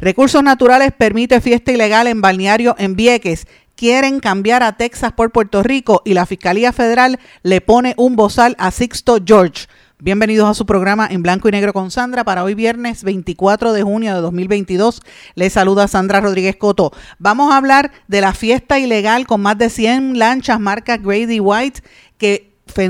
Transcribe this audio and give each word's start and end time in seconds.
Recursos 0.00 0.44
Naturales 0.44 0.92
permite 0.96 1.40
fiesta 1.40 1.72
ilegal 1.72 2.06
en 2.06 2.20
balneario 2.20 2.76
en 2.78 2.94
Vieques. 2.94 3.48
Quieren 3.74 4.20
cambiar 4.20 4.62
a 4.62 4.76
Texas 4.76 5.12
por 5.12 5.32
Puerto 5.32 5.64
Rico 5.64 6.02
y 6.04 6.14
la 6.14 6.24
Fiscalía 6.24 6.72
Federal 6.72 7.18
le 7.42 7.60
pone 7.60 7.94
un 7.96 8.14
bozal 8.14 8.54
a 8.60 8.70
Sixto 8.70 9.18
George. 9.24 9.66
Bienvenidos 9.98 10.48
a 10.48 10.54
su 10.54 10.66
programa 10.66 11.08
en 11.10 11.22
blanco 11.22 11.48
y 11.48 11.50
negro 11.50 11.72
con 11.72 11.90
Sandra 11.90 12.22
para 12.22 12.44
hoy 12.44 12.54
viernes 12.54 13.02
24 13.02 13.72
de 13.72 13.82
junio 13.82 14.14
de 14.14 14.20
2022. 14.20 15.02
Les 15.34 15.52
saluda 15.52 15.88
Sandra 15.88 16.20
Rodríguez 16.20 16.54
Coto. 16.54 16.92
Vamos 17.18 17.52
a 17.52 17.56
hablar 17.56 17.90
de 18.06 18.20
la 18.20 18.34
fiesta 18.34 18.78
ilegal 18.78 19.26
con 19.26 19.40
más 19.40 19.58
de 19.58 19.68
100 19.68 20.16
lanchas 20.16 20.60
marca 20.60 20.96
Grady 20.96 21.40
White 21.40 21.82
que 22.18 22.48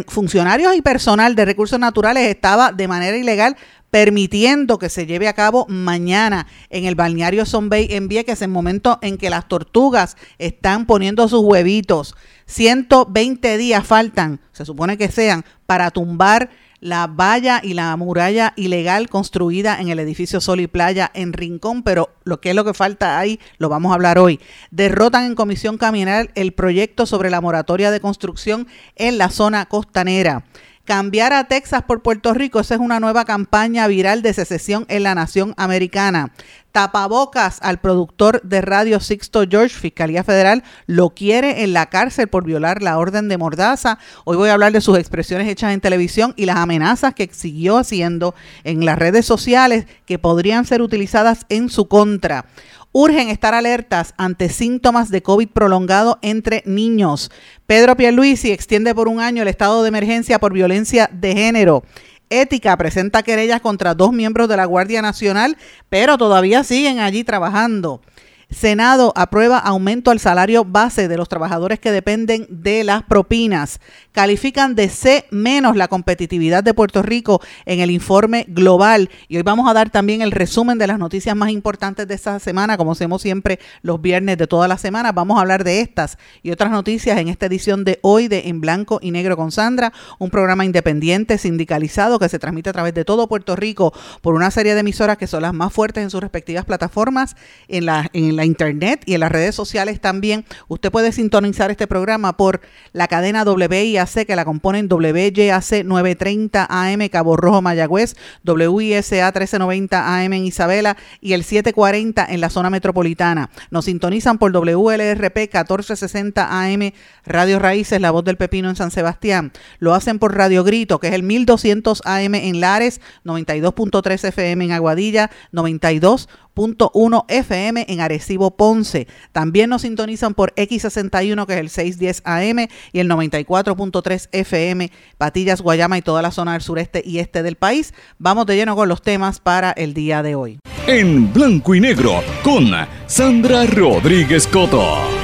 funcionarios 0.09 0.75
y 0.77 0.83
personal 0.83 1.35
de 1.35 1.45
recursos 1.45 1.79
naturales 1.79 2.29
estaba 2.29 2.73
de 2.73 2.89
manera 2.89 3.17
ilegal 3.17 3.57
permitiendo 3.91 4.79
que 4.79 4.89
se 4.89 5.07
lleve 5.07 5.29
a 5.29 5.33
cabo 5.33 5.67
mañana 5.69 6.47
en 6.71 6.85
el 6.85 6.95
balneario 6.95 7.47
Son 7.47 7.69
Bay 7.69 7.89
en 7.91 8.09
Vieques, 8.09 8.43
en 8.43 8.51
el 8.51 8.55
momento 8.55 8.99
en 9.03 9.17
que 9.19 9.31
las 9.31 9.49
tortugas 9.49 10.17
están 10.39 10.87
poniendo 10.87 11.29
sus 11.29 11.41
huevitos. 11.41 12.15
120 12.47 13.59
días 13.59 13.87
faltan, 13.87 14.41
se 14.53 14.65
supone 14.65 14.97
que 14.97 15.11
sean, 15.11 15.45
para 15.67 15.91
tumbar 15.91 16.51
la 16.81 17.09
valla 17.09 17.61
y 17.63 17.75
la 17.75 17.97
muralla 17.97 18.53
ilegal 18.57 19.09
construida 19.09 19.81
en 19.81 19.89
el 19.89 19.99
edificio 19.99 20.41
Sol 20.41 20.61
y 20.61 20.67
Playa 20.67 21.11
en 21.15 21.33
Rincón, 21.33 21.83
pero 21.83 22.11
lo 22.25 22.41
que 22.41 22.51
es 22.51 22.57
lo 22.57 22.65
que 22.65 22.75
falta 22.75 23.19
ahí 23.19 23.41
lo 23.59 23.69
vamos 23.69 23.91
a 23.91 23.95
hablar 23.95 24.19
hoy. 24.19 24.41
Derrotan 24.71 25.25
en 25.25 25.35
comisión 25.35 25.77
caminal 25.77 26.31
el 26.35 26.53
proyecto 26.53 27.07
sobre 27.07 27.31
la 27.31 27.41
moratoria 27.41 27.91
de 27.91 28.01
construcción 28.01 28.69
en 28.97 29.19
la 29.19 29.31
zona 29.31 29.67
costanera. 29.67 30.45
Cambiar 30.89 31.35
a 31.35 31.45
Texas 31.45 31.83
por 31.87 32.01
Puerto 32.01 32.33
Rico, 32.33 32.61
esa 32.61 32.77
es 32.77 32.81
una 32.81 32.99
nueva 32.99 33.27
campaña 33.27 33.87
viral 33.89 34.23
de 34.23 34.33
secesión 34.33 34.87
en 34.89 35.03
la 35.03 35.15
nación 35.15 35.53
americana. 35.59 36.33
Tapabocas 36.73 37.59
al 37.61 37.77
productor 37.79 38.41
de 38.41 38.63
radio 38.63 38.99
Sixto 38.99 39.45
George, 39.47 39.77
Fiscalía 39.77 40.25
Federal, 40.25 40.65
lo 40.87 41.11
quiere 41.11 41.63
en 41.63 41.75
la 41.75 41.91
cárcel 41.91 42.29
por 42.29 42.45
violar 42.45 42.83
la 42.83 42.97
orden 42.97 43.29
de 43.29 43.37
Mordaza. 43.37 43.99
Hoy 44.25 44.39
voy 44.39 44.49
a 44.49 44.55
hablar 44.55 44.73
de 44.73 44.81
sus 44.81 44.97
expresiones 44.97 45.47
hechas 45.49 45.75
en 45.75 45.83
televisión 45.83 46.33
y 46.39 46.47
las 46.47 46.57
amenazas 46.57 47.13
que 47.13 47.29
siguió 47.33 47.77
haciendo 47.77 48.35
en 48.65 48.87
las 48.87 48.99
redes 48.99 49.27
sociales 49.27 49.85
que 50.07 50.19
podrían 50.19 50.65
ser 50.65 50.81
utilizadas 50.81 51.45
en 51.51 51.69
su 51.69 51.87
contra 51.87 52.47
urgen 52.93 53.29
estar 53.29 53.55
alertas 53.55 54.15
ante 54.17 54.49
síntomas 54.49 55.11
de 55.11 55.23
COVID 55.23 55.49
prolongado 55.49 56.19
entre 56.23 56.63
niños. 56.67 57.31
Pedro 57.67 57.97
Pierluisi 57.97 58.51
extiende 58.51 58.95
por 58.95 59.09
un 59.09 59.21
año 59.21 59.43
el 59.43 59.49
estado 59.49 59.83
de 59.83 59.89
emergencia 59.89 60.39
por 60.39 60.53
violencia 60.53 61.09
de 61.13 61.35
género. 61.35 61.85
Ética 62.31 62.77
presenta 62.77 63.23
querellas 63.23 63.61
contra 63.61 63.95
dos 63.95 64.13
miembros 64.13 64.49
de 64.49 64.57
la 64.57 64.67
Guardia 64.67 65.03
Nacional, 65.03 65.57
pero 65.89 66.19
todavía 66.19 66.65
siguen 66.65 66.99
allí 66.99 67.25
trabajando. 67.25 68.03
Senado 68.51 69.13
aprueba 69.15 69.59
aumento 69.59 70.11
al 70.11 70.21
salario 70.21 70.65
base 70.65 71.07
de 71.07 71.19
los 71.19 71.29
trabajadores 71.29 71.79
que 71.81 71.93
dependen 71.93 72.47
de 72.49 72.83
las 72.83 73.03
propinas. 73.03 73.79
Califican 74.13 74.75
de 74.75 74.89
C 74.89 75.27
menos 75.31 75.77
la 75.77 75.89
competitividad 75.89 76.65
de 76.65 76.73
Puerto 76.73 77.03
Rico 77.03 77.43
en 77.67 77.81
el 77.81 77.91
informe 77.91 78.47
global. 78.49 79.11
Y 79.29 79.37
hoy 79.37 79.43
vamos 79.43 79.69
a 79.69 79.75
dar 79.75 79.91
también 79.91 80.23
el 80.23 80.33
resumen 80.33 80.79
de 80.79 80.87
las 80.87 80.99
noticias 80.99 81.37
más 81.37 81.51
importantes 81.51 82.09
de 82.09 82.15
esta 82.15 82.39
semana, 82.41 82.79
como 82.79 82.93
hacemos 82.93 83.21
siempre 83.21 83.59
los 83.83 84.01
viernes 84.01 84.39
de 84.39 84.47
toda 84.47 84.67
la 84.67 84.79
semana. 84.79 85.13
Vamos 85.13 85.37
a 85.37 85.43
hablar 85.43 85.63
de 85.63 85.81
estas 85.81 86.17
y 86.43 86.51
otras 86.51 86.71
noticias 86.71 87.19
en 87.19 87.29
esta 87.29 87.47
edición 87.47 87.85
de 87.85 87.99
hoy 88.01 88.29
de 88.29 88.49
En 88.49 88.63
Blanco 88.63 88.99
y 89.03 89.11
Negro 89.11 89.37
con 89.37 89.53
Sandra, 89.53 89.93
un 90.19 90.31
programa 90.31 90.65
independiente, 90.65 91.37
sindicalizado, 91.37 92.19
que 92.19 92.31
se 92.31 92.39
transmite 92.39 92.71
a 92.71 92.73
través 92.73 92.95
de 92.95 93.05
todo 93.05 93.29
Puerto 93.29 93.57
Rico 93.57 93.93
por 94.23 94.35
una 94.35 94.51
serie 94.51 94.73
de 94.73 94.81
emisoras 94.81 95.19
que 95.19 95.27
son 95.27 95.43
las 95.43 95.53
más 95.53 95.71
fuertes 95.71 96.03
en 96.03 96.11
sus 96.11 96.23
respectivas 96.23 96.65
plataformas 96.65 97.37
en 97.69 97.85
la, 97.85 98.09
la 98.39 98.47
internet 98.47 99.03
y 99.05 99.15
en 99.15 99.21
las 99.21 99.31
redes 99.31 99.55
sociales 99.55 100.01
también. 100.01 100.47
Usted 100.69 100.91
puede 100.91 101.13
sintonizar 101.13 101.71
este 101.71 101.87
programa 101.87 102.37
por 102.37 102.63
la 102.93 103.09
cadena 103.09 103.45
WIAC 103.45 104.27
que 104.27 104.37
la 104.37 104.45
componen 104.45 104.89
WYAC 104.91 105.85
930 105.85 106.67
AM 106.69 107.09
Cabo 107.09 107.37
Rojo 107.37 107.61
Mayagüez, 107.61 108.17
WISA 108.47 109.27
1390 109.27 110.23
AM 110.23 110.33
en 110.33 110.45
Isabela 110.47 110.97
y 111.21 111.35
el 111.35 111.45
740 111.45 112.25
en 112.29 112.41
la 112.41 112.51
zona 112.51 112.71
metropolitana. 112.71 113.51
Nos 113.71 113.85
sintonizan 113.85 114.39
por 114.39 114.53
WLRP 114.53 115.37
1460 115.37 116.49
AM 116.49 116.93
Radio 117.25 117.59
Raíces, 117.59 118.01
La 118.01 118.11
Voz 118.11 118.25
del 118.25 118.37
Pepino 118.37 118.71
en 118.71 118.77
San 118.77 118.91
Sebastián. 118.91 119.53
Lo 119.79 119.95
hacen 119.95 120.19
por 120.19 120.37
Radio 120.37 120.65
Grito, 120.65 120.99
que 120.99 121.09
es 121.09 121.15
el 121.15 121.23
1200 121.23 122.03
AM 122.05 122.35
en 122.35 122.61
Lares, 122.61 123.01
92.3 123.25 124.29
FM 124.29 124.65
en 124.65 124.73
Aguadilla, 124.73 125.31
92 125.53 126.29
1 126.59 127.27
FM 127.29 127.87
en 127.89 128.01
Arecibo 128.01 128.57
Ponce. 128.57 129.07
También 129.33 129.71
nos 129.71 129.83
sintonizan 129.83 130.35
por 130.35 130.55
X61 130.55 131.47
que 131.47 131.53
es 131.55 131.59
el 131.61 131.71
610 131.71 132.23
AM 132.25 132.69
y 132.93 132.99
el 132.99 133.09
94.3 133.09 134.29
FM 134.33 134.91
Patillas, 135.17 135.61
Guayama 135.61 135.99
y 135.99 136.03
toda 136.03 136.23
la 136.23 136.31
zona 136.31 136.53
del 136.53 136.63
sureste 136.63 137.03
y 137.05 137.19
este 137.19 137.43
del 137.43 137.57
país. 137.57 137.95
Vamos 138.19 138.47
de 138.47 138.57
lleno 138.57 138.75
con 138.75 138.89
los 138.89 139.03
temas 139.03 139.41
para 139.41 139.71
el 139.73 139.95
día 139.95 140.23
de 140.23 140.35
hoy. 140.35 140.59
En 140.87 141.33
blanco 141.33 141.75
y 141.75 141.81
negro 141.81 142.23
con 142.43 142.67
Sandra 143.07 143.67
Rodríguez 143.67 144.47
Coto. 144.47 145.19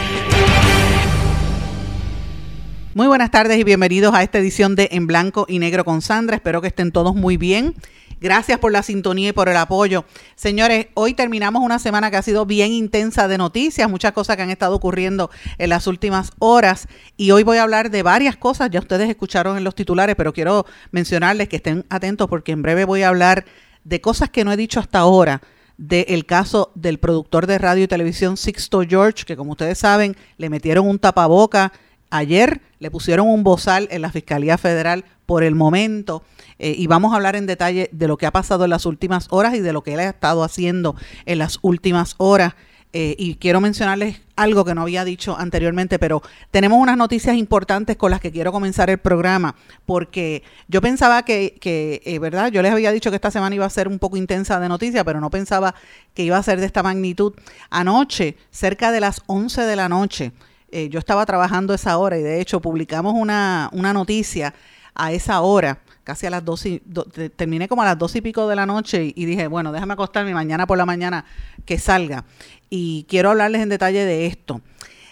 Muy 2.94 3.08
buenas 3.08 3.32
tardes 3.32 3.58
y 3.58 3.64
bienvenidos 3.64 4.14
a 4.14 4.22
esta 4.22 4.38
edición 4.38 4.76
de 4.76 4.88
En 4.92 5.08
Blanco 5.08 5.46
y 5.48 5.58
Negro 5.58 5.84
con 5.84 6.00
Sandra. 6.00 6.36
Espero 6.36 6.60
que 6.60 6.68
estén 6.68 6.92
todos 6.92 7.16
muy 7.16 7.36
bien. 7.36 7.74
Gracias 8.20 8.58
por 8.58 8.72
la 8.72 8.82
sintonía 8.82 9.30
y 9.30 9.32
por 9.32 9.48
el 9.48 9.56
apoyo. 9.56 10.04
Señores, 10.36 10.86
hoy 10.94 11.14
terminamos 11.14 11.62
una 11.62 11.78
semana 11.78 12.10
que 12.10 12.16
ha 12.16 12.22
sido 12.22 12.46
bien 12.46 12.72
intensa 12.72 13.28
de 13.28 13.38
noticias, 13.38 13.90
muchas 13.90 14.12
cosas 14.12 14.36
que 14.36 14.42
han 14.42 14.50
estado 14.50 14.74
ocurriendo 14.74 15.30
en 15.58 15.70
las 15.70 15.86
últimas 15.86 16.32
horas 16.38 16.88
y 17.16 17.30
hoy 17.30 17.42
voy 17.42 17.58
a 17.58 17.62
hablar 17.62 17.90
de 17.90 18.02
varias 18.02 18.36
cosas, 18.36 18.70
ya 18.70 18.80
ustedes 18.80 19.08
escucharon 19.08 19.56
en 19.56 19.64
los 19.64 19.74
titulares, 19.74 20.16
pero 20.16 20.32
quiero 20.32 20.66
mencionarles 20.90 21.48
que 21.48 21.56
estén 21.56 21.84
atentos 21.90 22.28
porque 22.28 22.52
en 22.52 22.62
breve 22.62 22.84
voy 22.84 23.02
a 23.02 23.08
hablar 23.08 23.44
de 23.84 24.00
cosas 24.00 24.30
que 24.30 24.44
no 24.44 24.52
he 24.52 24.56
dicho 24.56 24.80
hasta 24.80 25.00
ahora 25.00 25.42
del 25.76 26.24
caso 26.24 26.70
del 26.74 26.98
productor 26.98 27.46
de 27.46 27.58
radio 27.58 27.84
y 27.84 27.88
televisión 27.88 28.36
Sixto 28.36 28.82
George, 28.88 29.24
que 29.24 29.36
como 29.36 29.52
ustedes 29.52 29.78
saben, 29.78 30.16
le 30.36 30.48
metieron 30.48 30.88
un 30.88 30.98
tapaboca 30.98 31.72
ayer, 32.10 32.60
le 32.78 32.90
pusieron 32.90 33.28
un 33.28 33.44
bozal 33.44 33.88
en 33.90 34.02
la 34.02 34.10
Fiscalía 34.10 34.58
Federal 34.58 35.04
por 35.26 35.42
el 35.42 35.54
momento 35.54 36.22
eh, 36.58 36.74
y 36.76 36.86
vamos 36.86 37.12
a 37.12 37.16
hablar 37.16 37.36
en 37.36 37.46
detalle 37.46 37.88
de 37.92 38.08
lo 38.08 38.16
que 38.16 38.26
ha 38.26 38.30
pasado 38.30 38.64
en 38.64 38.70
las 38.70 38.86
últimas 38.86 39.26
horas 39.30 39.54
y 39.54 39.60
de 39.60 39.72
lo 39.72 39.82
que 39.82 39.94
él 39.94 40.00
ha 40.00 40.08
estado 40.08 40.44
haciendo 40.44 40.96
en 41.26 41.38
las 41.38 41.58
últimas 41.62 42.14
horas. 42.18 42.54
Eh, 42.96 43.16
y 43.18 43.34
quiero 43.34 43.60
mencionarles 43.60 44.20
algo 44.36 44.64
que 44.64 44.72
no 44.72 44.82
había 44.82 45.04
dicho 45.04 45.36
anteriormente, 45.36 45.98
pero 45.98 46.22
tenemos 46.52 46.78
unas 46.80 46.96
noticias 46.96 47.34
importantes 47.34 47.96
con 47.96 48.12
las 48.12 48.20
que 48.20 48.30
quiero 48.30 48.52
comenzar 48.52 48.88
el 48.88 48.98
programa, 48.98 49.56
porque 49.84 50.44
yo 50.68 50.80
pensaba 50.80 51.24
que, 51.24 51.56
que 51.60 52.02
eh, 52.04 52.20
¿verdad? 52.20 52.52
Yo 52.52 52.62
les 52.62 52.70
había 52.70 52.92
dicho 52.92 53.10
que 53.10 53.16
esta 53.16 53.32
semana 53.32 53.56
iba 53.56 53.66
a 53.66 53.70
ser 53.70 53.88
un 53.88 53.98
poco 53.98 54.16
intensa 54.16 54.60
de 54.60 54.68
noticias, 54.68 55.02
pero 55.02 55.20
no 55.20 55.28
pensaba 55.28 55.74
que 56.14 56.22
iba 56.22 56.36
a 56.36 56.42
ser 56.44 56.60
de 56.60 56.66
esta 56.66 56.84
magnitud. 56.84 57.32
Anoche, 57.68 58.36
cerca 58.52 58.92
de 58.92 59.00
las 59.00 59.22
11 59.26 59.62
de 59.62 59.74
la 59.74 59.88
noche, 59.88 60.30
yo 60.90 60.98
estaba 60.98 61.24
trabajando 61.24 61.72
esa 61.72 61.96
hora 61.98 62.18
y 62.18 62.22
de 62.22 62.40
hecho 62.40 62.60
publicamos 62.60 63.14
una, 63.14 63.68
una 63.72 63.92
noticia 63.92 64.54
a 64.94 65.12
esa 65.12 65.40
hora, 65.40 65.78
casi 66.04 66.26
a 66.26 66.30
las 66.30 66.44
dos 66.44 66.64
y, 66.66 66.80
terminé 67.36 67.68
como 67.68 67.82
a 67.82 67.84
las 67.84 67.98
dos 67.98 68.14
y 68.16 68.20
pico 68.20 68.48
de 68.48 68.56
la 68.56 68.66
noche 68.66 69.12
y, 69.14 69.24
dije, 69.24 69.48
bueno, 69.48 69.72
déjame 69.72 69.94
acostarme 69.94 70.32
mañana 70.34 70.66
por 70.66 70.78
la 70.78 70.86
mañana 70.86 71.24
que 71.64 71.78
salga. 71.78 72.24
Y 72.70 73.06
quiero 73.08 73.30
hablarles 73.30 73.62
en 73.62 73.68
detalle 73.68 74.04
de 74.04 74.26
esto. 74.26 74.60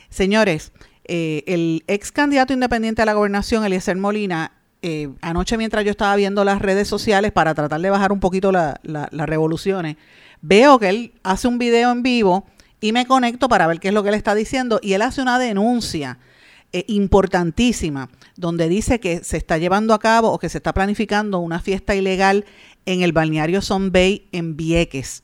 Señores, 0.08 0.72
eh, 1.04 1.42
el 1.46 1.84
ex 1.86 2.12
candidato 2.12 2.52
independiente 2.52 3.02
a 3.02 3.06
la 3.06 3.14
gobernación, 3.14 3.64
Eliezer 3.64 3.96
Molina, 3.96 4.52
eh, 4.82 5.10
anoche 5.20 5.56
mientras 5.56 5.84
yo 5.84 5.90
estaba 5.90 6.14
viendo 6.16 6.44
las 6.44 6.60
redes 6.60 6.88
sociales 6.88 7.32
para 7.32 7.54
tratar 7.54 7.80
de 7.80 7.90
bajar 7.90 8.12
un 8.12 8.20
poquito 8.20 8.52
las 8.52 8.78
revoluciones, 9.12 9.96
veo 10.40 10.78
que 10.78 10.88
él 10.88 11.12
hace 11.22 11.48
un 11.48 11.58
video 11.58 11.92
en 11.92 12.02
vivo 12.02 12.46
y 12.82 12.92
me 12.92 13.06
conecto 13.06 13.48
para 13.48 13.66
ver 13.66 13.80
qué 13.80 13.88
es 13.88 13.94
lo 13.94 14.02
que 14.02 14.10
él 14.10 14.16
está 14.16 14.34
diciendo 14.34 14.80
y 14.82 14.92
él 14.92 15.02
hace 15.02 15.22
una 15.22 15.38
denuncia 15.38 16.18
eh, 16.72 16.84
importantísima, 16.88 18.10
donde 18.36 18.68
dice 18.68 18.98
que 18.98 19.22
se 19.22 19.36
está 19.36 19.56
llevando 19.56 19.94
a 19.94 20.00
cabo 20.00 20.32
o 20.32 20.38
que 20.38 20.48
se 20.48 20.58
está 20.58 20.74
planificando 20.74 21.38
una 21.38 21.60
fiesta 21.60 21.94
ilegal 21.94 22.44
en 22.84 23.02
el 23.02 23.12
balneario 23.12 23.62
Son 23.62 23.92
Bay 23.92 24.28
en 24.32 24.56
Vieques. 24.56 25.22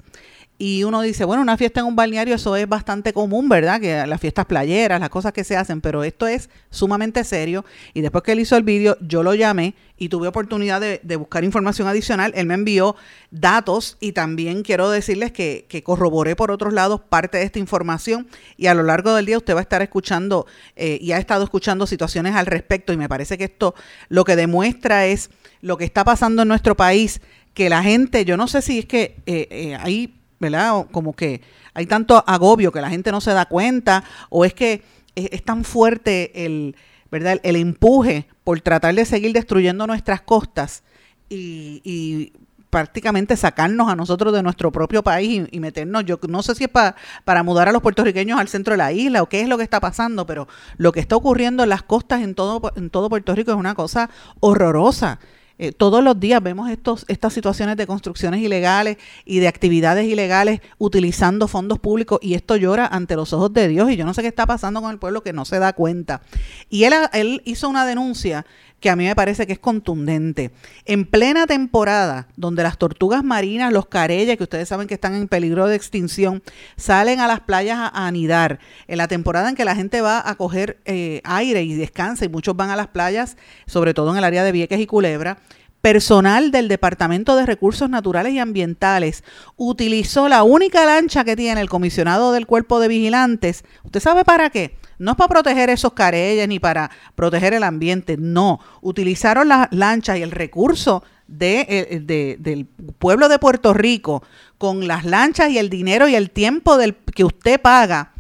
Y 0.61 0.83
uno 0.83 1.03
dice, 1.03 1.25
bueno, 1.25 1.41
una 1.41 1.57
fiesta 1.57 1.81
en 1.81 1.87
un 1.87 1.95
balneario, 1.95 2.35
eso 2.35 2.57
es 2.57 2.69
bastante 2.69 3.13
común, 3.13 3.49
¿verdad? 3.49 3.81
Que 3.81 4.05
las 4.09 4.21
fiestas 4.21 4.45
playeras, 4.45 5.01
las 5.01 5.09
cosas 5.09 5.33
que 5.33 5.45
se 5.45 5.57
hacen, 5.57 5.81
pero 5.81 6.03
esto 6.03 6.27
es 6.27 6.51
sumamente 6.69 7.23
serio. 7.23 7.65
Y 7.95 8.01
después 8.01 8.25
que 8.25 8.33
él 8.33 8.41
hizo 8.41 8.57
el 8.57 8.65
vídeo, 8.65 8.97
yo 9.01 9.23
lo 9.23 9.35
llamé 9.35 9.77
y 9.97 10.09
tuve 10.09 10.27
oportunidad 10.27 10.81
de, 10.81 11.17
buscar 11.17 11.45
información 11.45 11.87
adicional. 11.87 12.33
Él 12.35 12.47
me 12.47 12.55
envió 12.55 12.97
datos 13.31 13.99
y 14.01 14.13
también 14.13 14.63
quiero 14.63 14.91
decirles 14.91 15.31
que, 15.31 15.67
que, 15.69 15.85
corroboré 15.85 16.35
por 16.35 16.51
otros 16.51 16.73
lados 16.73 17.03
parte 17.09 17.39
de 17.39 17.45
esta 17.45 17.61
información. 17.61 18.27
Y 18.57 18.67
a 18.67 18.75
lo 18.75 18.83
largo 18.83 19.15
del 19.15 19.27
día 19.27 19.39
usted 19.39 19.55
va 19.55 19.61
a 19.61 19.63
estar 19.63 19.81
escuchando 19.81 20.47
eh, 20.75 20.99
y 21.01 21.13
ha 21.13 21.19
estado 21.19 21.45
escuchando 21.45 21.87
situaciones 21.87 22.35
al 22.35 22.47
respecto. 22.47 22.93
Y 22.93 22.97
me 22.97 23.09
parece 23.09 23.39
que 23.39 23.45
esto 23.45 23.77
lo 24.09 24.25
que 24.25 24.35
demuestra 24.35 25.07
es 25.07 25.31
lo 25.61 25.77
que 25.77 25.85
está 25.85 26.03
pasando 26.03 26.43
en 26.43 26.49
nuestro 26.49 26.77
país 26.77 27.21
que 27.55 27.69
la 27.69 27.83
gente, 27.83 28.25
yo 28.25 28.37
no 28.37 28.47
sé 28.47 28.63
si 28.63 28.79
es 28.79 28.87
que 28.87 29.17
eh, 29.27 29.49
eh, 29.51 29.77
hay 29.81 30.18
¿verdad? 30.41 30.87
como 30.91 31.15
que 31.15 31.43
hay 31.75 31.87
tanto 31.87 32.23
agobio 32.27 32.73
que 32.73 32.81
la 32.81 32.91
gente 32.91 33.13
no 33.13 33.21
se 33.21 33.33
da 33.33 33.47
cuenta, 33.47 34.05
o 34.31 34.45
es 34.45 34.55
que 34.55 34.83
es, 35.15 35.43
tan 35.45 35.65
fuerte 35.65 36.45
el, 36.45 36.77
¿verdad? 37.11 37.41
El, 37.43 37.57
empuje 37.57 38.27
por 38.45 38.61
tratar 38.61 38.95
de 38.95 39.05
seguir 39.05 39.33
destruyendo 39.33 39.87
nuestras 39.87 40.21
costas 40.21 40.83
y, 41.29 42.33
prácticamente 42.71 43.35
sacarnos 43.35 43.89
a 43.89 43.97
nosotros 43.97 44.35
de 44.35 44.43
nuestro 44.43 44.71
propio 44.71 45.03
país 45.03 45.49
y, 45.51 45.59
meternos, 45.59 46.05
yo 46.05 46.21
no 46.29 46.43
sé 46.43 46.55
si 46.55 46.65
es 46.65 46.71
para 46.71 46.97
para 47.25 47.43
mudar 47.43 47.67
a 47.67 47.73
los 47.73 47.81
puertorriqueños 47.81 48.39
al 48.39 48.49
centro 48.49 48.75
de 48.75 48.79
la 48.79 48.93
isla 48.93 49.23
o 49.23 49.27
qué 49.27 49.41
es 49.41 49.49
lo 49.49 49.57
que 49.57 49.65
está 49.65 49.81
pasando, 49.81 50.27
pero 50.27 50.49
lo 50.77 50.93
que 50.93 51.01
está 51.01 51.17
ocurriendo 51.17 51.63
en 51.63 51.71
las 51.71 51.83
costas 51.83 52.21
en 52.21 52.35
todo, 52.35 52.71
en 52.77 52.91
todo 52.91 53.09
Puerto 53.09 53.35
Rico 53.35 53.53
es 53.53 53.57
una 53.57 53.75
cosa 53.75 54.11
horrorosa. 54.41 55.19
Eh, 55.59 55.73
todos 55.73 56.05
los 56.05 56.19
días 56.21 56.43
vemos 56.43 56.71
estos, 56.71 57.05
estas 57.09 57.33
situaciones 57.33 57.77
de 57.77 57.87
construcciones 57.87 58.41
ilegales 58.41 58.97
y 59.25 59.41
de 59.41 59.49
actividades 59.49 60.07
ilegales 60.07 60.61
utilizando 60.79 61.49
fondos 61.49 61.79
públicos 61.81 62.21
y 62.23 62.35
esto 62.35 62.57
llora 62.57 62.87
ante 62.87 63.17
los 63.17 63.33
ojos 63.33 63.53
de 63.53 63.67
Dios 63.67 63.91
y 63.91 63.97
yo 63.97 64.05
no 64.05 64.15
sé 64.15 64.23
qué 64.23 64.29
está 64.29 64.47
pasando 64.47 64.81
con 64.81 64.93
el 64.93 64.99
pueblo 64.99 65.23
que 65.23 65.33
no 65.33 65.45
se 65.45 65.59
da 65.59 65.73
cuenta. 65.73 66.23
Y 66.71 66.85
él, 66.85 66.95
él 67.13 67.43
hizo 67.45 67.69
una 67.69 67.85
denuncia 67.85 68.47
que 68.81 68.91
a 68.91 68.97
mí 68.97 69.05
me 69.05 69.15
parece 69.17 69.47
que 69.47 69.53
es 69.53 69.59
contundente. 69.59 70.53
En 70.85 71.05
plena 71.05 71.47
temporada, 71.47 72.29
donde 72.37 72.63
las 72.63 72.79
tortugas 72.79 73.25
marinas, 73.25 73.73
los 73.73 73.87
careyes, 73.87 74.37
que 74.37 74.45
ustedes 74.45 74.69
saben 74.69 74.87
que 74.87 74.95
están 74.95 75.15
en 75.15 75.29
peligro 75.29 75.67
de 75.67 75.77
extinción, 75.77 76.43
salen 76.77 77.21
a 77.21 77.27
las 77.27 77.41
playas 77.41 77.79
a, 77.79 78.07
anidar, 78.07 78.61
en 78.87 78.99
la 78.99 79.09
temporada 79.09 79.49
en 79.49 79.57
que 79.57 79.65
la 79.65 79.75
gente 79.75 80.01
va 80.01 80.23
a 80.29 80.35
coger 80.37 80.79
eh, 80.85 81.21
aire 81.25 81.63
y 81.63 81.75
descansa, 81.75 82.25
y 82.25 82.29
muchos 82.29 82.57
van 82.57 82.71
a 82.71 82.77
las 82.77 82.89
playas, 82.89 83.37
sobre 83.67 83.95
todo 83.95 84.13
en 84.13 84.19
el 84.19 84.25
área 84.25 84.45
de 84.45 84.53
Vieques 84.53 84.81
y 84.81 84.87
Culebra, 84.87 85.39
personal 85.81 86.51
del 86.51 86.69
Departamento 86.69 87.37
de 87.37 87.47
Recursos 87.47 87.89
Naturales 87.89 88.33
y 88.33 88.39
Ambientales 88.39 89.25
utilizó 89.57 90.29
la 90.29 90.43
única 90.43 90.85
lancha 90.85 91.25
que 91.25 91.37
tiene 91.37 91.61
el 91.61 91.69
comisionado 91.69 92.33
del 92.33 92.47
Cuerpo 92.47 92.81
de 92.81 92.89
Vigilantes. 92.89 93.65
¿Usted 93.85 94.01
sabe 94.01 94.25
para 94.25 94.51
qué? 94.51 94.77
No 94.99 95.13
es 95.13 95.17
para 95.17 95.29
proteger 95.29 95.71
esos 95.71 95.93
careyes 95.93 96.49
ni 96.49 96.59
para 96.59 96.91
proteger 97.15 97.55
el 97.55 97.63
ambiente, 97.63 98.17
no. 98.19 98.61
Utilizaron 98.81 99.49
las 99.49 99.69
lanchas 99.71 100.19
y 100.19 100.23
el 100.23 100.33
recurso 100.33 101.05
eh, 101.41 102.01
de, 102.03 102.37
del 102.41 102.67
pueblo 102.67 103.29
de 103.29 103.39
Puerto 103.39 103.75
Rico 103.75 104.23
con 104.57 104.89
las 104.89 105.05
lanchas 105.05 105.51
y 105.51 105.59
el 105.59 105.71
dinero 105.71 106.09
y 106.09 106.15
el 106.15 106.31
tiempo 106.31 106.77
del, 106.79 106.97
que 106.97 107.23
usted 107.23 107.61
paga 107.61 108.13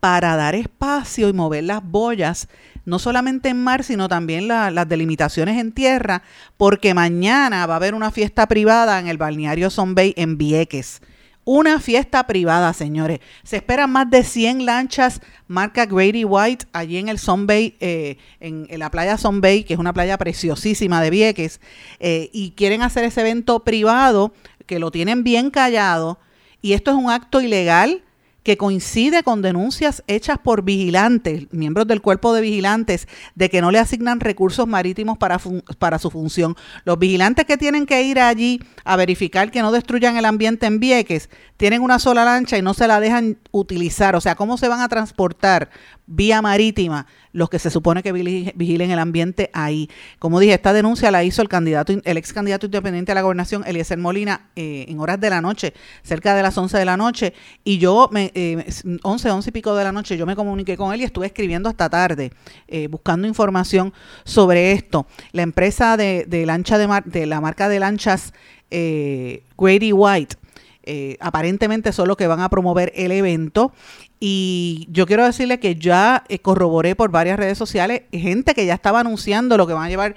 para 0.00 0.36
dar 0.36 0.54
espacio 0.54 1.28
y 1.28 1.32
mover 1.32 1.64
las 1.64 1.82
boyas 1.82 2.48
no 2.84 2.98
solamente 2.98 3.48
en 3.48 3.62
mar, 3.62 3.84
sino 3.84 4.08
también 4.08 4.48
las 4.48 4.88
delimitaciones 4.88 5.58
en 5.58 5.72
tierra, 5.72 6.22
porque 6.56 6.94
mañana 6.94 7.66
va 7.66 7.74
a 7.74 7.76
haber 7.76 7.94
una 7.94 8.10
fiesta 8.10 8.46
privada 8.46 8.98
en 8.98 9.08
el 9.08 9.18
balneario 9.18 9.70
Son 9.70 9.94
Bay 9.94 10.14
en 10.16 10.38
Vieques. 10.38 11.00
Una 11.46 11.78
fiesta 11.78 12.26
privada, 12.26 12.72
señores. 12.72 13.20
Se 13.42 13.56
esperan 13.56 13.92
más 13.92 14.08
de 14.08 14.24
100 14.24 14.64
lanchas 14.64 15.20
marca 15.46 15.84
Grady 15.84 16.24
White 16.24 16.66
allí 16.72 16.96
en 16.96 17.10
el 17.10 17.18
Son 17.18 17.46
Bay, 17.46 17.76
eh, 17.80 18.16
en, 18.40 18.66
la 18.78 18.90
playa 18.90 19.18
Son 19.18 19.42
Bay, 19.42 19.62
que 19.64 19.74
es 19.74 19.78
una 19.78 19.92
playa 19.92 20.16
preciosísima 20.16 21.02
de 21.02 21.10
Vieques, 21.10 21.60
eh, 22.00 22.30
y 22.32 22.52
quieren 22.52 22.80
hacer 22.80 23.04
ese 23.04 23.20
evento 23.20 23.62
privado, 23.62 24.32
que 24.64 24.78
lo 24.78 24.90
tienen 24.90 25.22
bien 25.22 25.50
callado, 25.50 26.18
y 26.62 26.72
esto 26.72 26.90
es 26.90 26.96
un 26.96 27.10
acto 27.10 27.42
ilegal 27.42 28.02
que 28.44 28.58
coincide 28.58 29.22
con 29.22 29.42
denuncias 29.42 30.04
hechas 30.06 30.38
por 30.38 30.62
vigilantes, 30.62 31.48
miembros 31.50 31.86
del 31.88 32.02
cuerpo 32.02 32.34
de 32.34 32.42
vigilantes, 32.42 33.08
de 33.34 33.48
que 33.50 33.60
no 33.60 33.70
le 33.70 33.78
asignan 33.78 34.20
recursos 34.20 34.68
marítimos 34.68 35.18
para, 35.18 35.40
para 35.78 35.98
su 35.98 36.10
función. 36.10 36.54
Los 36.84 36.98
vigilantes 36.98 37.46
que 37.46 37.56
tienen 37.56 37.86
que 37.86 38.02
ir 38.02 38.20
allí 38.20 38.60
a 38.84 38.96
verificar 38.96 39.50
que 39.50 39.62
no 39.62 39.72
destruyan 39.72 40.16
el 40.18 40.26
ambiente 40.26 40.66
en 40.66 40.78
Vieques, 40.78 41.30
tienen 41.56 41.82
una 41.82 41.98
sola 41.98 42.24
lancha 42.24 42.58
y 42.58 42.62
no 42.62 42.74
se 42.74 42.86
la 42.86 43.00
dejan 43.00 43.38
utilizar. 43.50 44.14
O 44.14 44.20
sea, 44.20 44.34
¿cómo 44.34 44.58
se 44.58 44.68
van 44.68 44.82
a 44.82 44.88
transportar 44.88 45.70
vía 46.06 46.42
marítima 46.42 47.06
los 47.32 47.50
que 47.50 47.58
se 47.58 47.70
supone 47.70 48.02
que 48.02 48.12
vigilen 48.12 48.92
el 48.92 48.98
ambiente 48.98 49.50
ahí. 49.52 49.90
Como 50.20 50.38
dije, 50.38 50.54
esta 50.54 50.72
denuncia 50.72 51.10
la 51.10 51.24
hizo 51.24 51.42
el 51.42 51.48
candidato, 51.48 51.92
el 52.04 52.16
ex 52.16 52.32
candidato 52.32 52.66
independiente 52.66 53.10
a 53.10 53.16
la 53.16 53.22
gobernación, 53.22 53.64
Eliezer 53.66 53.98
Molina, 53.98 54.50
eh, 54.54 54.86
en 54.88 55.00
horas 55.00 55.18
de 55.20 55.30
la 55.30 55.40
noche, 55.40 55.74
cerca 56.04 56.34
de 56.36 56.42
las 56.42 56.56
11 56.56 56.78
de 56.78 56.84
la 56.84 56.96
noche, 56.96 57.34
y 57.64 57.78
yo, 57.78 58.08
me, 58.12 58.30
eh, 58.34 58.66
11, 59.02 59.30
11 59.30 59.48
y 59.48 59.52
pico 59.52 59.74
de 59.74 59.84
la 59.84 59.92
noche, 59.92 60.16
yo 60.16 60.26
me 60.26 60.36
comuniqué 60.36 60.76
con 60.76 60.92
él 60.92 61.00
y 61.00 61.04
estuve 61.04 61.26
escribiendo 61.26 61.68
hasta 61.68 61.88
tarde, 61.88 62.32
eh, 62.68 62.88
buscando 62.88 63.26
información 63.26 63.92
sobre 64.24 64.72
esto. 64.72 65.06
La 65.32 65.42
empresa 65.42 65.96
de, 65.96 66.24
de 66.26 66.46
lancha 66.46 66.78
de, 66.78 66.86
mar, 66.86 67.04
de 67.04 67.26
la 67.26 67.40
marca 67.40 67.68
de 67.68 67.80
lanchas 67.80 68.32
eh, 68.76 69.44
Grady 69.56 69.92
White, 69.92 70.34
eh, 70.82 71.16
aparentemente 71.20 71.92
son 71.92 72.08
los 72.08 72.16
que 72.16 72.26
van 72.26 72.40
a 72.40 72.48
promover 72.48 72.92
el 72.96 73.12
evento. 73.12 73.72
Y 74.18 74.88
yo 74.90 75.06
quiero 75.06 75.24
decirle 75.24 75.60
que 75.60 75.76
ya 75.76 76.24
eh, 76.28 76.40
corroboré 76.40 76.96
por 76.96 77.12
varias 77.12 77.38
redes 77.38 77.56
sociales 77.56 78.02
gente 78.10 78.52
que 78.54 78.66
ya 78.66 78.74
estaba 78.74 79.00
anunciando 79.00 79.56
lo 79.56 79.68
que 79.68 79.74
van 79.74 79.84
a 79.84 79.88
llevar 79.88 80.16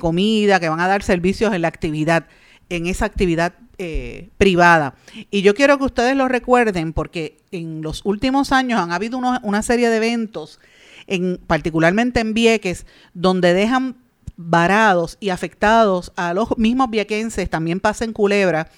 comida, 0.00 0.58
que 0.58 0.70
van 0.70 0.80
a 0.80 0.88
dar 0.88 1.02
servicios 1.02 1.52
en 1.52 1.62
la 1.62 1.68
actividad, 1.68 2.26
en 2.70 2.86
esa 2.86 3.04
actividad 3.04 3.54
privada. 4.38 4.94
Y 5.30 5.42
yo 5.42 5.54
quiero 5.54 5.78
que 5.78 5.84
ustedes 5.84 6.16
lo 6.16 6.28
recuerden 6.28 6.92
porque 6.92 7.37
en 7.50 7.82
los 7.82 8.02
últimos 8.04 8.52
años 8.52 8.80
han 8.80 8.92
habido 8.92 9.18
una 9.18 9.62
serie 9.62 9.88
de 9.90 9.96
eventos, 9.96 10.60
en, 11.06 11.38
particularmente 11.46 12.20
en 12.20 12.34
Vieques, 12.34 12.86
donde 13.14 13.54
dejan 13.54 13.96
varados 14.36 15.16
y 15.20 15.30
afectados 15.30 16.12
a 16.16 16.32
los 16.32 16.56
mismos 16.56 16.90
viequenses, 16.90 17.50
también 17.50 17.80
pasa 17.80 18.04
en 18.04 18.12
Culebra, 18.12 18.70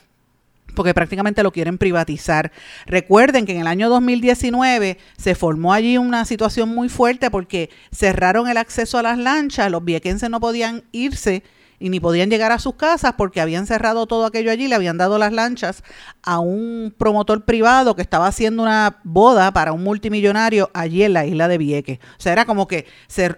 porque 0.74 0.94
prácticamente 0.94 1.42
lo 1.42 1.52
quieren 1.52 1.78
privatizar. 1.78 2.52
Recuerden 2.86 3.44
que 3.44 3.52
en 3.52 3.60
el 3.60 3.66
año 3.66 3.90
2019 3.90 4.98
se 5.16 5.34
formó 5.34 5.72
allí 5.72 5.98
una 5.98 6.24
situación 6.24 6.70
muy 6.70 6.88
fuerte 6.88 7.30
porque 7.30 7.70
cerraron 7.92 8.48
el 8.48 8.56
acceso 8.56 8.98
a 8.98 9.02
las 9.02 9.18
lanchas, 9.18 9.70
los 9.70 9.84
viequenses 9.84 10.30
no 10.30 10.40
podían 10.40 10.84
irse 10.92 11.42
y 11.80 11.88
ni 11.88 11.99
podían 11.99 12.30
llegar 12.30 12.52
a 12.52 12.60
sus 12.60 12.75
casas 12.76 13.14
porque 13.16 13.40
habían 13.40 13.66
cerrado 13.66 14.06
todo 14.06 14.26
aquello 14.26 14.52
allí, 14.52 14.68
le 14.68 14.76
habían 14.76 14.99
dado 14.99 15.18
las 15.18 15.32
lanchas 15.32 15.82
a 16.22 16.38
un 16.38 16.94
promotor 16.96 17.44
privado 17.44 17.96
que 17.96 18.02
estaba 18.02 18.26
haciendo 18.26 18.62
una 18.62 19.00
boda 19.02 19.50
para 19.52 19.72
un 19.72 19.82
multimillonario 19.82 20.70
allí 20.75 21.02
en 21.02 21.14
la 21.14 21.26
isla 21.26 21.49
de 21.49 21.58
Vieques. 21.58 21.99
O 22.18 22.22
sea, 22.22 22.32
era 22.32 22.44
como 22.44 22.68
que 22.68 22.87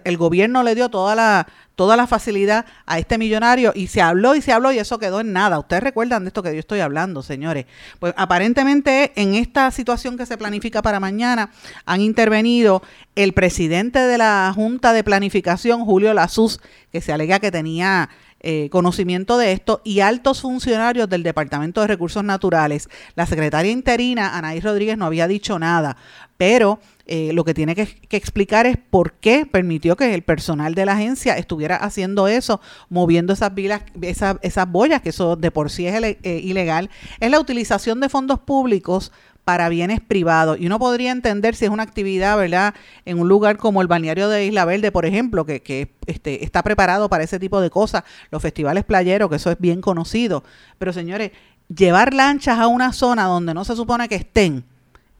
el 0.03 0.17
gobierno 0.17 0.61
le 0.61 0.75
dio 0.75 0.89
toda 0.89 1.15
la 1.15 1.47
toda 1.75 1.97
la 1.97 2.07
facilidad 2.07 2.65
a 2.85 2.99
este 2.99 3.17
millonario 3.17 3.71
y 3.75 3.87
se 3.87 4.01
habló 4.01 4.35
y 4.35 4.41
se 4.41 4.51
habló 4.51 4.71
y 4.71 4.79
eso 4.79 4.99
quedó 4.99 5.21
en 5.21 5.33
nada. 5.33 5.59
Ustedes 5.59 5.83
recuerdan 5.83 6.23
de 6.23 6.27
esto 6.27 6.43
que 6.43 6.53
yo 6.53 6.59
estoy 6.59 6.81
hablando, 6.81 7.23
señores. 7.23 7.65
Pues 7.99 8.13
aparentemente 8.15 9.11
en 9.15 9.35
esta 9.35 9.71
situación 9.71 10.17
que 10.17 10.25
se 10.25 10.37
planifica 10.37 10.81
para 10.81 10.99
mañana 10.99 11.49
han 11.85 12.01
intervenido 12.01 12.83
el 13.15 13.33
presidente 13.33 13.99
de 13.99 14.17
la 14.17 14.51
Junta 14.53 14.93
de 14.93 15.03
Planificación, 15.03 15.85
Julio 15.85 16.13
Lazuz, 16.13 16.59
que 16.91 17.01
se 17.01 17.13
alega 17.13 17.39
que 17.39 17.51
tenía 17.51 18.09
eh, 18.43 18.69
conocimiento 18.69 19.37
de 19.37 19.53
esto 19.53 19.81
y 19.85 20.01
altos 20.01 20.41
funcionarios 20.41 21.07
del 21.07 21.23
Departamento 21.23 21.79
de 21.79 21.87
Recursos 21.87 22.25
Naturales. 22.25 22.89
La 23.15 23.25
secretaria 23.25 23.71
interina, 23.71 24.37
Anaí 24.37 24.59
Rodríguez, 24.59 24.97
no 24.97 25.05
había 25.05 25.29
dicho 25.29 25.57
nada, 25.59 25.95
pero 26.35 26.79
eh, 27.05 27.31
lo 27.33 27.45
que 27.45 27.53
tiene 27.53 27.73
que, 27.73 27.87
explicar 28.11 28.65
es 28.65 28.77
por 28.77 29.13
qué 29.13 29.45
permitió 29.45 29.95
que 29.95 30.13
el 30.13 30.23
personal 30.23 30.75
de 30.75 30.85
la 30.85 30.91
agencia 30.91 31.37
estuviera 31.37 31.77
haciendo 31.77 32.27
eso, 32.27 32.59
moviendo 32.89 33.31
esas, 33.31 33.53
vilas, 33.53 33.83
esas, 34.01 34.37
esas 34.41 34.67
que 35.01 35.09
eso 35.09 35.37
de 35.37 35.49
por 35.49 35.69
sí 35.69 35.87
es 35.87 35.95
eh, 36.01 36.41
ilegal. 36.43 36.89
Es 37.21 37.31
la 37.31 37.39
utilización 37.39 38.01
de 38.01 38.09
fondos 38.09 38.39
públicos 38.39 39.13
para 39.43 39.69
bienes 39.69 39.99
privados. 40.01 40.59
Y 40.59 40.65
uno 40.67 40.79
podría 40.79 41.11
entender 41.11 41.55
si 41.55 41.65
es 41.65 41.71
una 41.71 41.83
actividad, 41.83 42.37
¿verdad? 42.37 42.73
En 43.05 43.19
un 43.19 43.27
lugar 43.27 43.57
como 43.57 43.81
el 43.81 43.87
balneario 43.87 44.29
de 44.29 44.45
Isla 44.45 44.65
Verde, 44.65 44.91
por 44.91 45.05
ejemplo, 45.05 45.45
que, 45.45 45.61
que 45.61 45.91
este, 46.05 46.43
está 46.43 46.63
preparado 46.63 47.09
para 47.09 47.23
ese 47.23 47.39
tipo 47.39 47.59
de 47.61 47.69
cosas, 47.69 48.03
los 48.31 48.41
festivales 48.41 48.83
playeros, 48.83 49.29
que 49.29 49.35
eso 49.35 49.51
es 49.51 49.59
bien 49.59 49.81
conocido. 49.81 50.43
Pero 50.77 50.93
señores, 50.93 51.31
llevar 51.73 52.13
lanchas 52.13 52.59
a 52.59 52.67
una 52.67 52.93
zona 52.93 53.25
donde 53.25 53.53
no 53.53 53.65
se 53.65 53.75
supone 53.75 54.07
que 54.07 54.15
estén, 54.15 54.63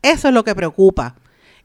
eso 0.01 0.27
es 0.27 0.33
lo 0.33 0.43
que 0.43 0.55
preocupa. 0.55 1.15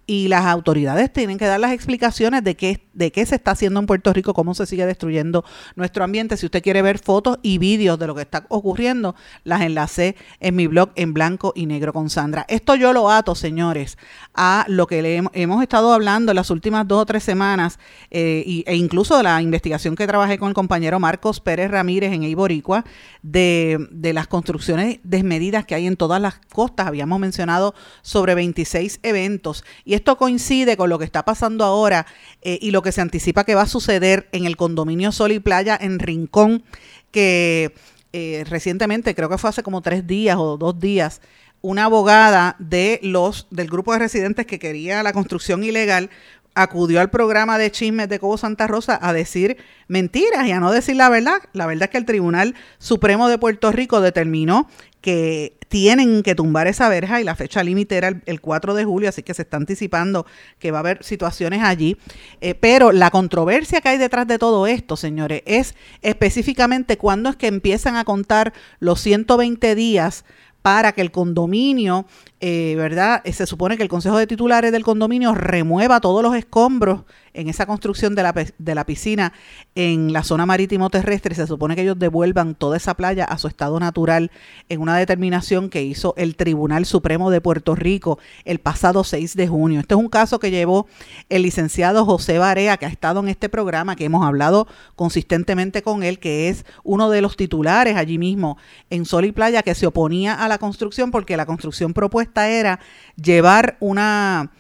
Y 0.09 0.29
las 0.29 0.47
autoridades 0.47 1.13
tienen 1.13 1.37
que 1.37 1.45
dar 1.45 1.61
las 1.61 1.73
explicaciones 1.73 2.43
de 2.43 2.57
qué, 2.57 2.81
de 2.95 3.13
qué 3.13 3.27
se 3.27 3.35
está 3.35 3.51
haciendo 3.51 3.79
en 3.79 3.85
Puerto 3.85 4.11
Rico, 4.15 4.33
cómo 4.33 4.55
se 4.55 4.65
sigue 4.65 4.87
destruyendo 4.87 5.45
nuestro 5.77 6.03
ambiente. 6.03 6.39
Si 6.39 6.47
usted 6.47 6.63
quiere 6.63 6.81
ver 6.81 6.99
fotos 6.99 7.39
y 7.43 7.59
vídeos 7.59 7.99
de 7.99 8.07
lo 8.07 8.15
que 8.15 8.23
está 8.23 8.47
ocurriendo, 8.49 9.15
las 9.45 9.61
enlacé 9.61 10.17
en 10.41 10.57
mi 10.57 10.67
blog 10.67 10.93
en 10.95 11.13
blanco 11.13 11.53
y 11.55 11.67
negro 11.67 11.93
con 11.93 12.09
Sandra. 12.09 12.47
Esto 12.49 12.75
yo 12.75 12.95
lo 12.95 13.11
ato, 13.11 13.35
señores, 13.35 13.99
a 14.33 14.65
lo 14.67 14.87
que 14.87 15.03
le 15.03 15.23
hemos 15.35 15.63
estado 15.63 15.93
hablando 15.93 16.33
en 16.33 16.37
las 16.37 16.51
últimas 16.51 16.89
dos 16.89 17.03
o 17.03 17.07
tres 17.07 17.23
semanas 17.23 17.79
eh, 18.11 18.65
e 18.67 18.77
incluso 18.77 19.15
de 19.19 19.25
la 19.25 19.43
investigación 19.43 19.95
que 19.95 20.07
trabajé 20.07 20.39
con 20.39 20.49
el 20.49 20.55
compañero 20.55 20.99
Marcos 20.99 21.41
Pérez 21.41 21.71
Ramírez 21.71 22.15
en 22.15 22.23
Eiboricua 22.23 22.87
de, 23.21 23.89
de 23.91 24.15
las 24.15 24.27
construcciones 24.27 25.01
desmedidas 25.03 25.67
que 25.67 25.75
hay 25.75 25.87
en 25.87 25.97
todas 25.97 26.19
las 26.19 26.41
costas. 26.51 26.87
Habíamos 26.87 27.21
mencionado 27.21 27.75
sobre 28.01 28.35
26 28.35 29.01
eventos 29.03 29.65
y 29.85 29.98
esto 29.99 30.17
coincide 30.17 30.77
con 30.77 30.89
lo 30.89 30.99
que 30.99 31.05
está 31.05 31.25
pasando 31.25 31.65
ahora 31.65 32.07
eh, 32.43 32.59
y 32.61 32.71
lo 32.71 32.83
que 32.83 32.93
se 32.93 33.01
anticipa 33.01 33.45
que 33.45 33.55
va 33.55 33.63
a 33.63 33.67
suceder 33.67 34.29
en 34.33 34.47
el 34.47 34.57
condominio 34.57 35.13
Sol 35.13 35.33
y 35.33 35.41
Playa 35.41 35.79
en 35.81 35.99
Rincón, 35.99 36.65
que 37.11 37.75
eh, 38.13 38.45
recientemente, 38.49 39.15
creo 39.15 39.29
que 39.29 39.39
fue 39.39 39.51
hace 39.51 39.63
como 39.63 39.83
tres 39.83 40.07
días 40.07 40.37
o 40.39 40.57
dos 40.57 40.79
días, 40.81 41.21
una 41.61 41.85
abogada 41.85 42.57
de 42.59 43.01
los 43.03 43.49
del 43.51 43.69
grupo 43.69 43.93
de 43.93 43.99
residentes 43.99 44.47
que 44.47 44.59
quería 44.59 45.03
la 45.03 45.13
construcción 45.13 45.65
ilegal 45.65 46.11
acudió 46.59 47.01
al 47.01 47.09
programa 47.09 47.57
de 47.57 47.71
chismes 47.71 48.09
de 48.09 48.19
Cobo 48.19 48.37
Santa 48.37 48.67
Rosa 48.67 48.99
a 49.01 49.13
decir 49.13 49.59
mentiras 49.87 50.47
y 50.47 50.51
a 50.51 50.59
no 50.59 50.73
decir 50.73 50.97
la 50.97 51.09
verdad. 51.09 51.41
La 51.53 51.67
verdad 51.67 51.85
es 51.85 51.91
que 51.91 51.99
el 51.99 52.05
Tribunal 52.05 52.57
Supremo 52.79 53.29
de 53.29 53.39
Puerto 53.39 53.71
Rico 53.71 54.01
determinó 54.01 54.69
que 55.01 55.57
tienen 55.69 56.25
que 56.25 56.35
tumbar 56.35 56.67
esa 56.67 56.89
verja 56.89 57.21
y 57.21 57.25
la 57.25 57.37
fecha 57.37 57.63
límite 57.63 57.97
era 57.97 58.09
el, 58.25 58.41
4 58.41 58.75
de 58.75 58.85
julio, 58.85 59.09
así 59.09 59.23
que 59.23 59.35
se 59.35 59.43
está 59.43 59.57
anticipando 59.57 60.27
que 60.59 60.73
va 60.73 60.79
a 60.79 60.81
haber 60.81 61.05
situaciones 61.05 61.63
allí. 61.63 61.97
Eh, 62.41 62.55
pero 62.55 62.91
la 62.91 63.11
controversia 63.11 63.81
que 63.81 63.91
hay 63.91 63.99
detrás 63.99 64.27
de 64.27 64.39
todo 64.39 64.67
esto, 64.67 64.97
señores, 64.97 65.43
es 65.47 65.77
específicamente 66.03 66.99
cuándo 66.99 67.31
es 67.31 67.37
que 67.37 67.47
empiezan 67.47 67.95
a 67.95 68.05
contar 68.05 68.53
los 68.81 69.01
120 69.01 69.75
días 69.77 70.25
para 70.63 70.93
que 70.93 71.01
el 71.01 71.11
condominio, 71.11 72.07
eh, 72.41 72.75
¿verdad? 72.77 73.23
Se 73.25 73.47
supone 73.47 73.77
que 73.77 73.83
el 73.83 73.89
Consejo 73.89 74.19
de 74.19 74.27
Titulares 74.27 74.73
del 74.73 74.85
condominio 74.85 75.35
remueva 75.35 76.01
todos 76.01 76.23
los 76.23 76.35
escombros 76.35 77.03
en 77.35 77.49
esa 77.49 77.67
construcción 77.67 78.15
de 78.15 78.23
la, 78.23 78.33
de 78.33 78.75
la 78.75 78.85
piscina 78.85 79.33
en 79.75 80.13
la 80.13 80.23
zona 80.23 80.47
marítimo 80.47 80.91
terrestre. 80.91 81.35
Se 81.35 81.47
supone 81.47 81.77
que 81.77 81.83
ellos 81.83 81.99
devuelvan 81.99 82.55
toda 82.55 82.77
esa 82.77 82.95
playa 82.95 83.25
a 83.25 83.39
su 83.39 83.49
estado 83.49 83.79
natural 83.81 84.31
en 84.69 84.81
una 84.81 84.97
determinación 84.97 85.71
que 85.71 85.83
hizo 85.83 86.15
el 86.17 86.37
Tribunal 86.37 86.87
Supremo 86.87 87.31
de 87.31 87.41
Puerto 87.41 87.75
Rico 87.75 88.19
el 88.45 88.59
pasado 88.59 89.05
6 89.05 89.37
de 89.37 89.49
junio. 89.49 89.81
Este 89.81 89.95
es 89.95 90.01
un 90.01 90.09
caso 90.09 90.39
que 90.39 90.51
llevó 90.51 90.87
el 91.29 91.43
licenciado 91.43 92.05
José 92.05 92.39
Barea, 92.39 92.77
que 92.77 92.87
ha 92.87 92.91
estado 92.91 93.21
en 93.21 93.29
este 93.29 93.49
programa, 93.49 93.97
que 93.97 94.05
hemos 94.05 94.25
hablado 94.25 94.67
consistentemente 94.97 95.83
con 95.83 96.03
él, 96.03 96.19
que 96.19 96.49
es 96.49 96.65
uno 96.85 97.11
de 97.11 97.23
los 97.23 97.37
titulares 97.37 97.97
allí 97.97 98.19
mismo 98.19 98.59
en 98.91 99.05
Sol 99.05 99.25
y 99.25 99.33
Playa 99.33 99.63
que 99.63 99.75
se 99.75 99.87
oponía 99.87 100.35
a 100.35 100.49
la 100.49 100.59
construcción 100.59 101.11
porque 101.11 101.37
la 101.37 101.47
construcción 101.47 101.93
propuesta 101.93 102.49
era 102.49 102.81
llevar 103.17 103.77
una 103.81 104.51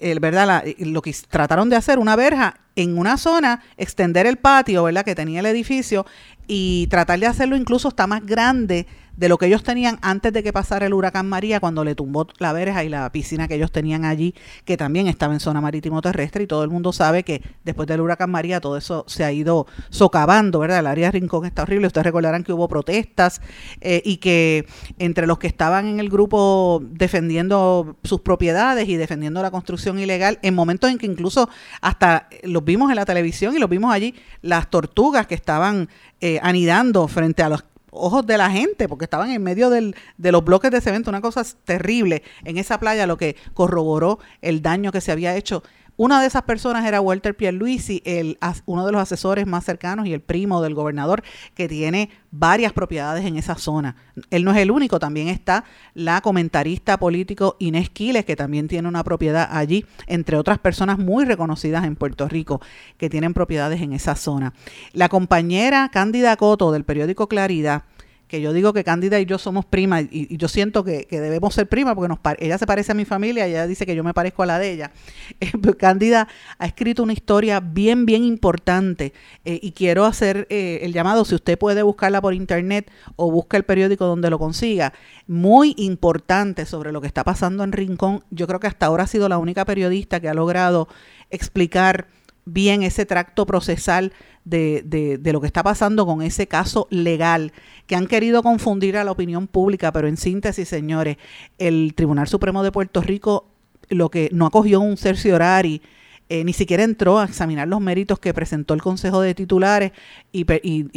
el, 0.00 0.20
¿verdad? 0.20 0.64
lo 0.78 1.02
que 1.02 1.14
trataron 1.28 1.68
de 1.68 1.76
hacer, 1.76 1.98
una 1.98 2.16
verja 2.16 2.56
en 2.78 2.96
una 2.96 3.16
zona, 3.16 3.60
extender 3.76 4.26
el 4.26 4.36
patio, 4.36 4.84
¿verdad? 4.84 5.04
Que 5.04 5.16
tenía 5.16 5.40
el 5.40 5.46
edificio 5.46 6.06
y 6.46 6.86
tratar 6.86 7.18
de 7.18 7.26
hacerlo 7.26 7.56
incluso 7.56 7.88
hasta 7.88 8.06
más 8.06 8.24
grande 8.24 8.86
de 9.18 9.28
lo 9.28 9.36
que 9.36 9.46
ellos 9.46 9.64
tenían 9.64 9.98
antes 10.00 10.32
de 10.32 10.44
que 10.44 10.52
pasara 10.52 10.86
el 10.86 10.94
huracán 10.94 11.28
María, 11.28 11.58
cuando 11.58 11.82
le 11.82 11.96
tumbó 11.96 12.28
la 12.38 12.52
verja 12.52 12.84
y 12.84 12.88
la 12.88 13.10
piscina 13.10 13.48
que 13.48 13.56
ellos 13.56 13.72
tenían 13.72 14.04
allí, 14.04 14.32
que 14.64 14.76
también 14.76 15.08
estaba 15.08 15.34
en 15.34 15.40
zona 15.40 15.60
marítimo 15.60 16.00
terrestre, 16.00 16.44
y 16.44 16.46
todo 16.46 16.62
el 16.62 16.70
mundo 16.70 16.92
sabe 16.92 17.24
que 17.24 17.42
después 17.64 17.88
del 17.88 18.00
huracán 18.00 18.30
María 18.30 18.60
todo 18.60 18.76
eso 18.76 19.04
se 19.08 19.24
ha 19.24 19.32
ido 19.32 19.66
socavando, 19.90 20.60
¿verdad? 20.60 20.78
El 20.78 20.86
área 20.86 21.08
de 21.08 21.18
Rincón 21.18 21.46
está 21.46 21.62
horrible, 21.62 21.88
ustedes 21.88 22.04
recordarán 22.04 22.44
que 22.44 22.52
hubo 22.52 22.68
protestas 22.68 23.40
eh, 23.80 24.02
y 24.04 24.18
que 24.18 24.66
entre 25.00 25.26
los 25.26 25.40
que 25.40 25.48
estaban 25.48 25.88
en 25.88 25.98
el 25.98 26.10
grupo 26.10 26.80
defendiendo 26.88 27.96
sus 28.04 28.20
propiedades 28.20 28.88
y 28.88 28.96
defendiendo 28.96 29.42
la 29.42 29.50
construcción 29.50 29.98
ilegal, 29.98 30.38
en 30.42 30.54
momentos 30.54 30.90
en 30.90 30.98
que 30.98 31.06
incluso 31.06 31.48
hasta 31.80 32.28
los 32.44 32.64
vimos 32.68 32.90
en 32.90 32.96
la 32.96 33.06
televisión 33.06 33.56
y 33.56 33.58
los 33.58 33.70
vimos 33.70 33.92
allí, 33.92 34.14
las 34.42 34.68
tortugas 34.68 35.26
que 35.26 35.34
estaban 35.34 35.88
eh, 36.20 36.38
anidando 36.42 37.08
frente 37.08 37.42
a 37.42 37.48
los 37.48 37.64
ojos 37.90 38.26
de 38.26 38.36
la 38.36 38.50
gente, 38.50 38.88
porque 38.88 39.06
estaban 39.06 39.30
en 39.30 39.42
medio 39.42 39.70
del, 39.70 39.96
de 40.18 40.32
los 40.32 40.44
bloques 40.44 40.70
de 40.70 40.82
cemento, 40.82 41.08
una 41.08 41.22
cosa 41.22 41.42
terrible. 41.64 42.22
En 42.44 42.58
esa 42.58 42.78
playa, 42.78 43.06
lo 43.06 43.16
que 43.16 43.36
corroboró 43.54 44.18
el 44.42 44.60
daño 44.60 44.92
que 44.92 45.00
se 45.00 45.10
había 45.10 45.34
hecho 45.34 45.62
una 45.98 46.20
de 46.20 46.28
esas 46.28 46.42
personas 46.42 46.86
era 46.86 47.00
Walter 47.00 47.36
Pierluisi, 47.36 48.02
el, 48.04 48.38
uno 48.66 48.86
de 48.86 48.92
los 48.92 49.02
asesores 49.02 49.48
más 49.48 49.64
cercanos 49.64 50.06
y 50.06 50.14
el 50.14 50.20
primo 50.20 50.62
del 50.62 50.74
gobernador, 50.74 51.24
que 51.54 51.68
tiene 51.68 52.08
varias 52.30 52.72
propiedades 52.72 53.26
en 53.26 53.36
esa 53.36 53.56
zona. 53.56 53.96
Él 54.30 54.44
no 54.44 54.52
es 54.52 54.58
el 54.58 54.70
único, 54.70 55.00
también 55.00 55.26
está 55.26 55.64
la 55.94 56.20
comentarista 56.20 56.98
político 56.98 57.56
Inés 57.58 57.90
Quiles, 57.90 58.24
que 58.24 58.36
también 58.36 58.68
tiene 58.68 58.86
una 58.86 59.02
propiedad 59.02 59.48
allí, 59.50 59.84
entre 60.06 60.36
otras 60.36 60.60
personas 60.60 60.98
muy 60.98 61.24
reconocidas 61.24 61.84
en 61.84 61.96
Puerto 61.96 62.28
Rico 62.28 62.60
que 62.96 63.10
tienen 63.10 63.34
propiedades 63.34 63.82
en 63.82 63.92
esa 63.92 64.14
zona. 64.14 64.54
La 64.92 65.08
compañera 65.08 65.90
Cándida 65.92 66.36
Coto 66.36 66.70
del 66.70 66.84
periódico 66.84 67.28
Claridad 67.28 67.82
que 68.28 68.40
yo 68.42 68.52
digo 68.52 68.72
que 68.72 68.84
Cándida 68.84 69.18
y 69.18 69.26
yo 69.26 69.38
somos 69.38 69.64
primas 69.64 70.04
y, 70.10 70.36
yo 70.36 70.48
siento 70.48 70.84
que, 70.84 71.06
debemos 71.10 71.54
ser 71.54 71.66
primas 71.66 71.94
porque 71.94 72.08
nos, 72.08 72.18
ella 72.38 72.58
se 72.58 72.66
parece 72.66 72.92
a 72.92 72.94
mi 72.94 73.04
familia, 73.04 73.46
ella 73.46 73.66
dice 73.66 73.86
que 73.86 73.96
yo 73.96 74.04
me 74.04 74.14
parezco 74.14 74.42
a 74.42 74.46
la 74.46 74.58
de 74.58 74.72
ella. 74.72 74.92
Eh, 75.40 75.52
pues 75.62 75.76
Cándida 75.76 76.26
ha 76.58 76.66
escrito 76.66 77.02
una 77.02 77.12
historia 77.12 77.60
bien, 77.60 78.06
bien 78.06 78.24
importante 78.24 79.12
eh, 79.44 79.60
y 79.62 79.70
quiero 79.70 80.04
hacer 80.04 80.46
eh, 80.50 80.80
el 80.82 80.92
llamado, 80.92 81.24
si 81.24 81.36
usted 81.36 81.56
puede 81.56 81.82
buscarla 81.82 82.20
por 82.20 82.34
internet 82.34 82.90
o 83.14 83.30
busca 83.30 83.56
el 83.56 83.62
periódico 83.62 84.04
donde 84.04 84.30
lo 84.30 84.38
consiga, 84.38 84.92
muy 85.28 85.74
importante 85.76 86.66
sobre 86.66 86.90
lo 86.90 87.00
que 87.00 87.06
está 87.06 87.22
pasando 87.22 87.62
en 87.62 87.70
Rincón. 87.72 88.24
Yo 88.30 88.48
creo 88.48 88.58
que 88.58 88.66
hasta 88.66 88.86
ahora 88.86 89.04
ha 89.04 89.06
sido 89.06 89.28
la 89.28 89.38
única 89.38 89.64
periodista 89.64 90.18
que 90.18 90.28
ha 90.28 90.34
logrado 90.34 90.88
explicar 91.30 92.08
bien 92.52 92.82
ese 92.82 93.06
tracto 93.06 93.46
procesal 93.46 94.12
de, 94.44 94.82
de, 95.20 95.32
lo 95.32 95.40
que 95.40 95.46
está 95.46 95.62
pasando 95.62 96.06
con 96.06 96.22
ese 96.22 96.46
caso 96.46 96.86
legal, 96.90 97.52
que 97.86 97.96
han 97.96 98.06
querido 98.06 98.42
confundir 98.42 98.96
a 98.96 99.04
la 99.04 99.10
opinión 99.10 99.46
pública, 99.46 99.92
pero 99.92 100.08
en 100.08 100.16
síntesis, 100.16 100.68
señores, 100.68 101.18
el 101.58 101.94
Tribunal 101.94 102.28
Supremo 102.28 102.62
de 102.62 102.72
Puerto 102.72 103.02
Rico 103.02 103.46
lo 103.90 104.10
que 104.10 104.28
no 104.32 104.46
acogió 104.46 104.80
un 104.80 104.96
cerciorari 104.96 105.82
eh, 106.30 106.44
ni 106.44 106.52
siquiera 106.52 106.84
entró 106.84 107.18
a 107.18 107.24
examinar 107.24 107.68
los 107.68 107.80
méritos 107.80 108.18
que 108.18 108.34
presentó 108.34 108.74
el 108.74 108.82
Consejo 108.82 109.22
de 109.22 109.34
Titulares 109.34 109.92
y, 110.30 110.44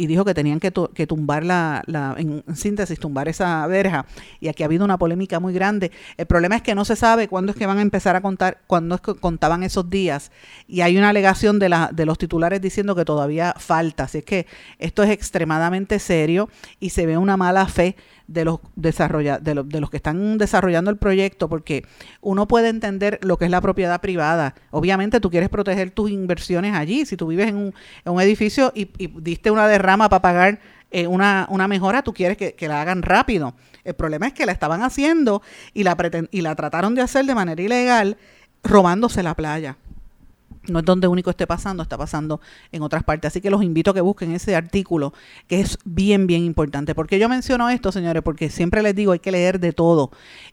dijo 0.06 0.24
que 0.26 0.34
tenían 0.34 0.60
que, 0.60 0.70
tumbar 1.06 1.42
la, 1.44 1.82
en 2.18 2.44
síntesis, 2.54 2.98
tumbar 2.98 3.28
esa 3.28 3.66
verja. 3.66 4.04
Y 4.40 4.48
aquí 4.48 4.62
ha 4.62 4.66
habido 4.66 4.84
una 4.84 4.98
polémica 4.98 5.40
muy 5.40 5.54
grande. 5.54 5.90
El 6.18 6.26
problema 6.26 6.56
es 6.56 6.62
que 6.62 6.74
no 6.74 6.84
se 6.84 6.96
sabe 6.96 7.28
cuándo 7.28 7.52
es 7.52 7.58
que 7.58 7.64
van 7.64 7.78
a 7.78 7.82
empezar 7.82 8.14
a 8.14 8.20
contar, 8.20 8.60
cuándo 8.66 8.94
es 8.94 9.00
que 9.00 9.14
contaban 9.14 9.62
esos 9.62 9.88
días. 9.88 10.32
Y 10.68 10.82
hay 10.82 10.98
una 10.98 11.08
alegación 11.08 11.58
de, 11.58 11.70
la, 11.70 11.90
de 11.92 12.04
los 12.04 12.18
titulares 12.18 12.60
diciendo 12.60 12.94
que 12.94 13.04
todavía 13.04 13.54
falta. 13.56 14.04
Así 14.04 14.18
es 14.18 14.24
que 14.24 14.46
esto 14.78 15.02
es 15.02 15.10
extremadamente 15.10 15.98
serio 15.98 16.50
y 16.78 16.90
se 16.90 17.06
ve 17.06 17.16
una 17.16 17.38
mala 17.38 17.66
fe 17.66 17.96
de 18.32 18.44
los, 18.44 18.60
desarrolla, 18.76 19.38
de, 19.38 19.62
de, 19.64 19.80
los 19.80 19.90
que 19.90 19.96
están 19.96 20.38
desarrollando 20.38 20.90
el 20.90 20.96
proyecto, 20.96 21.48
porque 21.48 21.84
uno 22.20 22.48
puede 22.48 22.68
entender 22.68 23.18
lo 23.22 23.36
que 23.36 23.44
es 23.44 23.50
la 23.50 23.60
propiedad 23.60 24.00
privada. 24.00 24.54
Obviamente 24.70 25.20
tú 25.20 25.30
quieres 25.30 25.48
proteger 25.48 25.90
tus 25.90 26.10
inversiones 26.10 26.74
allí. 26.74 27.04
Si 27.04 27.16
tú 27.16 27.26
vives 27.26 27.48
en 27.48 27.56
un, 27.56 27.74
en 28.04 28.12
un 28.12 28.20
edificio 28.20 28.72
y, 28.74 28.90
diste 29.20 29.50
una 29.50 29.68
derrama 29.68 30.08
para 30.08 30.22
pagar 30.22 30.60
eh, 30.90 31.06
una, 31.06 31.46
una, 31.50 31.68
mejora, 31.68 32.02
tú 32.02 32.12
quieres 32.12 32.36
que, 32.36 32.54
que, 32.54 32.68
la 32.68 32.80
hagan 32.80 33.02
rápido. 33.02 33.54
El 33.84 33.94
problema 33.94 34.26
es 34.26 34.32
que 34.32 34.46
la 34.46 34.52
estaban 34.52 34.82
haciendo 34.82 35.42
y 35.74 35.84
la, 35.84 35.96
y 36.30 36.40
la 36.40 36.54
trataron 36.54 36.94
de 36.94 37.02
hacer 37.02 37.26
de 37.26 37.34
manera 37.34 37.60
ilegal, 37.60 38.16
robándose 38.62 39.22
la 39.22 39.34
playa 39.34 39.76
no 40.68 40.78
es 40.80 40.84
donde 40.84 41.08
único 41.08 41.30
esté 41.30 41.46
pasando, 41.46 41.82
está 41.82 41.98
pasando 41.98 42.40
en 42.70 42.82
otras 42.82 43.02
partes. 43.04 43.32
Así 43.32 43.40
que 43.40 43.50
los 43.50 43.62
invito 43.62 43.90
a 43.90 43.94
que 43.94 44.00
busquen 44.00 44.32
ese 44.32 44.54
artículo, 44.54 45.12
que 45.48 45.60
es 45.60 45.78
bien, 45.84 46.26
bien 46.26 46.44
importante. 46.44 46.94
¿Por 46.94 47.06
qué 47.06 47.18
yo 47.18 47.28
menciono 47.28 47.68
esto, 47.68 47.92
señores? 47.92 48.22
Porque 48.22 48.50
siempre 48.50 48.82
les 48.82 48.94
digo, 48.94 49.12
hay 49.12 49.18
que 49.18 49.32
leer 49.32 49.60
de 49.60 49.72
todo. 49.72 50.10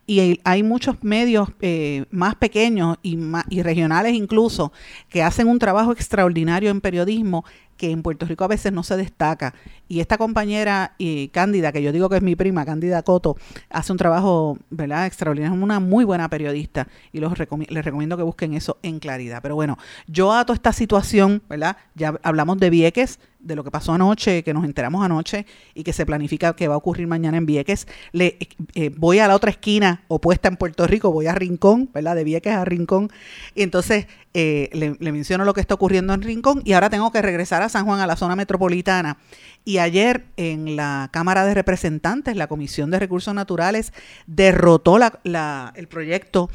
Y 0.07 0.39
hay 0.43 0.63
muchos 0.63 1.03
medios 1.03 1.49
eh, 1.61 2.05
más 2.09 2.35
pequeños 2.35 2.97
y, 3.01 3.17
más, 3.17 3.45
y 3.49 3.61
regionales 3.61 4.13
incluso, 4.13 4.71
que 5.09 5.23
hacen 5.23 5.47
un 5.47 5.59
trabajo 5.59 5.91
extraordinario 5.91 6.69
en 6.69 6.81
periodismo 6.81 7.45
que 7.79 7.91
en 7.91 8.03
Puerto 8.03 8.25
Rico 8.25 8.43
a 8.43 8.47
veces 8.49 8.73
no 8.73 8.83
se 8.83 8.97
destaca. 8.97 9.55
Y 9.87 10.01
esta 10.01 10.17
compañera 10.17 10.95
y 10.97 11.29
Cándida, 11.29 11.71
que 11.71 11.81
yo 11.81 11.93
digo 11.93 12.09
que 12.09 12.17
es 12.17 12.21
mi 12.21 12.35
prima, 12.35 12.65
Cándida 12.65 13.01
Coto, 13.03 13.37
hace 13.69 13.93
un 13.93 13.97
trabajo, 13.97 14.57
¿verdad?, 14.69 15.05
extraordinario, 15.05 15.55
es 15.55 15.63
una 15.63 15.79
muy 15.79 16.03
buena 16.03 16.29
periodista 16.29 16.89
y 17.13 17.21
los 17.21 17.31
les 17.39 17.85
recomiendo 17.85 18.17
que 18.17 18.23
busquen 18.23 18.53
eso 18.53 18.77
en 18.83 18.99
claridad. 18.99 19.39
Pero 19.41 19.55
bueno, 19.55 19.77
yo 20.07 20.33
ato 20.33 20.51
esta 20.51 20.73
situación, 20.73 21.41
¿verdad? 21.49 21.77
Ya 21.95 22.19
hablamos 22.21 22.57
de 22.57 22.69
Vieques, 22.69 23.19
de 23.39 23.55
lo 23.55 23.63
que 23.63 23.71
pasó 23.71 23.93
anoche, 23.93 24.43
que 24.43 24.53
nos 24.53 24.65
enteramos 24.65 25.03
anoche 25.03 25.45
y 25.73 25.83
que 25.83 25.93
se 25.93 26.05
planifica 26.05 26.55
que 26.55 26.67
va 26.67 26.75
a 26.75 26.77
ocurrir 26.77 27.07
mañana 27.07 27.37
en 27.37 27.45
Vieques. 27.45 27.87
Le, 28.11 28.37
eh, 28.75 28.91
voy 28.95 29.19
a 29.19 29.27
la 29.27 29.35
otra 29.35 29.49
esquina 29.49 30.03
opuesta 30.07 30.49
en 30.49 30.57
Puerto 30.57 30.85
Rico, 30.85 31.11
voy 31.11 31.27
a 31.27 31.35
Rincón, 31.35 31.89
¿verdad? 31.93 32.15
De 32.15 32.23
Vieques 32.23 32.53
a 32.53 32.65
Rincón. 32.65 33.09
Y 33.55 33.63
entonces 33.63 34.07
eh, 34.33 34.69
le, 34.73 35.11
menciono 35.11 35.45
lo 35.45 35.53
que 35.53 35.61
está 35.61 35.73
ocurriendo 35.73 36.13
en 36.13 36.21
Rincón 36.21 36.61
y 36.65 36.73
ahora 36.73 36.89
tengo 36.89 37.11
que 37.11 37.21
regresar 37.21 37.61
a 37.61 37.69
San 37.69 37.85
Juan, 37.85 37.99
a 37.99 38.07
la 38.07 38.15
zona 38.15 38.35
metropolitana. 38.35 39.17
Y 39.63 39.77
ayer 39.77 40.25
en 40.37 40.75
la 40.75 41.09
Cámara 41.11 41.45
de 41.45 41.53
Representantes, 41.53 42.35
la 42.35 42.47
Comisión 42.47 42.91
de 42.91 42.99
Recursos 42.99 43.33
Naturales 43.33 43.93
derrotó 44.27 44.97
la, 44.99 45.73
el 45.75 45.87
proyecto 45.87 46.49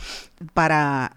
para 0.52 1.16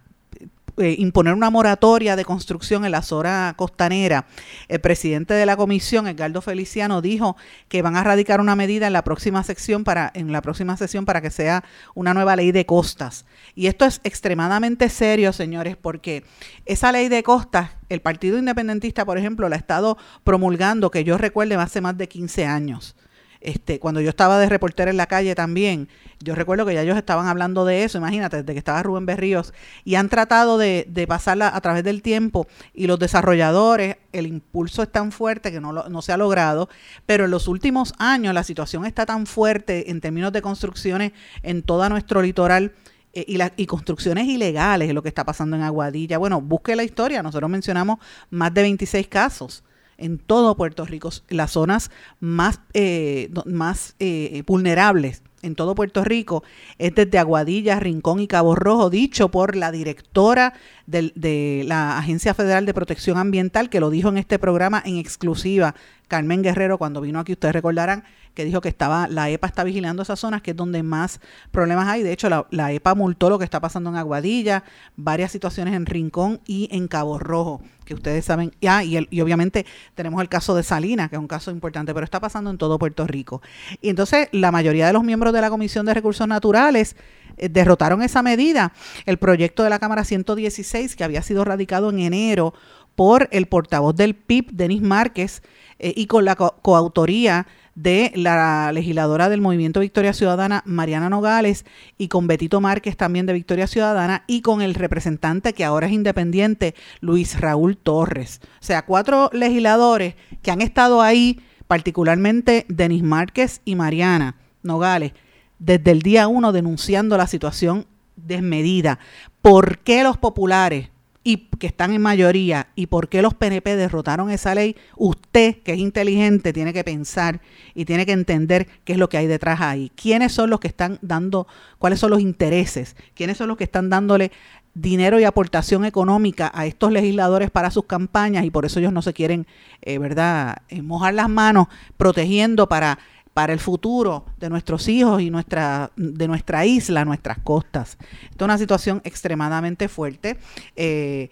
eh, 0.78 0.96
imponer 1.00 1.34
una 1.34 1.50
moratoria 1.50 2.16
de 2.16 2.24
construcción 2.24 2.86
en 2.86 2.92
la 2.92 3.02
zona 3.02 3.54
costanera. 3.58 4.28
El 4.68 4.80
presidente 4.80 5.34
de 5.34 5.46
la 5.46 5.58
comisión, 5.58 6.08
Edgardo 6.08 6.42
Feliciano, 6.42 7.02
dijo 7.02 7.36
que 7.68 7.82
van 7.82 7.96
a 7.96 8.04
radicar 8.04 8.42
una 8.42 8.56
medida 8.56 8.86
en 8.86 8.94
la 8.94 9.04
próxima 9.04 9.44
sección 9.44 9.84
para, 9.84 10.12
en 10.14 10.32
la 10.32 10.42
próxima 10.42 10.78
sesión 10.78 11.06
para 11.06 11.22
que 11.22 11.32
sea 11.32 11.64
una 11.96 12.14
nueva 12.14 12.36
ley 12.36 12.52
de 12.52 12.66
costas. 12.66 13.26
Y 13.56 13.68
esto 13.68 13.86
es 13.86 14.02
extremadamente 14.04 14.90
serio, 14.90 15.34
señores, 15.34 15.78
porque 15.78 16.24
esa 16.66 16.92
ley 16.92 17.10
de 17.10 17.24
costas, 17.24 17.72
el 17.90 18.02
Partido 18.02 18.38
Independentista, 18.38 19.04
por 19.04 19.18
ejemplo, 19.18 19.50
la 19.50 19.56
ha 19.56 19.60
estado 19.60 19.98
promulgando, 20.24 20.92
que 20.92 21.04
yo 21.04 21.18
recuerde, 21.18 21.56
hace 21.56 21.82
más 21.82 21.98
de 21.98 22.08
15 22.08 22.46
años. 22.46 22.96
Este, 23.42 23.80
cuando 23.80 24.02
yo 24.02 24.10
estaba 24.10 24.40
de 24.40 24.50
reportera 24.50 24.92
en 24.92 24.98
la 24.98 25.06
calle 25.06 25.36
también, 25.36 25.90
yo 26.20 26.36
recuerdo 26.36 26.66
que 26.66 26.74
ya 26.74 26.82
ellos 26.82 26.98
estaban 26.98 27.28
hablando 27.28 27.66
de 27.66 27.84
eso, 27.84 27.98
imagínate, 27.98 28.38
desde 28.38 28.54
que 28.54 28.60
estaba 28.60 28.82
Rubén 28.84 29.06
Berríos, 29.06 29.54
y 29.84 29.96
han 29.96 30.10
tratado 30.10 30.58
de, 30.58 31.06
pasarla 31.08 31.56
a 31.56 31.62
través 31.62 31.84
del 31.84 32.02
tiempo, 32.02 32.48
y 32.74 32.88
los 32.88 33.00
desarrolladores, 33.00 33.98
el 34.12 34.28
impulso 34.28 34.82
es 34.82 34.92
tan 34.92 35.12
fuerte 35.12 35.52
que 35.52 35.62
no, 35.62 35.72
lo, 35.72 36.02
se 36.02 36.12
ha 36.12 36.18
logrado, 36.18 36.70
pero 37.06 37.26
en 37.26 37.32
los 37.32 37.48
últimos 37.48 37.94
años 38.00 38.34
la 38.34 38.44
situación 38.44 38.86
está 38.86 39.06
tan 39.06 39.28
fuerte 39.28 39.92
en 39.92 40.02
términos 40.02 40.32
de 40.32 40.42
construcciones 40.42 41.12
en 41.44 41.62
todo 41.62 41.88
nuestro 41.90 42.22
litoral, 42.22 42.74
eh, 43.14 43.26
y, 43.28 43.40
y, 43.56 43.66
construcciones 43.66 44.28
ilegales, 44.28 44.94
lo 44.94 45.02
que 45.02 45.10
está 45.10 45.24
pasando 45.24 45.56
en 45.56 45.64
Aguadilla. 45.64 46.18
Bueno, 46.18 46.42
busque 46.42 46.76
la 46.76 46.84
historia, 46.84 47.24
nosotros 47.24 47.50
mencionamos 47.50 48.00
más 48.30 48.54
de 48.54 48.64
26 48.64 49.08
casos 49.08 49.64
en 49.98 50.18
todo 50.18 50.56
Puerto 50.56 50.86
Rico, 50.86 51.10
las 51.30 51.52
zonas 51.52 51.92
más, 52.20 52.60
eh, 52.74 53.30
más 53.46 53.96
eh, 54.00 54.44
vulnerables 54.46 55.24
en 55.44 55.56
todo 55.56 55.76
Puerto 55.76 56.04
Rico 56.04 56.44
es 56.78 56.96
desde 56.96 57.20
Aguadilla, 57.20 57.80
Rincón 57.80 58.20
y 58.20 58.28
Cabo 58.28 58.56
Rojo, 58.56 58.90
dicho 58.90 59.30
por 59.30 59.56
la 59.56 59.72
directora 59.72 60.54
de, 60.86 61.12
de, 61.16 61.64
la 61.66 61.98
Agencia 61.98 62.34
Federal 62.34 62.66
de 62.66 62.74
Protección 62.74 63.18
Ambiental, 63.18 63.70
que 63.70 63.80
lo 63.80 63.90
dijo 63.90 64.10
en 64.10 64.18
este 64.18 64.40
programa 64.40 64.82
en 64.86 64.98
exclusiva, 64.98 65.76
Carmen 66.08 66.42
Guerrero, 66.42 66.78
cuando 66.78 67.02
vino 67.02 67.20
aquí, 67.20 67.34
ustedes 67.34 67.54
recordarán 67.54 68.04
que 68.38 68.46
dijo 68.46 68.62
que 68.62 68.70
estaba 68.70 69.08
la 69.08 69.32
EPA 69.32 69.48
está 69.48 69.64
vigilando 69.64 70.04
esas 70.04 70.20
zonas, 70.20 70.44
que 70.44 70.52
es 70.52 70.58
donde 70.58 70.84
más 70.84 71.20
problemas 71.50 71.88
hay. 71.88 72.04
De 72.04 72.14
hecho, 72.14 72.30
la, 72.30 72.72
EPA 72.72 72.94
multó 72.94 73.32
lo 73.32 73.40
que 73.40 73.46
está 73.46 73.60
pasando 73.60 73.90
en 73.90 73.96
Aguadilla, 73.96 74.64
varias 74.96 75.32
situaciones 75.32 75.74
en 75.74 75.88
Rincón 75.88 76.40
y 76.46 76.70
en 76.72 76.88
Cabo 76.88 77.18
Rojo, 77.18 77.64
que 77.84 77.96
ustedes 77.96 78.26
saben. 78.26 78.54
Ah, 78.68 78.84
y, 78.84 78.96
el, 78.96 79.08
y 79.10 79.22
obviamente 79.22 79.66
tenemos 79.96 80.22
el 80.22 80.30
caso 80.30 80.54
de 80.54 80.62
Salinas, 80.62 81.10
que 81.10 81.16
es 81.16 81.20
un 81.20 81.28
caso 81.28 81.50
importante, 81.50 81.96
pero 81.96 82.04
está 82.04 82.20
pasando 82.20 82.52
en 82.52 82.60
todo 82.60 82.78
Puerto 82.78 83.08
Rico. 83.08 83.42
Y 83.82 83.90
entonces 83.90 84.30
la 84.32 84.52
mayoría 84.52 84.86
de 84.86 84.94
los 84.94 85.04
miembros 85.04 85.34
de 85.34 85.42
la 85.42 85.50
Comisión 85.50 85.88
de 85.88 85.96
Recursos 85.96 86.28
Naturales 86.28 86.96
eh, 87.38 87.50
derrotaron 87.50 88.04
esa 88.04 88.22
medida. 88.22 88.72
El 89.08 89.18
proyecto 89.18 89.64
de 89.64 89.72
la 89.72 89.80
Cámara 89.80 90.04
116, 90.04 90.96
que 90.96 91.04
había 91.04 91.24
sido 91.24 91.44
radicado 91.44 91.90
en 91.90 92.02
enero 92.02 92.54
por 92.96 93.30
el 93.32 93.48
portavoz 93.48 93.96
del 93.96 94.14
PIB, 94.14 94.52
Denis 94.52 94.84
Márquez, 94.84 95.42
eh, 95.80 95.94
y 95.96 96.08
con 96.08 96.26
la 96.26 96.36
co 96.36 96.56
coautoría 96.62 97.48
de 97.78 98.12
la 98.16 98.72
legisladora 98.72 99.30
del 99.30 99.40
Movimiento 99.40 99.82
Victoria 99.82 100.12
Ciudadana, 100.12 100.64
Mariana 100.66 101.12
Nogales, 101.12 101.64
y 102.00 102.08
con 102.08 102.26
Betito 102.26 102.60
Márquez 102.60 102.98
también 102.98 103.28
de 103.28 103.34
Victoria 103.34 103.68
Ciudadana, 103.68 104.24
y 104.26 104.42
con 104.42 104.64
el 104.64 104.74
representante 104.74 105.54
que 105.54 105.64
ahora 105.64 105.86
es 105.86 105.94
independiente, 105.94 106.74
Luis 107.02 107.40
Raúl 107.40 107.78
Torres. 107.78 108.42
O 108.60 108.66
sea, 108.66 108.84
cuatro 108.84 109.30
legisladores 109.32 110.16
que 110.42 110.50
han 110.50 110.62
estado 110.62 111.04
ahí, 111.04 111.40
particularmente 111.68 112.66
Denis 112.68 113.04
Márquez 113.04 113.62
y 113.64 113.76
Mariana 113.76 114.38
Nogales, 114.64 115.12
desde 115.60 115.92
el 115.92 116.02
día 116.02 116.28
uno 116.28 116.54
denunciando 116.54 117.16
la 117.16 117.28
situación 117.28 117.86
desmedida. 118.16 118.98
¿Por 119.44 119.78
qué 119.80 120.02
los 120.02 120.18
populares 120.18 120.90
y 121.28 121.50
que 121.60 121.68
están 121.68 121.92
en 121.92 122.02
mayoría 122.02 122.70
y 122.74 122.88
por 122.88 123.10
qué 123.10 123.22
los 123.22 123.34
PNP 123.34 123.76
derrotaron 123.76 124.30
esa 124.30 124.56
ley, 124.56 124.78
usted 124.96 125.58
que 125.58 125.74
es 125.74 125.78
inteligente 125.78 126.54
tiene 126.54 126.72
que 126.72 126.86
pensar 126.86 127.42
y 127.76 127.84
tiene 127.84 128.06
que 128.06 128.14
entender 128.14 128.66
qué 128.86 128.94
es 128.94 128.98
lo 128.98 129.10
que 129.10 129.18
hay 129.18 129.28
detrás 129.28 129.60
ahí. 129.60 129.92
¿Quiénes 129.94 130.32
son 130.32 130.50
los 130.50 130.62
que 130.62 130.70
están 130.70 131.00
dando, 131.02 131.46
cuáles 131.80 132.00
son 132.00 132.12
los 132.12 132.22
intereses? 132.22 132.96
¿Quiénes 133.14 133.36
son 133.36 133.50
los 133.50 133.58
que 133.58 133.66
están 133.66 133.90
dándole 133.90 134.32
dinero 134.74 135.20
y 135.20 135.26
aportación 135.26 135.84
económica 135.84 136.50
a 136.56 136.66
estos 136.66 136.94
legisladores 136.94 137.52
para 137.52 137.72
sus 137.72 137.84
campañas 137.84 138.46
y 138.46 138.50
por 138.50 138.64
eso 138.64 138.80
ellos 138.80 138.94
no 138.94 139.02
se 139.02 139.12
quieren, 139.12 139.48
eh, 139.82 139.98
¿verdad?, 139.98 140.60
eh, 140.70 140.82
mojar 140.82 141.14
las 141.14 141.28
manos 141.28 141.68
protegiendo 141.98 142.70
para 142.70 143.00
para 143.38 143.54
el 143.54 143.60
futuro 143.60 144.26
de 144.40 144.50
nuestros 144.50 144.88
hijos 144.88 145.22
y 145.22 145.30
nuestra, 145.30 145.92
de 145.96 146.28
nuestra 146.28 146.66
isla, 146.66 147.06
nuestras 147.06 147.38
costas. 147.38 147.96
Esta 148.32 148.36
es 148.36 148.42
una 148.42 148.58
situación 148.58 149.00
extremadamente 149.04 149.88
fuerte. 149.88 150.38
Eh, 150.76 151.30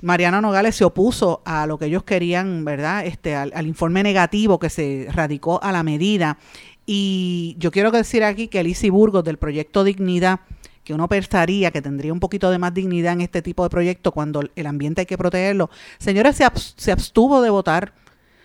Mariana 0.00 0.40
Nogales 0.40 0.76
se 0.76 0.84
opuso 0.84 1.42
a 1.44 1.66
lo 1.66 1.76
que 1.76 1.86
ellos 1.86 2.04
querían, 2.04 2.64
¿verdad? 2.64 3.04
Este, 3.04 3.34
al, 3.34 3.66
informe 3.66 4.04
negativo 4.04 4.60
que 4.60 4.70
se 4.70 5.08
radicó 5.10 5.60
a 5.60 5.72
la 5.72 5.82
medida. 5.82 6.38
Y 6.86 7.56
yo 7.58 7.72
quiero 7.72 7.90
decir 7.90 8.22
aquí 8.22 8.46
que 8.46 8.60
Elisi 8.60 8.88
Burgos 8.88 9.24
del 9.24 9.36
proyecto 9.36 9.82
Dignidad, 9.82 10.38
que 10.84 10.94
uno 10.94 11.08
pensaría 11.08 11.72
que 11.72 11.82
tendría 11.82 12.12
un 12.12 12.20
poquito 12.20 12.48
de 12.52 12.58
más 12.58 12.72
dignidad 12.72 13.14
en 13.14 13.22
este 13.22 13.42
tipo 13.42 13.64
de 13.64 13.70
proyectos 13.70 14.12
cuando 14.12 14.44
el 14.54 14.66
ambiente 14.68 15.00
hay 15.00 15.06
que 15.06 15.18
protegerlo, 15.18 15.68
señores, 15.98 16.36
se 16.76 16.92
abstuvo 16.92 17.42
de 17.42 17.50
votar. 17.50 17.92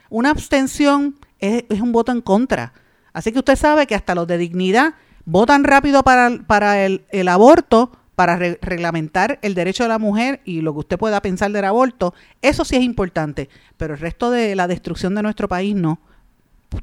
Una 0.09 0.31
abstención 0.31 1.13
es, 1.39 1.65
es, 1.69 1.81
un 1.81 1.91
voto 1.91 2.11
en 2.11 2.21
contra. 2.21 2.73
Así 3.13 3.31
que 3.31 3.39
usted 3.39 3.55
sabe 3.55 3.87
que 3.87 3.95
hasta 3.95 4.15
los 4.15 4.27
de 4.27 4.37
dignidad 4.37 4.93
votan 5.25 5.63
rápido 5.63 6.03
para, 6.03 6.29
para 6.47 6.85
el, 6.85 7.05
el 7.09 7.27
aborto, 7.27 7.91
para 8.15 8.35
re 8.35 8.59
reglamentar 8.61 9.39
el 9.41 9.55
derecho 9.55 9.83
de 9.83 9.89
la 9.89 9.99
mujer 9.99 10.41
y 10.43 10.61
lo 10.61 10.73
que 10.73 10.79
usted 10.79 10.97
pueda 10.97 11.21
pensar 11.21 11.51
del 11.51 11.65
aborto. 11.65 12.13
Eso 12.41 12.65
sí 12.65 12.75
es 12.75 12.83
importante, 12.83 13.49
pero 13.77 13.93
el 13.93 13.99
resto 13.99 14.31
de 14.31 14.55
la 14.55 14.67
destrucción 14.67 15.15
de 15.15 15.23
nuestro 15.23 15.47
país 15.47 15.75
no 15.75 15.99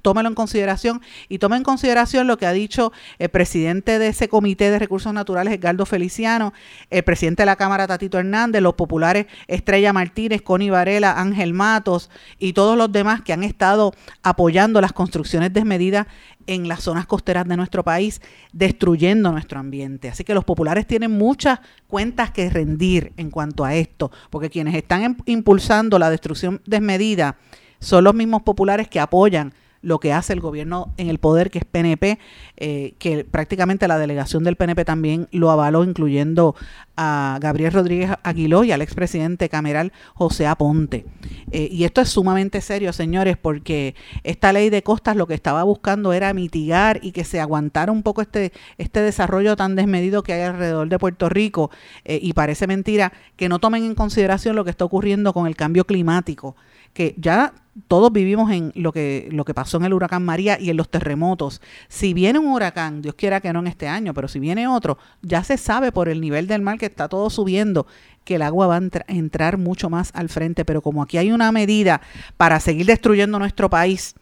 tómelo 0.02 0.28
en 0.28 0.34
consideración 0.34 1.02
y 1.28 1.38
tome 1.38 1.56
en 1.56 1.62
consideración 1.62 2.26
lo 2.26 2.36
que 2.36 2.46
ha 2.46 2.52
dicho 2.52 2.92
el 3.18 3.28
presidente 3.28 3.98
de 3.98 4.08
ese 4.08 4.28
comité 4.28 4.70
de 4.70 4.78
recursos 4.78 5.12
naturales, 5.12 5.54
Edgardo 5.54 5.86
Feliciano, 5.86 6.52
el 6.90 7.02
presidente 7.04 7.42
de 7.42 7.46
la 7.46 7.56
Cámara, 7.56 7.86
Tatito 7.86 8.18
Hernández, 8.18 8.62
los 8.62 8.74
populares 8.74 9.26
Estrella 9.46 9.92
Martínez, 9.92 10.42
Connie 10.42 10.70
Varela, 10.70 11.20
Ángel 11.20 11.52
Matos 11.52 12.10
y 12.38 12.52
todos 12.52 12.76
los 12.76 12.90
demás 12.90 13.22
que 13.22 13.32
han 13.32 13.44
estado 13.44 13.94
apoyando 14.22 14.80
las 14.80 14.92
construcciones 14.92 15.52
desmedidas 15.52 16.06
en 16.46 16.68
las 16.68 16.82
zonas 16.82 17.06
costeras 17.06 17.46
de 17.46 17.56
nuestro 17.56 17.82
país, 17.82 18.20
destruyendo 18.52 19.32
nuestro 19.32 19.58
ambiente. 19.58 20.08
Así 20.08 20.24
que 20.24 20.34
los 20.34 20.44
populares 20.44 20.86
tienen 20.86 21.10
muchas 21.10 21.60
cuentas 21.88 22.30
que 22.30 22.48
rendir 22.50 23.12
en 23.16 23.30
cuanto 23.30 23.64
a 23.64 23.74
esto, 23.74 24.10
porque 24.30 24.50
quienes 24.50 24.74
están 24.74 25.16
impulsando 25.26 25.98
la 25.98 26.10
destrucción 26.10 26.60
desmedida 26.64 27.36
son 27.80 28.04
los 28.04 28.14
mismos 28.14 28.42
populares 28.42 28.88
que 28.88 29.00
apoyan 29.00 29.52
lo 29.82 29.98
que 29.98 30.12
hace 30.12 30.32
el 30.32 30.40
gobierno 30.40 30.92
en 30.96 31.08
el 31.08 31.18
poder, 31.18 31.50
que 31.50 31.58
es 31.58 31.64
PNP, 31.64 32.18
eh, 32.56 32.94
que 32.98 33.24
prácticamente 33.24 33.88
la 33.88 33.98
delegación 33.98 34.44
del 34.44 34.56
PNP 34.56 34.84
también 34.84 35.28
lo 35.30 35.50
avaló, 35.50 35.84
incluyendo 35.84 36.54
a 36.96 37.38
Gabriel 37.40 37.72
Rodríguez 37.72 38.10
Aguiló 38.22 38.64
y 38.64 38.72
al 38.72 38.82
expresidente 38.82 39.48
cameral 39.48 39.92
José 40.14 40.46
Aponte. 40.46 41.04
Eh, 41.50 41.68
y 41.70 41.84
esto 41.84 42.00
es 42.00 42.08
sumamente 42.08 42.60
serio, 42.60 42.92
señores, 42.92 43.36
porque 43.36 43.94
esta 44.24 44.52
ley 44.52 44.70
de 44.70 44.82
costas 44.82 45.16
lo 45.16 45.26
que 45.26 45.34
estaba 45.34 45.62
buscando 45.62 46.12
era 46.12 46.32
mitigar 46.32 46.98
y 47.02 47.12
que 47.12 47.24
se 47.24 47.40
aguantara 47.40 47.92
un 47.92 48.02
poco 48.02 48.22
este, 48.22 48.52
este 48.78 49.00
desarrollo 49.00 49.56
tan 49.56 49.76
desmedido 49.76 50.22
que 50.22 50.32
hay 50.32 50.42
alrededor 50.42 50.88
de 50.88 50.98
Puerto 50.98 51.28
Rico. 51.28 51.70
Eh, 52.04 52.18
y 52.22 52.32
parece 52.32 52.66
mentira 52.66 53.12
que 53.36 53.48
no 53.48 53.58
tomen 53.58 53.84
en 53.84 53.94
consideración 53.94 54.56
lo 54.56 54.64
que 54.64 54.70
está 54.70 54.84
ocurriendo 54.84 55.32
con 55.32 55.46
el 55.46 55.56
cambio 55.56 55.84
climático 55.84 56.56
que 56.96 57.14
ya 57.18 57.52
todos 57.88 58.10
vivimos 58.10 58.50
en 58.50 58.72
lo 58.74 58.90
que, 58.90 59.28
lo 59.30 59.44
que 59.44 59.52
pasó 59.52 59.76
en 59.76 59.84
el 59.84 59.92
huracán 59.92 60.24
María 60.24 60.58
y 60.58 60.70
en 60.70 60.78
los 60.78 60.88
terremotos. 60.88 61.60
Si 61.88 62.14
viene 62.14 62.38
un 62.38 62.46
huracán, 62.46 63.02
Dios 63.02 63.14
quiera 63.16 63.42
que 63.42 63.52
no 63.52 63.58
en 63.58 63.66
este 63.66 63.86
año, 63.86 64.14
pero 64.14 64.28
si 64.28 64.40
viene 64.40 64.66
otro, 64.66 64.96
ya 65.20 65.44
se 65.44 65.58
sabe 65.58 65.92
por 65.92 66.08
el 66.08 66.22
nivel 66.22 66.46
del 66.46 66.62
mar 66.62 66.78
que 66.78 66.86
está 66.86 67.06
todo 67.06 67.28
subiendo 67.28 67.86
que 68.24 68.36
el 68.36 68.42
agua 68.42 68.66
va 68.66 68.76
a 68.76 68.78
entr 68.78 69.04
entrar 69.08 69.58
mucho 69.58 69.90
más 69.90 70.10
al 70.14 70.30
frente. 70.30 70.64
Pero 70.64 70.80
como 70.80 71.02
aquí 71.02 71.18
hay 71.18 71.32
una 71.32 71.52
medida 71.52 72.00
para 72.38 72.60
seguir 72.60 72.86
destruyendo 72.86 73.38
nuestro 73.38 73.68
país 73.68 74.14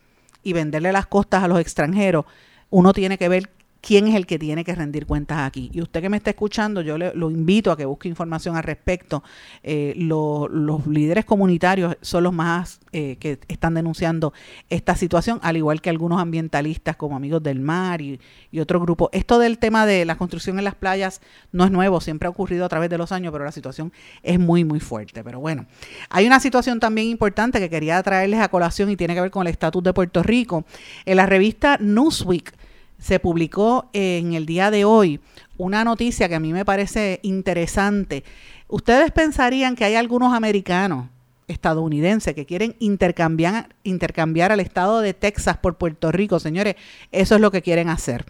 y 0.43 0.53
venderle 0.53 0.91
las 0.91 1.07
costas 1.07 1.45
a 1.45 1.49
los 1.49 1.61
extranjeros, 1.61 2.25
uno 2.71 2.93
tiene 2.93 3.19
que 3.19 3.29
ver 3.29 3.51
quién 3.85 4.09
es 4.09 4.15
el 4.15 4.27
que 4.27 4.39
tiene 4.39 4.65
que 4.65 4.75
rendir 4.75 5.05
cuentas 5.05 5.41
aquí. 5.41 5.71
Y 5.75 5.83
usted 5.83 6.01
que 6.01 6.09
me 6.09 6.17
está 6.17 6.31
escuchando, 6.31 6.81
yo 6.81 6.97
le, 6.97 7.15
lo 7.15 7.31
invito 7.31 7.71
a 7.71 7.77
que 7.77 7.85
busque 7.85 8.09
información 8.09 8.57
al 8.57 8.63
respecto. 8.63 9.23
Eh, 9.63 9.93
los 9.97 10.87
líderes 10.87 11.27
comunitarios 11.27 11.95
son 12.01 12.25
los 12.25 12.33
más 12.33 12.81
eh, 12.93 13.17
que 13.17 13.39
están 13.47 13.75
denunciando 13.75 14.33
esta 14.71 14.97
situación, 14.97 15.39
al 15.43 15.59
igual 15.59 15.83
que 15.83 15.91
algunos 15.91 16.19
ambientalistas 16.19 16.97
como 16.97 17.15
Amigos 17.15 17.43
del 17.43 17.61
Mar 17.61 18.01
y, 18.01 18.19
y 18.51 18.61
otro 18.61 18.81
grupo. 18.81 19.11
Esto 19.13 19.39
del 19.39 19.59
tema 19.59 19.85
de 19.85 20.07
la 20.07 20.17
construcción 20.17 20.59
en 20.59 20.65
las 20.65 20.75
playas 20.75 21.21
no 21.53 21.67
es 21.67 21.71
nuevo, 21.71 22.01
siempre 22.01 22.27
ha 22.27 22.31
ocurrido 22.31 22.65
a 22.65 22.71
través 22.71 22.89
de 22.89 22.97
los 22.97 23.13
años, 23.13 23.33
pero 23.33 23.45
la 23.45 23.53
situación 23.53 23.93
es 24.23 24.39
muy, 24.41 24.65
muy 24.65 24.81
fuerte. 24.81 25.23
Pero 25.23 25.41
bueno, 25.41 25.67
hay 26.09 26.27
una 26.27 26.41
situación 26.41 26.81
también 26.81 27.09
importante 27.09 27.61
que 27.61 27.69
quería 27.69 28.03
traerles 28.03 28.41
a 28.41 28.49
colación 28.49 28.91
y 28.91 28.97
tiene 28.97 29.15
que 29.15 29.21
ver 29.21 29.31
con 29.31 29.47
el 29.47 29.51
estatus 29.53 29.83
de 29.83 29.93
Puerto 29.93 30.23
Rico. 30.23 30.65
En 31.05 31.19
la 31.19 31.27
revista 31.27 31.77
Newsweek, 31.79 32.64
se 33.05 33.21
publicó 33.21 33.91
en 33.93 34.33
el 34.33 34.47
día 34.47 34.71
de 34.71 34.87
hoy 34.87 35.21
una 35.59 35.85
noticia 35.85 36.27
que 36.27 36.37
a 36.37 36.41
mí 36.41 36.55
me 36.55 36.65
parece 36.65 37.21
interesante. 37.23 38.25
Ustedes 38.67 39.13
pensarían 39.13 39.77
que 39.77 39.85
hay 39.85 39.95
algunos 39.95 40.33
americanos 40.33 41.09
estadounidenses 41.47 42.35
que 42.35 42.47
quieren 42.47 42.77
intercambiar, 42.79 43.77
intercambiar 43.83 44.53
al 44.53 44.61
estado 44.61 45.01
de 45.01 45.13
Texas 45.13 45.59
por 45.59 45.77
Puerto 45.77 46.13
Rico. 46.13 46.41
Señores, 46.41 46.77
eso 47.13 47.35
es 47.35 47.43
lo 47.43 47.51
que 47.51 47.61
quieren 47.61 47.91
hacer. 47.91 48.25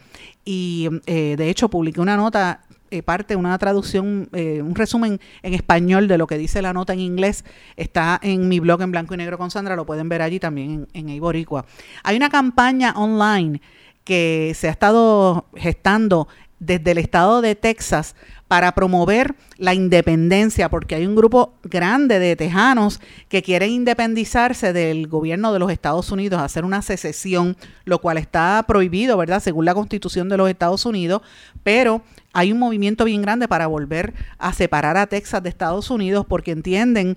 Y 0.44 0.88
eh, 1.06 1.37
de 1.38 1.50
hecho 1.50 1.68
publiqué 1.70 2.00
una 2.00 2.16
nota 2.16 2.64
eh, 2.90 3.04
parte, 3.04 3.37
una 3.37 3.56
traducción, 3.58 4.28
eh, 4.32 4.60
un 4.60 4.74
resumen 4.74 5.20
en 5.44 5.54
español 5.54 6.08
de 6.08 6.18
lo 6.18 6.26
que 6.26 6.37
dice 6.37 6.62
la 6.62 6.72
nota 6.72 6.94
en 6.94 6.98
inglés. 6.98 7.44
Está 7.76 8.18
en 8.20 8.48
mi 8.48 8.58
blog 8.58 8.82
en 8.82 8.90
blanco 8.90 9.14
y 9.14 9.18
negro 9.18 9.38
con 9.38 9.52
Sandra, 9.52 9.76
lo 9.76 9.87
pueden 9.87 10.08
ver 10.08 10.20
allí 10.20 10.40
también 10.40 10.88
en, 10.92 11.08
en 11.08 11.64
Hay 12.02 12.16
una 12.16 12.28
campaña 12.28 12.92
online 12.96 13.60
que 14.04 14.52
se 14.54 14.68
ha 14.68 14.70
estado 14.70 15.46
gestando 15.56 16.28
desde 16.60 16.92
el 16.92 16.98
estado 16.98 17.40
de 17.40 17.54
Texas 17.54 18.14
para 18.48 18.72
promover 18.72 19.34
la 19.56 19.74
independencia, 19.74 20.68
porque 20.68 20.94
hay 20.94 21.06
un 21.06 21.16
grupo 21.16 21.54
grande 21.64 22.18
de 22.18 22.36
tejanos 22.36 23.00
que 23.28 23.42
quieren 23.42 23.70
independizarse 23.70 24.72
del 24.72 25.08
gobierno 25.08 25.52
de 25.52 25.58
los 25.58 25.70
Estados 25.70 26.12
Unidos, 26.12 26.40
hacer 26.40 26.64
una 26.64 26.82
secesión, 26.82 27.56
lo 27.84 28.00
cual 28.00 28.18
está 28.18 28.64
prohibido, 28.66 29.16
¿verdad? 29.16 29.40
Según 29.40 29.64
la 29.64 29.74
constitución 29.74 30.28
de 30.28 30.36
los 30.36 30.48
Estados 30.48 30.86
Unidos, 30.86 31.22
pero 31.62 32.02
hay 32.32 32.52
un 32.52 32.58
movimiento 32.58 33.04
bien 33.04 33.22
grande 33.22 33.48
para 33.48 33.66
volver 33.66 34.14
a 34.38 34.52
separar 34.52 34.96
a 34.96 35.06
Texas 35.06 35.42
de 35.42 35.48
Estados 35.48 35.90
Unidos 35.90 36.26
porque 36.28 36.52
entienden 36.52 37.16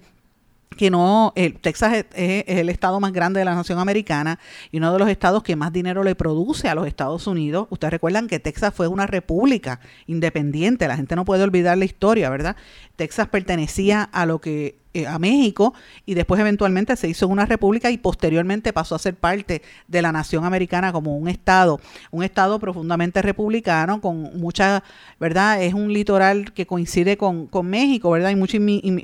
que 0.78 0.90
no, 0.90 1.34
Texas 1.62 2.06
es, 2.14 2.44
el 2.48 2.70
estado 2.70 3.00
más 3.00 3.12
grande 3.12 3.40
de 3.40 3.46
la 3.46 3.56
nación 3.56 3.80
americana 3.80 4.40
y 4.72 4.78
uno 4.78 4.94
de 4.94 5.00
los 5.00 5.10
estados 5.10 5.44
que 5.44 5.56
más 5.56 5.74
dinero 5.74 6.04
le 6.04 6.16
produce 6.16 6.70
a 6.70 6.76
los 6.76 6.88
Estados 6.88 7.28
Unidos. 7.28 7.68
Ustedes 7.70 7.92
recuerdan 7.92 8.28
que 8.28 8.40
Texas 8.40 8.74
fue 8.74 8.88
una 8.88 9.08
república 9.08 9.80
independiente, 10.06 10.88
la 10.88 10.96
gente 10.96 11.16
no 11.16 11.26
puede 11.26 11.44
olvidar 11.44 11.78
la 11.78 11.86
historia, 11.86 12.30
¿verdad? 12.30 12.56
Texas 12.98 13.30
pertenecía 13.30 14.04
a 14.04 14.26
lo 14.26 14.42
que 14.42 14.80
eh, 14.98 15.06
a 15.06 15.20
México 15.20 15.76
y 16.08 16.16
después 16.16 16.42
eventualmente 16.42 16.96
se 16.96 17.08
hizo 17.08 17.28
una 17.28 17.46
república 17.46 17.92
y 17.92 18.00
posteriormente 18.00 18.74
pasó 18.74 18.96
a 18.96 19.00
ser 19.00 19.16
parte 19.16 19.62
de 19.88 20.02
la 20.02 20.12
nación 20.12 20.44
americana 20.44 20.92
como 20.92 21.16
un 21.16 21.28
estado, 21.28 21.80
un 22.10 22.24
estado 22.24 22.58
profundamente 22.60 23.22
republicano 23.22 24.02
con 24.02 24.40
mucha, 24.40 24.84
¿verdad? 25.20 25.62
Es 25.62 25.76
un 25.76 25.94
litoral 25.94 26.52
que 26.52 26.66
coincide 26.66 27.16
con, 27.16 27.48
México, 27.64 28.10
¿verdad? 28.10 28.30
Hay 28.30 28.36
muchos, 28.36 28.60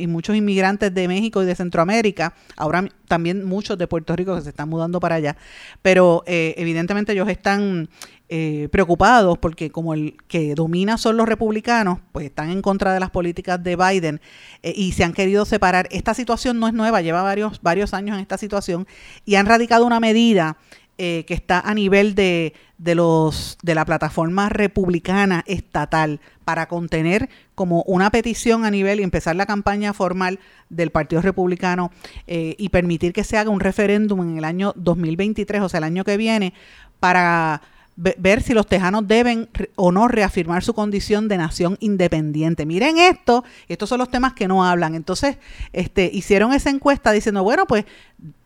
muchos 0.07 0.35
inmigrantes 0.35 0.91
de 0.91 1.07
México 1.07 1.43
y 1.43 1.45
de 1.45 1.53
Centroamérica, 1.53 2.33
ahora 2.55 2.89
también 3.13 3.45
muchos 3.45 3.77
de 3.77 3.85
Puerto 3.85 4.15
Rico 4.15 4.35
que 4.35 4.41
se 4.41 4.49
están 4.49 4.69
mudando 4.69 4.99
para 4.99 5.13
allá, 5.13 5.37
pero 5.83 6.23
eh, 6.25 6.55
evidentemente 6.57 7.11
ellos 7.11 7.29
están 7.29 7.87
eh, 8.27 8.69
preocupados 8.71 9.37
porque 9.37 9.69
como 9.69 9.93
el 9.93 10.17
que 10.27 10.55
domina 10.55 10.97
son 10.97 11.15
los 11.17 11.29
republicanos, 11.29 11.99
pues 12.11 12.25
están 12.25 12.49
en 12.49 12.63
contra 12.63 12.91
de 12.91 12.99
las 12.99 13.11
políticas 13.11 13.63
de 13.63 13.75
Biden 13.75 14.19
eh, 14.63 14.73
y 14.75 14.93
se 14.93 15.03
han 15.03 15.13
querido 15.13 15.45
separar. 15.45 15.87
Esta 15.91 16.15
situación 16.15 16.59
no 16.59 16.67
es 16.67 16.73
nueva, 16.73 17.01
lleva 17.01 17.21
varios, 17.21 17.61
varios 17.61 17.93
años 17.93 18.15
en 18.15 18.21
esta 18.21 18.39
situación 18.39 18.87
y 19.25 19.35
han 19.35 19.45
radicado 19.45 19.85
una 19.85 19.99
medida 19.99 20.57
eh, 20.97 21.25
que 21.25 21.33
está 21.33 21.59
a 21.59 21.73
nivel 21.73 22.15
de, 22.15 22.53
de, 22.77 22.95
los, 22.95 23.57
de 23.63 23.75
la 23.75 23.85
plataforma 23.85 24.49
republicana 24.49 25.43
estatal 25.47 26.19
para 26.45 26.67
contener 26.67 27.29
como 27.55 27.83
una 27.83 28.09
petición 28.11 28.65
a 28.65 28.71
nivel 28.71 28.99
y 28.99 29.03
empezar 29.03 29.35
la 29.35 29.45
campaña 29.45 29.93
formal 29.93 30.39
del 30.69 30.91
Partido 30.91 31.21
Republicano 31.21 31.91
y 32.27 32.69
permitir 32.69 33.13
que 33.13 33.23
se 33.23 33.37
haga 33.37 33.49
un 33.49 33.59
referéndum 33.59 34.21
en 34.21 34.37
el 34.37 34.43
año 34.43 34.73
2023, 34.75 35.61
o 35.61 35.69
sea, 35.69 35.77
el 35.77 35.85
año 35.85 36.03
que 36.03 36.17
viene, 36.17 36.53
para 36.99 37.61
ver 37.95 38.41
si 38.41 38.53
los 38.53 38.65
tejanos 38.65 39.07
deben 39.07 39.49
o 39.75 39.91
no 39.91 40.07
reafirmar 40.07 40.63
su 40.63 40.73
condición 40.73 41.27
de 41.27 41.37
nación 41.37 41.77
independiente. 41.79 42.65
Miren 42.65 42.97
esto, 42.97 43.43
estos 43.67 43.89
son 43.89 43.99
los 43.99 44.09
temas 44.09 44.33
que 44.33 44.47
no 44.47 44.65
hablan. 44.65 44.95
Entonces, 44.95 45.37
este, 45.73 46.09
hicieron 46.11 46.53
esa 46.53 46.69
encuesta 46.69 47.11
diciendo, 47.11 47.43
bueno, 47.43 47.67
pues 47.67 47.85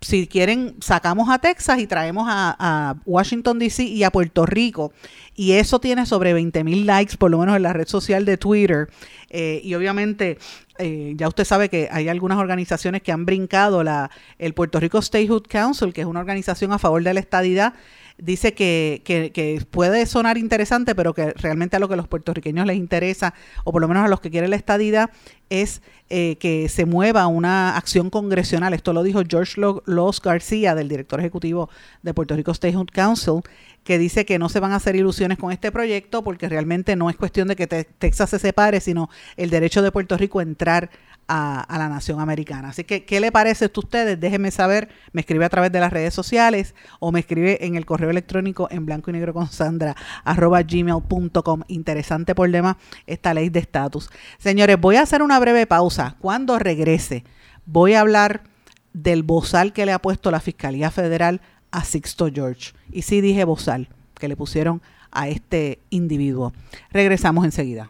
si 0.01 0.27
quieren, 0.27 0.75
sacamos 0.81 1.29
a 1.29 1.39
Texas 1.39 1.79
y 1.79 1.87
traemos 1.87 2.27
a, 2.29 2.95
Washington, 3.05 3.59
D.C. 3.59 3.83
y 3.83 4.03
a 4.03 4.11
Puerto 4.11 4.45
Rico. 4.45 4.91
Y 5.35 5.53
eso 5.53 5.79
tiene 5.79 6.05
sobre 6.05 6.33
20 6.33 6.63
mil 6.63 6.85
likes, 6.85 7.15
por 7.17 7.31
lo 7.31 7.37
menos 7.37 7.55
en 7.55 7.63
la 7.63 7.73
red 7.73 7.87
social 7.87 8.25
de 8.25 8.37
Twitter. 8.37 8.89
Eh, 9.29 9.61
y 9.63 9.75
obviamente 9.75 10.37
eh, 10.79 11.13
ya 11.15 11.27
usted 11.27 11.45
sabe 11.45 11.69
que 11.69 11.89
hay 11.91 12.09
algunas 12.09 12.37
organizaciones 12.37 13.01
que 13.01 13.11
han 13.11 13.25
brincado 13.25 13.83
la, 13.83 14.09
el 14.39 14.53
Puerto 14.53 14.79
Rico 14.79 15.01
Statehood 15.01 15.47
Council, 15.47 15.93
que 15.93 16.01
es 16.01 16.07
una 16.07 16.19
organización 16.19 16.71
a 16.71 16.79
favor 16.79 17.03
de 17.03 17.13
la 17.13 17.19
estadidad, 17.19 17.73
dice 18.17 18.53
que, 18.53 19.01
que, 19.05 19.65
puede 19.69 20.05
sonar 20.05 20.37
interesante, 20.37 20.95
pero 20.95 21.13
que 21.13 21.33
realmente 21.33 21.75
a 21.75 21.79
lo 21.79 21.87
que 21.87 21.95
los 21.95 22.07
puertorriqueños 22.07 22.65
les 22.65 22.77
interesa, 22.77 23.33
o 23.63 23.71
por 23.71 23.81
lo 23.81 23.87
menos 23.87 24.05
a 24.05 24.07
los 24.07 24.19
que 24.21 24.31
quieren 24.31 24.49
la 24.49 24.55
estadidad, 24.55 25.11
es 25.49 25.81
eh, 26.09 26.37
que 26.39 26.67
se 26.69 26.85
mueva 26.85 27.27
una 27.27 27.77
acción 27.77 28.09
congresional. 28.09 28.73
Esto 28.73 28.93
lo 28.93 29.03
dijo 29.03 29.21
George 29.27 29.61
Los 29.85 30.21
García, 30.21 30.75
del 30.75 30.89
director 30.89 31.19
ejecutivo 31.19 31.69
de 32.01 32.13
Puerto 32.13 32.35
Rico 32.35 32.53
Statehood 32.53 32.89
Council, 32.91 33.41
que 33.83 33.97
dice 33.97 34.25
que 34.25 34.39
no 34.39 34.49
se 34.49 34.59
van 34.59 34.71
a 34.71 34.77
hacer 34.77 34.95
ilusiones 34.95 35.37
con 35.37 35.51
este 35.51 35.71
proyecto 35.71 36.23
porque 36.23 36.49
realmente 36.49 36.95
no 36.95 37.09
es 37.09 37.15
cuestión 37.15 37.47
de 37.47 37.55
que 37.55 37.67
Texas 37.67 38.31
se 38.31 38.39
separe, 38.39 38.81
sino 38.81 39.09
el 39.37 39.49
derecho 39.49 39.81
de 39.81 39.91
Puerto 39.91 40.17
Rico 40.17 40.39
a 40.39 40.43
entrar 40.43 40.89
a, 41.27 41.65
la 41.77 41.89
nación 41.89 42.19
americana. 42.19 42.69
Así 42.69 42.83
que, 42.83 43.05
¿qué 43.05 43.19
le 43.19 43.31
parece 43.31 43.65
a 43.65 43.71
ustedes? 43.73 44.19
Déjenme 44.19 44.51
saber, 44.51 44.89
me 45.11 45.21
escribe 45.21 45.45
a 45.45 45.49
través 45.49 45.71
de 45.71 45.79
las 45.79 45.91
redes 45.91 46.13
sociales 46.13 46.73
o 46.99 47.11
me 47.11 47.19
escribe 47.19 47.65
en 47.65 47.75
el 47.75 47.85
correo 47.85 48.09
electrónico 48.09 48.67
en 48.71 48.85
blanco 48.85 49.09
y 49.09 49.13
negro 49.13 49.33
con 49.33 49.47
Sandra 49.47 49.95
arroba 50.23 50.61
gmail.com. 50.63 51.63
Interesante 51.67 52.35
por 52.35 52.49
demás 52.49 52.77
esta 53.05 53.33
ley 53.33 53.49
de 53.49 53.59
estatus. 53.59 54.09
Señores, 54.37 54.79
voy 54.79 54.95
a 54.95 55.01
hacer 55.01 55.21
una 55.21 55.39
breve 55.39 55.67
pausa. 55.67 56.15
Cuando 56.19 56.59
regrese, 56.59 57.23
voy 57.65 57.93
a 57.93 58.01
hablar 58.01 58.43
del 58.93 59.23
bozal 59.23 59.73
que 59.73 59.85
le 59.85 59.93
ha 59.93 59.99
puesto 59.99 60.31
la 60.31 60.39
Fiscalía 60.39 60.91
Federal 60.91 61.41
a 61.71 61.83
Sixto 61.83 62.29
George. 62.33 62.73
Y 62.91 63.03
sí 63.03 63.21
dije 63.21 63.43
bozal, 63.43 63.89
que 64.15 64.27
le 64.27 64.35
pusieron 64.35 64.81
a 65.11 65.27
este 65.27 65.79
individuo. 65.89 66.53
Regresamos 66.91 67.45
enseguida. 67.45 67.89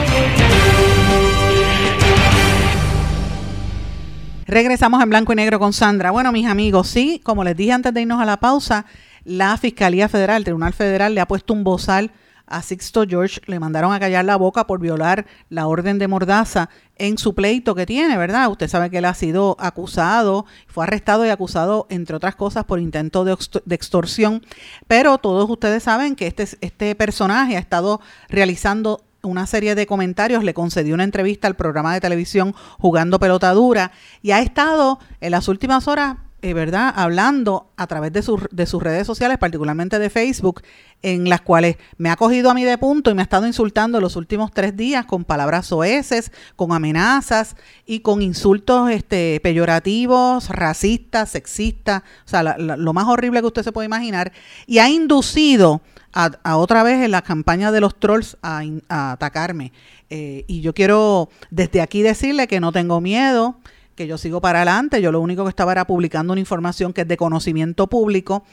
Regresamos 4.51 5.01
en 5.01 5.09
blanco 5.09 5.31
y 5.31 5.37
negro 5.37 5.59
con 5.59 5.71
Sandra. 5.71 6.11
Bueno, 6.11 6.33
mis 6.33 6.45
amigos, 6.45 6.89
sí, 6.89 7.21
como 7.23 7.45
les 7.45 7.55
dije 7.55 7.71
antes 7.71 7.93
de 7.93 8.01
irnos 8.01 8.19
a 8.19 8.25
la 8.25 8.35
pausa, 8.35 8.85
la 9.23 9.55
Fiscalía 9.55 10.09
Federal, 10.09 10.39
el 10.39 10.43
Tribunal 10.43 10.73
Federal, 10.73 11.15
le 11.15 11.21
ha 11.21 11.25
puesto 11.25 11.53
un 11.53 11.63
bozal 11.63 12.11
a 12.47 12.61
Sixto 12.61 13.05
George, 13.07 13.39
le 13.45 13.61
mandaron 13.61 13.93
a 13.93 13.99
callar 14.01 14.25
la 14.25 14.35
boca 14.35 14.67
por 14.67 14.81
violar 14.81 15.25
la 15.47 15.67
orden 15.67 15.99
de 15.99 16.09
mordaza 16.09 16.69
en 16.97 17.17
su 17.17 17.33
pleito 17.33 17.75
que 17.75 17.85
tiene, 17.85 18.17
¿verdad? 18.17 18.51
Usted 18.51 18.67
sabe 18.67 18.89
que 18.89 18.97
él 18.97 19.05
ha 19.05 19.13
sido 19.13 19.55
acusado, 19.57 20.45
fue 20.67 20.83
arrestado 20.83 21.25
y 21.25 21.29
acusado, 21.29 21.87
entre 21.89 22.17
otras 22.17 22.35
cosas, 22.35 22.65
por 22.65 22.81
intento 22.81 23.23
de, 23.23 23.37
extorsión, 23.73 24.45
pero 24.85 25.17
todos 25.17 25.49
ustedes 25.49 25.83
saben 25.83 26.17
que 26.17 26.27
este, 26.27 26.45
este 26.59 26.93
personaje 26.95 27.55
ha 27.55 27.59
estado 27.59 28.01
realizando 28.27 29.05
una 29.23 29.45
serie 29.47 29.75
de 29.75 29.85
comentarios, 29.85 30.43
le 30.43 30.53
concedió 30.53 30.93
una 30.93 31.03
entrevista 31.03 31.47
al 31.47 31.55
programa 31.55 31.93
de 31.93 32.01
televisión 32.01 32.53
Jugando 32.79 33.19
Pelota 33.19 33.51
Dura 33.53 33.91
y 34.21 34.31
ha 34.31 34.41
estado 34.41 34.99
en 35.19 35.31
las 35.31 35.47
últimas 35.47 35.87
horas 35.87 36.17
eh, 36.41 36.53
¿verdad? 36.53 36.93
Hablando 36.95 37.71
a 37.77 37.87
través 37.87 38.11
de, 38.13 38.23
de 38.51 38.65
sus 38.65 38.83
redes 38.83 39.05
sociales, 39.05 39.37
particularmente 39.37 39.99
de 39.99 40.09
Facebook, 40.09 40.61
en 41.03 41.29
las 41.29 41.41
cuales 41.41 41.77
me 41.97 42.09
ha 42.09 42.15
cogido 42.15 42.49
a 42.49 42.53
mí 42.53 42.63
de 42.63 42.77
punto 42.77 43.11
y 43.11 43.13
me 43.13 43.21
ha 43.21 43.23
estado 43.23 43.47
insultando 43.47 43.99
los 43.99 44.15
últimos 44.15 44.51
tres 44.51 44.75
días 44.75 45.05
con 45.05 45.23
palabras 45.23 45.67
soeces, 45.67 46.31
con 46.55 46.71
amenazas 46.71 47.55
y 47.85 47.99
con 47.99 48.21
insultos 48.21 48.89
este, 48.89 49.39
peyorativos, 49.41 50.49
racistas, 50.49 51.29
sexistas, 51.29 52.03
o 52.25 52.29
sea, 52.29 52.57
lo 52.57 52.93
más 52.93 53.07
horrible 53.07 53.39
que 53.41 53.47
usted 53.47 53.63
se 53.63 53.71
puede 53.71 53.85
imaginar, 53.85 54.31
y 54.67 54.79
ha 54.79 54.89
inducido 54.89 55.81
a, 56.13 56.57
otra 56.57 56.83
vez 56.83 57.03
en 57.03 57.11
la 57.11 57.21
campaña 57.21 57.71
de 57.71 57.81
los 57.81 57.99
trolls 57.99 58.37
a, 58.41 58.63
atacarme. 58.89 59.71
Eh, 60.09 60.43
y 60.47 60.61
yo 60.61 60.73
quiero 60.73 61.29
desde 61.49 61.81
aquí 61.81 62.01
decirle 62.01 62.47
que 62.47 62.59
no 62.59 62.71
tengo 62.71 62.99
miedo, 62.99 63.55
que 63.95 64.07
yo 64.07 64.17
sigo 64.17 64.41
para 64.41 64.59
adelante. 64.59 65.01
Yo 65.01 65.11
lo 65.11 65.21
único 65.21 65.43
que 65.43 65.49
estaba 65.49 65.71
era 65.71 65.85
publicando 65.85 66.33
una 66.33 66.39
información 66.39 66.93
que 66.93 67.01
es 67.01 67.07
de 67.07 67.17
conocimiento 67.17 67.87
público 67.87 68.43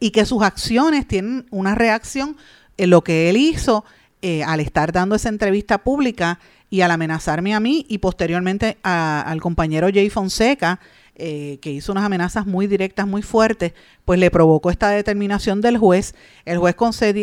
y 0.00 0.10
que 0.10 0.26
sus 0.26 0.42
acciones 0.42 1.06
tienen 1.06 1.46
una 1.50 1.74
reacción 1.74 2.36
en 2.76 2.90
lo 2.90 3.02
que 3.02 3.30
él 3.30 3.36
hizo 3.36 3.84
eh, 4.22 4.42
al 4.44 4.60
estar 4.60 4.92
dando 4.92 5.14
esa 5.14 5.28
entrevista 5.28 5.78
pública 5.78 6.38
y 6.70 6.80
al 6.80 6.90
amenazarme 6.90 7.54
a 7.54 7.60
mí 7.60 7.86
y 7.88 7.98
posteriormente 7.98 8.78
al 8.82 9.40
compañero 9.40 9.88
Jay 9.92 10.10
Fonseca, 10.10 10.80
eh, 11.14 11.58
que 11.62 11.70
hizo 11.70 11.92
unas 11.92 12.04
amenazas 12.04 12.46
muy 12.46 12.66
directas, 12.66 13.06
muy 13.06 13.22
fuertes, 13.22 13.72
pues 14.04 14.18
le 14.18 14.30
provocó 14.30 14.70
esta 14.70 14.90
determinación 14.90 15.60
del 15.60 15.78
juez. 15.78 16.14
El 16.44 16.58
juez 16.58 16.76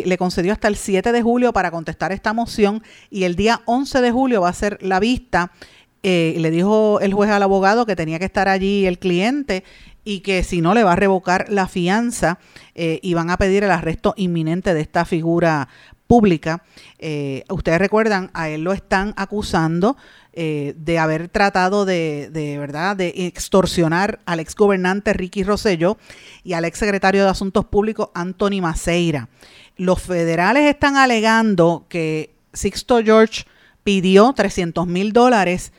le 0.06 0.18
concedió 0.18 0.54
hasta 0.54 0.68
el 0.68 0.78
7 0.78 1.12
de 1.12 1.22
julio 1.22 1.54
para 1.54 1.72
contestar 1.72 2.12
esta 2.12 2.34
moción 2.34 2.82
y 3.10 3.26
el 3.26 3.36
día 3.36 3.62
11 3.66 4.02
de 4.02 4.12
julio 4.12 4.42
va 4.42 4.50
a 4.50 4.54
ser 4.54 4.80
la 4.82 5.00
vista. 5.00 5.52
Eh, 6.04 6.36
le 6.38 6.52
dijo 6.52 7.00
el 7.00 7.14
juez 7.14 7.30
al 7.32 7.44
abogado 7.44 7.86
que 7.86 7.96
tenía 7.96 8.20
que 8.20 8.26
estar 8.26 8.50
allí 8.50 8.86
el 8.86 9.00
cliente 9.00 9.64
y 10.04 10.20
que 10.20 10.44
si 10.44 10.60
no 10.62 10.74
le 10.74 10.84
va 10.84 10.94
a 10.94 10.98
revocar 10.98 11.48
la 11.50 11.68
fianza 11.68 12.40
eh, 12.76 13.00
y 13.02 13.14
van 13.14 13.30
a 13.30 13.38
pedir 13.38 13.64
el 13.64 13.72
arresto 13.72 14.14
inminente 14.18 14.74
de 14.74 14.82
esta 14.82 15.06
figura 15.06 15.70
pública. 16.06 16.64
ustedes 17.50 17.80
recuerdan, 17.80 18.30
a 18.34 18.50
él 18.50 18.64
lo 18.64 18.74
están 18.74 19.14
acusando 19.16 19.96
eh, 20.36 20.74
de 20.78 20.98
haber 20.98 21.30
tratado 21.30 21.86
de, 21.86 22.28
de, 22.32 22.58
verdad 22.58 22.96
de 22.96 23.14
extorsionar 23.28 24.20
al 24.26 24.40
ex 24.40 24.56
gobernante 24.56 25.14
Ricky 25.14 25.44
Rosello 25.44 26.00
y 26.44 26.54
al 26.54 26.66
ex 26.66 26.80
secretario 26.80 27.24
de 27.24 27.30
Asuntos 27.30 27.66
Públicos 27.66 28.10
Anthony 28.16 28.60
Maceira. 28.60 29.30
Los 29.78 30.02
federales 30.02 30.68
están 30.68 30.98
alegando 30.98 31.86
que 31.88 32.34
Sixto 32.52 33.04
George 33.04 33.44
pidió 33.84 34.34
300 34.34 34.88
mil 34.88 35.14
dólares 35.14 35.72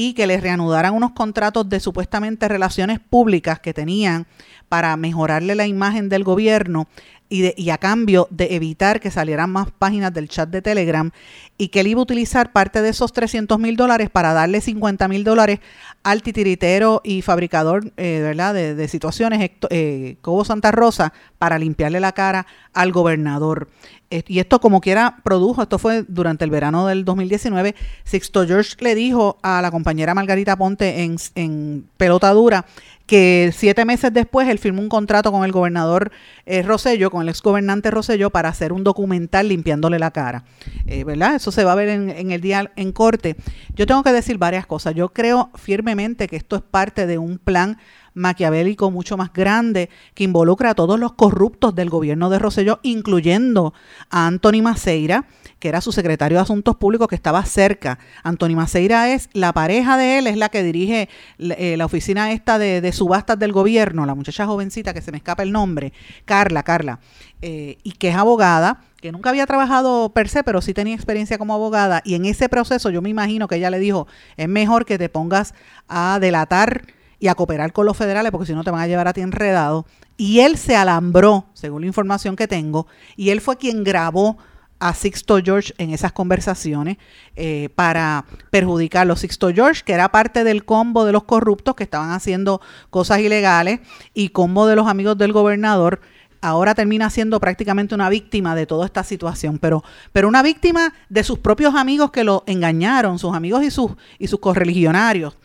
y 0.00 0.12
que 0.14 0.28
les 0.28 0.40
reanudaran 0.40 0.94
unos 0.94 1.10
contratos 1.10 1.68
de 1.68 1.80
supuestamente 1.80 2.46
relaciones 2.46 3.00
públicas 3.00 3.58
que 3.58 3.74
tenían 3.74 4.28
para 4.68 4.96
mejorarle 4.96 5.56
la 5.56 5.66
imagen 5.66 6.08
del 6.08 6.22
gobierno 6.22 6.86
y, 7.30 7.70
a 7.70 7.78
cambio 7.78 8.26
de 8.30 8.54
evitar 8.54 9.00
que 9.00 9.10
salieran 9.10 9.50
más 9.50 9.70
páginas 9.70 10.14
del 10.14 10.28
chat 10.28 10.48
de 10.48 10.62
Telegram 10.62 11.10
y 11.58 11.68
que 11.68 11.80
él 11.80 11.88
iba 11.88 12.00
a 12.00 12.02
utilizar 12.02 12.52
parte 12.52 12.80
de 12.80 12.88
esos 12.88 13.12
300 13.12 13.58
mil 13.58 13.76
dólares 13.76 14.08
para 14.08 14.32
darle 14.32 14.60
50 14.60 15.08
mil 15.08 15.24
dólares 15.24 15.60
al 16.02 16.22
titiritero 16.22 17.02
y 17.04 17.22
fabricador 17.22 17.92
eh. 17.96 18.34
De, 18.38 18.88
situaciones, 18.88 19.50
eh, 19.70 20.16
Cobo 20.22 20.44
Santa 20.44 20.70
Rosa, 20.70 21.12
para 21.38 21.58
limpiarle 21.58 22.00
la 22.00 22.12
cara 22.12 22.46
al 22.72 22.92
gobernador. 22.92 23.68
y 24.10 24.38
esto 24.38 24.60
como 24.60 24.80
quiera 24.80 25.16
produjo, 25.22 25.62
esto 25.62 25.78
fue 25.78 26.04
durante 26.08 26.44
el 26.44 26.50
verano 26.50 26.86
del 26.86 27.04
2019, 27.04 27.74
Sixto 28.04 28.46
George 28.46 28.76
le 28.80 28.94
dijo 28.94 29.38
a 29.42 29.60
la 29.60 29.70
compañera 29.70 30.14
Margarita 30.14 30.56
Ponte 30.56 31.02
en, 31.02 31.16
en 31.34 31.86
pelota 31.96 32.32
dura 32.32 32.64
que 33.08 33.52
siete 33.56 33.86
meses 33.86 34.12
después 34.12 34.46
él 34.48 34.58
firmó 34.58 34.82
un 34.82 34.90
contrato 34.90 35.32
con 35.32 35.42
el 35.44 35.50
gobernador 35.50 36.12
eh, 36.44 36.62
Rosello, 36.62 37.10
con 37.10 37.22
el 37.22 37.30
ex 37.30 37.40
gobernante 37.40 37.90
Rosello, 37.90 38.28
para 38.28 38.50
hacer 38.50 38.70
un 38.70 38.84
documental 38.84 39.48
limpiándole 39.48 39.98
la 39.98 40.10
cara. 40.10 40.44
Eh, 40.86 41.04
¿Verdad? 41.04 41.34
Eso 41.34 41.50
se 41.50 41.64
va 41.64 41.72
a 41.72 41.74
ver 41.74 41.88
en, 41.88 42.10
en, 42.10 42.30
el 42.30 42.42
día 42.42 42.70
en 42.76 42.92
corte. 42.92 43.36
Yo 43.74 43.86
tengo 43.86 44.02
que 44.02 44.12
decir 44.12 44.36
varias 44.36 44.66
cosas. 44.66 44.94
Yo 44.94 45.08
creo 45.08 45.50
firmemente 45.54 46.28
que 46.28 46.36
esto 46.36 46.54
es 46.54 46.62
parte 46.62 47.06
de 47.06 47.16
un 47.16 47.38
plan 47.38 47.78
maquiavélico 48.18 48.90
mucho 48.90 49.16
más 49.16 49.32
grande 49.32 49.88
que 50.14 50.24
involucra 50.24 50.70
a 50.70 50.74
todos 50.74 50.98
los 50.98 51.12
corruptos 51.12 51.74
del 51.74 51.88
gobierno 51.90 52.30
de 52.30 52.38
Rosselló, 52.38 52.80
incluyendo 52.82 53.72
a 54.10 54.26
Anthony 54.26 54.62
Maceira, 54.62 55.26
que 55.58 55.68
era 55.68 55.80
su 55.80 55.92
secretario 55.92 56.38
de 56.38 56.42
Asuntos 56.42 56.76
Públicos 56.76 57.08
que 57.08 57.14
estaba 57.14 57.44
cerca. 57.44 57.98
Anthony 58.22 58.54
Maceira 58.54 59.12
es 59.12 59.28
la 59.32 59.52
pareja 59.52 59.96
de 59.96 60.18
él, 60.18 60.26
es 60.26 60.36
la 60.36 60.48
que 60.48 60.62
dirige 60.62 61.08
eh, 61.38 61.76
la 61.76 61.86
oficina 61.86 62.32
esta 62.32 62.58
de, 62.58 62.92
subastas 62.92 63.38
del 63.38 63.52
gobierno, 63.52 64.06
la 64.06 64.14
muchacha 64.14 64.46
jovencita 64.46 64.94
que 64.94 65.02
se 65.02 65.12
me 65.12 65.18
escapa 65.18 65.42
el 65.42 65.52
nombre, 65.52 65.92
Carla, 66.24 66.62
Carla, 66.62 67.00
eh, 67.42 67.78
y 67.82 67.92
que 67.92 68.10
es 68.10 68.16
abogada 68.16 68.82
que 69.00 69.12
nunca 69.12 69.30
había 69.30 69.46
trabajado 69.46 70.12
per 70.12 70.28
se, 70.28 70.42
pero 70.42 70.60
sí 70.60 70.74
tenía 70.74 70.94
experiencia 70.94 71.38
como 71.38 71.54
abogada, 71.54 72.02
y 72.04 72.14
en 72.14 72.24
ese 72.24 72.48
proceso 72.48 72.90
yo 72.90 73.00
me 73.00 73.10
imagino 73.10 73.46
que 73.46 73.54
ella 73.56 73.70
le 73.70 73.78
dijo, 73.78 74.08
es 74.36 74.48
mejor 74.48 74.84
que 74.84 74.98
te 74.98 75.08
pongas 75.08 75.54
a 75.86 76.18
delatar 76.20 76.82
y 77.20 77.28
a 77.28 77.34
cooperar 77.34 77.72
con 77.72 77.86
los 77.86 77.96
federales 77.96 78.30
porque 78.30 78.46
si 78.46 78.54
no 78.54 78.64
te 78.64 78.70
van 78.70 78.80
a 78.80 78.86
llevar 78.86 79.08
a 79.08 79.12
ti 79.12 79.20
enredado. 79.20 79.86
Y 80.16 80.40
él 80.40 80.56
se 80.56 80.76
alambró, 80.76 81.46
según 81.54 81.82
la 81.82 81.86
información 81.86 82.36
que 82.36 82.48
tengo, 82.48 82.86
y 83.16 83.30
él 83.30 83.40
fue 83.40 83.56
quien 83.56 83.84
grabó 83.84 84.38
a 84.80 84.94
Sixto 84.94 85.38
George 85.42 85.74
en 85.78 85.90
esas 85.90 86.12
conversaciones 86.12 86.98
eh, 87.36 87.68
para 87.74 88.24
perjudicarlo. 88.50 89.16
Sixto 89.16 89.52
George, 89.52 89.82
que 89.84 89.92
era 89.92 90.10
parte 90.10 90.44
del 90.44 90.64
combo 90.64 91.04
de 91.04 91.12
los 91.12 91.24
corruptos 91.24 91.74
que 91.74 91.84
estaban 91.84 92.10
haciendo 92.10 92.60
cosas 92.90 93.20
ilegales 93.20 93.80
y 94.14 94.28
combo 94.28 94.66
de 94.66 94.76
los 94.76 94.86
amigos 94.86 95.18
del 95.18 95.32
gobernador, 95.32 96.00
ahora 96.40 96.74
termina 96.74 97.10
siendo 97.10 97.40
prácticamente 97.40 97.94
una 97.94 98.08
víctima 98.08 98.54
de 98.54 98.66
toda 98.66 98.86
esta 98.86 99.02
situación, 99.02 99.58
pero, 99.58 99.82
pero 100.12 100.28
una 100.28 100.42
víctima 100.42 100.94
de 101.08 101.24
sus 101.24 101.40
propios 101.40 101.74
amigos 101.74 102.12
que 102.12 102.22
lo 102.22 102.44
engañaron, 102.46 103.18
sus 103.18 103.34
amigos 103.34 103.64
y 103.64 103.72
sus, 103.72 103.92
y 104.18 104.28
sus 104.28 104.38
correligionarios 104.38 105.36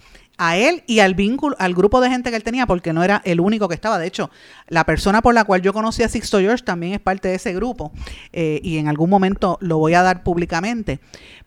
a 0.43 0.57
él 0.57 0.83
y 0.87 0.99
al 0.99 1.15
vínculo, 1.15 1.55
al 1.57 1.73
grupo 1.73 2.01
de 2.01 2.09
gente 2.09 2.29
que 2.29 2.35
él 2.35 2.43
tenía, 2.43 2.67
porque 2.67 2.91
no 2.91 3.03
era 3.03 3.21
el 3.23 3.39
único 3.39 3.69
que 3.69 3.75
estaba. 3.75 3.97
De 3.97 4.07
hecho, 4.07 4.29
la 4.67 4.85
persona 4.85 5.21
por 5.21 5.33
la 5.33 5.45
cual 5.45 5.61
yo 5.61 5.71
conocí 5.71 6.03
a 6.03 6.09
Sixto 6.09 6.39
George 6.39 6.63
también 6.63 6.93
es 6.93 6.99
parte 6.99 7.29
de 7.29 7.35
ese 7.35 7.53
grupo 7.53 7.93
eh, 8.33 8.59
y 8.63 8.77
en 8.77 8.89
algún 8.89 9.09
momento 9.09 9.57
lo 9.61 9.77
voy 9.77 9.93
a 9.93 10.01
dar 10.01 10.23
públicamente. 10.23 10.99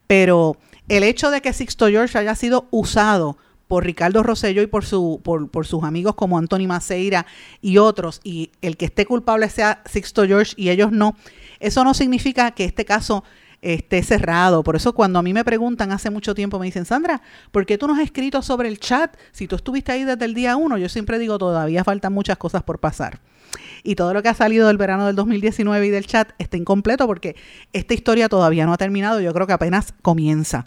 Pero 0.07 0.57
el 0.89 1.03
hecho 1.03 1.31
de 1.31 1.43
que 1.43 1.53
Sixto 1.53 1.89
George 1.89 2.17
haya 2.17 2.35
sido 2.35 2.69
usado 2.71 3.37
por 3.69 3.85
Ricardo 3.85 4.23
Rosello 4.23 4.63
y 4.63 4.67
por, 4.67 4.85
su, 4.85 5.21
por, 5.23 5.51
por 5.51 5.67
sus 5.67 5.85
amigos 5.85 6.15
como 6.15 6.39
Anthony 6.39 6.67
Maceira 6.67 7.27
y 7.61 7.79
otros, 7.79 8.21
y 8.23 8.53
el 8.63 8.77
que 8.77 8.87
esté 8.87 9.05
culpable 9.05 9.51
sea 9.51 9.83
Sixto 9.85 10.25
George 10.25 10.55
y 10.57 10.71
ellos 10.71 10.93
no, 10.93 11.17
eso 11.61 11.85
no 11.85 11.93
significa 11.93 12.53
que 12.53 12.65
este 12.65 12.85
caso 12.85 13.25
esté 13.75 14.03
cerrado. 14.03 14.63
Por 14.63 14.77
eso 14.77 14.95
cuando 14.95 15.19
a 15.19 15.23
mí 15.23 15.33
me 15.33 15.45
preguntan 15.45 15.93
hace 15.93 16.11
mucho 16.11 16.35
tiempo, 16.35 16.59
me 16.59 16.67
dicen, 16.67 16.85
Sandra, 16.85 17.23
¿por 17.51 17.67
qué 17.67 17.79
tú 17.79 17.87
no 17.87 17.95
has 17.95 18.01
escrito 18.01 18.41
sobre 18.43 18.69
el 18.69 18.79
chat? 18.79 19.17
Si 19.33 19.49
tú 19.49 19.57
estuviste 19.57 19.93
ahí 19.93 20.05
desde 20.05 20.25
el 20.25 20.35
día 20.35 20.57
uno, 20.57 20.79
yo 20.79 20.89
siempre 20.89 21.19
digo, 21.19 21.39
todavía 21.39 21.83
faltan 21.83 22.13
muchas 22.13 22.39
cosas 22.39 22.63
por 22.63 22.79
pasar. 22.79 23.21
Y 23.83 23.95
todo 23.95 24.15
lo 24.15 24.23
que 24.23 24.29
ha 24.29 24.35
salido 24.35 24.69
del 24.69 24.77
verano 24.77 25.07
del 25.07 25.17
2019 25.17 25.87
y 25.87 25.91
del 25.91 26.07
chat 26.07 26.31
está 26.39 26.57
incompleto 26.57 27.07
porque 27.07 27.37
esta 27.73 27.95
historia 27.95 28.29
todavía 28.29 28.67
no 28.67 28.73
ha 28.73 28.79
terminado, 28.79 29.21
yo 29.21 29.33
creo 29.33 29.47
que 29.47 29.53
apenas 29.53 29.95
comienza. 30.03 30.67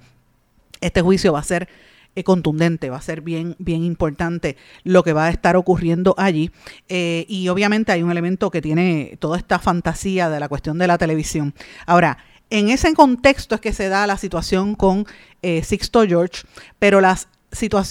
Este 0.81 1.01
juicio 1.01 1.33
va 1.33 1.39
a 1.39 1.43
ser 1.43 1.67
eh, 2.15 2.23
contundente, 2.23 2.89
va 2.89 2.97
a 2.97 3.01
ser 3.01 3.21
bien, 3.21 3.55
bien 3.59 3.83
importante 3.83 4.57
lo 4.83 5.03
que 5.03 5.13
va 5.13 5.27
a 5.27 5.29
estar 5.29 5.55
ocurriendo 5.55 6.15
allí. 6.17 6.51
Eh, 6.87 7.25
y 7.29 7.47
obviamente 7.49 7.91
hay 7.91 8.03
un 8.03 8.11
elemento 8.11 8.51
que 8.51 8.61
tiene 8.61 9.17
toda 9.19 9.37
esta 9.37 9.59
fantasía 9.59 10.29
de 10.29 10.39
la 10.39 10.49
cuestión 10.49 10.77
de 10.77 10.87
la 10.87 10.97
televisión. 10.97 11.53
Ahora, 11.85 12.17
en 12.49 12.69
ese 12.69 12.93
contexto 12.93 13.55
es 13.55 13.61
que 13.61 13.73
se 13.73 13.89
da 13.89 14.07
la 14.07 14.17
situación 14.17 14.75
con 14.75 15.05
eh, 15.41 15.63
Sixto 15.63 16.05
George, 16.05 16.43
pero 16.79 17.01
las 17.01 17.27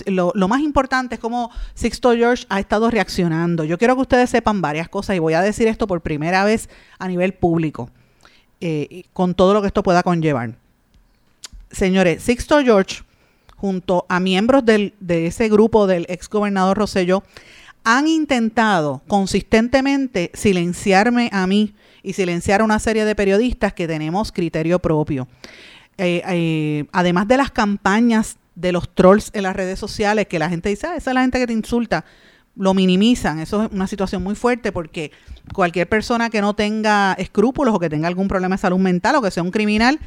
lo, 0.06 0.32
lo, 0.34 0.48
más 0.48 0.60
importante 0.60 1.16
es 1.16 1.20
cómo 1.20 1.50
Sixto 1.74 2.12
George 2.12 2.44
ha 2.48 2.60
estado 2.60 2.90
reaccionando. 2.90 3.64
Yo 3.64 3.76
quiero 3.76 3.96
que 3.96 4.02
ustedes 4.02 4.30
sepan 4.30 4.60
varias 4.60 4.88
cosas 4.88 5.16
y 5.16 5.18
voy 5.18 5.34
a 5.34 5.42
decir 5.42 5.66
esto 5.66 5.86
por 5.86 6.00
primera 6.00 6.44
vez 6.44 6.68
a 6.98 7.08
nivel 7.08 7.34
público, 7.34 7.90
eh, 8.60 9.04
con 9.12 9.34
todo 9.34 9.54
lo 9.54 9.60
que 9.60 9.66
esto 9.66 9.82
pueda 9.82 10.02
conllevar. 10.02 10.54
Señores, 11.70 12.22
Sixto 12.22 12.60
George, 12.62 13.02
junto 13.56 14.06
a 14.08 14.20
miembros 14.20 14.64
del, 14.64 14.94
de 15.00 15.26
ese 15.26 15.48
grupo 15.48 15.86
del 15.86 16.06
ex 16.08 16.28
gobernador 16.28 16.78
Rosselló, 16.78 17.24
han 17.84 18.06
intentado 18.06 19.02
consistentemente 19.08 20.30
silenciarme 20.34 21.30
a 21.32 21.46
mí 21.46 21.74
y 22.02 22.12
silenciar 22.12 22.60
a 22.60 22.64
una 22.64 22.78
serie 22.78 23.04
de 23.04 23.14
periodistas 23.14 23.72
que 23.72 23.86
tenemos 23.86 24.32
criterio 24.32 24.78
propio. 24.78 25.28
Eh, 25.96 26.22
eh, 26.28 26.84
además 26.92 27.26
de 27.28 27.36
las 27.36 27.50
campañas 27.50 28.36
de 28.54 28.72
los 28.72 28.94
trolls 28.94 29.30
en 29.34 29.44
las 29.44 29.54
redes 29.54 29.78
sociales, 29.78 30.26
que 30.26 30.38
la 30.38 30.48
gente 30.48 30.68
dice, 30.68 30.86
ah, 30.86 30.96
esa 30.96 31.10
es 31.10 31.14
la 31.14 31.22
gente 31.22 31.38
que 31.38 31.46
te 31.46 31.52
insulta, 31.52 32.04
lo 32.56 32.74
minimizan. 32.74 33.40
Eso 33.40 33.64
es 33.64 33.72
una 33.72 33.86
situación 33.86 34.22
muy 34.22 34.34
fuerte 34.34 34.72
porque 34.72 35.12
cualquier 35.54 35.88
persona 35.88 36.28
que 36.28 36.40
no 36.40 36.54
tenga 36.54 37.14
escrúpulos 37.14 37.74
o 37.74 37.78
que 37.78 37.88
tenga 37.88 38.08
algún 38.08 38.28
problema 38.28 38.56
de 38.56 38.60
salud 38.60 38.78
mental 38.78 39.16
o 39.16 39.22
que 39.22 39.30
sea 39.30 39.42
un 39.42 39.50
criminal, 39.50 39.98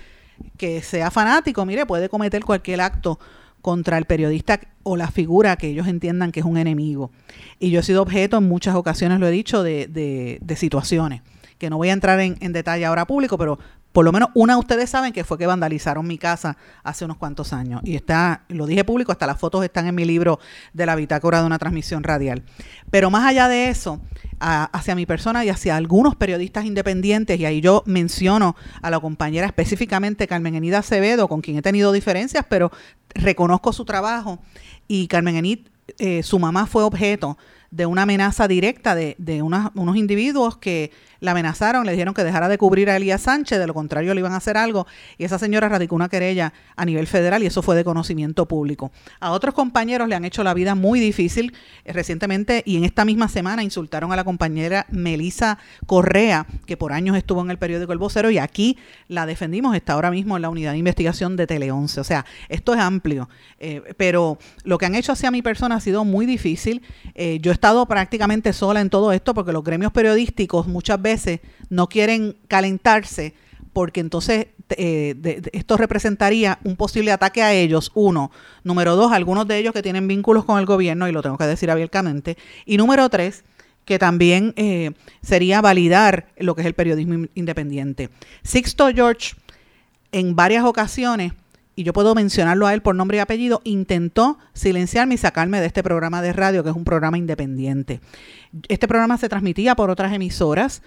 que 0.58 0.82
sea 0.82 1.12
fanático, 1.12 1.65
mire, 1.65 1.86
puede 1.86 2.10
cometer 2.10 2.43
cualquier 2.43 2.82
acto 2.82 3.19
contra 3.62 3.97
el 3.97 4.06
periodista 4.06 4.60
o 4.84 4.97
la 4.97 5.10
figura 5.10 5.56
que 5.56 5.67
ellos 5.67 5.88
entiendan 5.88 6.32
que 6.32 6.41
es 6.41 6.45
un 6.45 6.58
enemigo. 6.58 7.12
Y 7.60 7.69
yo 7.69 7.80
he 7.80 7.84
sido 7.84 8.01
objeto 8.01 8.38
en 8.38 8.47
muchas 8.47 8.75
ocasiones, 8.75 9.19
lo 9.19 9.27
he 9.27 9.32
dicho, 9.32 9.63
de, 9.63 9.88
de, 9.88 10.56
situaciones 10.56 11.21
que 11.62 11.69
no 11.69 11.78
voy 11.78 11.89
a 11.89 11.93
entrar 11.93 12.19
en, 12.19 12.54
detalle 12.54 12.88
ahora 12.88 13.06
público, 13.06 13.38
pero 13.38 13.60
por 13.91 14.04
lo 14.04 14.12
menos 14.12 14.30
una 14.34 14.58
ustedes 14.58 14.89
saben 14.89 15.13
que 15.13 15.24
fue 15.24 15.38
que 15.38 15.45
vandalizaron 15.45 16.08
mi 16.08 16.17
casa 16.17 16.58
hace 16.84 17.06
unos 17.06 17.17
cuantos 17.17 17.54
años. 17.54 17.82
Y 17.84 17.95
está, 17.95 18.45
lo 18.47 18.65
dije 18.65 18.84
público, 18.84 19.12
hasta 19.12 19.28
las 19.28 19.38
fotos 19.38 19.63
están 19.63 19.86
en 19.86 19.93
mi 19.93 20.04
libro 20.04 20.39
de 20.74 20.88
la 20.88 20.95
bitácora 20.95 21.39
de 21.39 21.45
una 21.45 21.60
transmisión 21.60 22.02
radial. 22.02 22.41
Pero 22.89 23.12
más 23.12 23.28
allá 23.28 23.47
de 23.47 23.69
eso, 23.69 24.02
hacia 24.39 24.95
mi 24.95 25.06
persona 25.06 25.45
y 25.45 25.50
hacia 25.50 25.76
algunos 25.76 26.15
periodistas 26.15 26.65
independientes, 26.65 27.39
y 27.39 27.45
ahí 27.45 27.62
yo 27.62 27.84
menciono 27.86 28.56
a 28.82 28.89
la 28.89 29.00
compañera 29.00 29.45
específicamente 29.45 30.26
Carmen 30.26 30.56
Enida 30.56 30.80
Acevedo, 30.80 31.28
con 31.28 31.41
quien 31.41 31.58
he 31.58 31.62
tenido 31.62 31.91
diferencias, 31.91 32.43
pero 32.50 32.71
reconozco 33.13 33.71
su 33.71 33.86
trabajo. 33.86 34.39
Y 34.88 35.08
Carmen 35.08 35.36
Enid, 35.36 35.60
eh, 36.00 36.24
su 36.24 36.39
mamá 36.39 36.65
fue 36.65 36.84
objeto 36.84 37.38
de 37.71 37.86
una 37.86 38.03
amenaza 38.03 38.47
directa 38.47 38.95
de, 38.95 39.15
de 39.17 39.41
unos 39.41 39.95
individuos 39.95 40.57
que 40.57 40.91
la 41.21 41.31
amenazaron, 41.31 41.86
le 41.86 41.91
dijeron 41.91 42.13
que 42.13 42.23
dejara 42.23 42.49
de 42.49 42.57
cubrir 42.57 42.89
a 42.89 42.97
Elías 42.97 43.21
Sánchez, 43.21 43.60
de 43.60 43.67
lo 43.67 43.75
contrario 43.75 44.13
le 44.13 44.19
iban 44.19 44.34
a 44.34 44.38
hacer 44.38 44.57
algo, 44.57 44.88
y 45.17 45.23
esa 45.23 45.38
señora 45.38 45.69
radicó 45.69 45.95
una 45.95 46.10
querella 46.10 46.51
a 46.75 46.84
nivel 46.84 47.05
federal 47.05 47.43
y 47.43 47.45
eso 47.45 47.62
fue 47.62 47.75
de 47.75 47.84
conocimiento 47.84 48.47
público. 48.47 48.91
A 49.19 49.31
otros 49.31 49.53
compañeros 49.53 50.10
le 50.10 50.15
han 50.15 50.25
hecho 50.25 50.43
la 50.43 50.55
vida 50.55 50.73
muy 50.73 50.99
difícil 50.99 51.53
eh, 51.86 51.93
recientemente 51.93 52.63
y 52.65 52.77
en 52.77 52.84
esta 52.84 53.05
misma 53.05 53.29
semana 53.29 53.63
insultaron 53.63 54.12
a 54.12 54.15
la 54.15 54.23
compañera 54.23 54.88
Melisa 54.89 55.60
Correa, 55.86 56.47
que 56.65 56.75
por 56.75 56.91
años 56.91 57.15
estuvo 57.15 57.41
en 57.41 57.51
el 57.51 57.60
periódico 57.60 57.93
El 57.93 57.99
Vocero 57.99 58.31
y 58.31 58.39
aquí 58.39 58.77
la 59.07 59.27
defendimos, 59.27 59.75
está 59.75 59.93
ahora 59.93 60.10
mismo 60.10 60.36
en 60.38 60.41
la 60.41 60.49
unidad 60.49 60.71
de 60.71 60.79
investigación 60.79 61.38
de 61.38 61.45
Tele 61.45 61.71
11. 61.71 62.01
O 62.01 62.03
sea, 62.03 62.25
esto 62.49 62.73
es 62.73 62.79
amplio, 62.79 63.29
eh, 63.60 63.93
pero 63.95 64.39
lo 64.63 64.79
que 64.79 64.88
han 64.88 64.95
hecho 64.95 65.12
hacia 65.12 65.29
mi 65.29 65.43
persona 65.43 65.75
ha 65.75 65.81
sido 65.81 66.03
muy 66.03 66.25
difícil. 66.25 66.81
Eh, 67.13 67.38
yo 67.41 67.51
estado 67.62 67.86
prácticamente 67.86 68.54
sola 68.54 68.82
en 68.82 68.89
todo 68.89 69.12
esto 69.12 69.36
porque 69.36 69.52
los 69.52 69.63
gremios 69.63 69.91
periodísticos 69.91 70.65
muchas 70.65 71.00
veces 71.00 71.41
no 71.69 71.88
quieren 71.88 72.36
calentarse 72.47 73.36
porque 73.71 74.00
entonces 74.00 74.47
eh, 74.69 75.41
esto 75.54 75.78
representaría 75.78 76.58
un 76.63 76.76
posible 76.76 77.12
ataque 77.12 77.43
a 77.43 77.54
ellos, 77.54 77.91
uno. 77.93 78.32
Número 78.63 78.95
dos, 78.95 79.12
algunos 79.12 79.47
de 79.47 79.60
ellos 79.60 79.76
que 79.76 79.84
tienen 79.84 80.08
vínculos 80.08 80.43
con 80.43 80.58
el 80.58 80.65
gobierno, 80.65 81.08
y 81.08 81.12
lo 81.12 81.21
tengo 81.21 81.38
que 81.38 81.45
decir 81.45 81.69
abiertamente. 81.69 82.36
Y 82.65 82.78
número 82.78 83.08
tres, 83.10 83.43
que 83.86 84.00
también 84.00 84.56
eh, 84.56 84.93
sería 85.21 85.62
validar 85.62 86.30
lo 86.38 86.56
que 86.56 86.62
es 86.62 86.67
el 86.67 86.74
periodismo 86.74 87.28
independiente. 87.36 88.10
Sixto 88.41 88.89
George, 88.91 89.36
en 90.12 90.36
varias 90.36 90.65
ocasiones, 90.65 91.34
y 91.75 91.84
yo 91.84 91.93
puedo 91.93 92.15
mencionarlo 92.15 92.67
a 92.67 92.73
él 92.73 92.81
por 92.81 92.95
nombre 92.95 93.17
y 93.17 93.19
apellido, 93.19 93.62
intentó 93.63 94.38
silenciarme 94.53 95.15
y 95.15 95.17
sacarme 95.17 95.60
de 95.60 95.67
este 95.67 95.84
programa 95.84 96.21
de 96.21 96.34
radio, 96.34 96.63
que 96.63 96.69
es 96.69 96.75
un 96.75 96.84
programa 96.84 97.17
independiente. 97.17 98.01
Este 98.67 98.88
programa 98.88 99.17
se 99.17 99.29
transmitía 99.29 99.75
por 99.75 99.89
otras 99.89 100.13
emisoras 100.13 100.81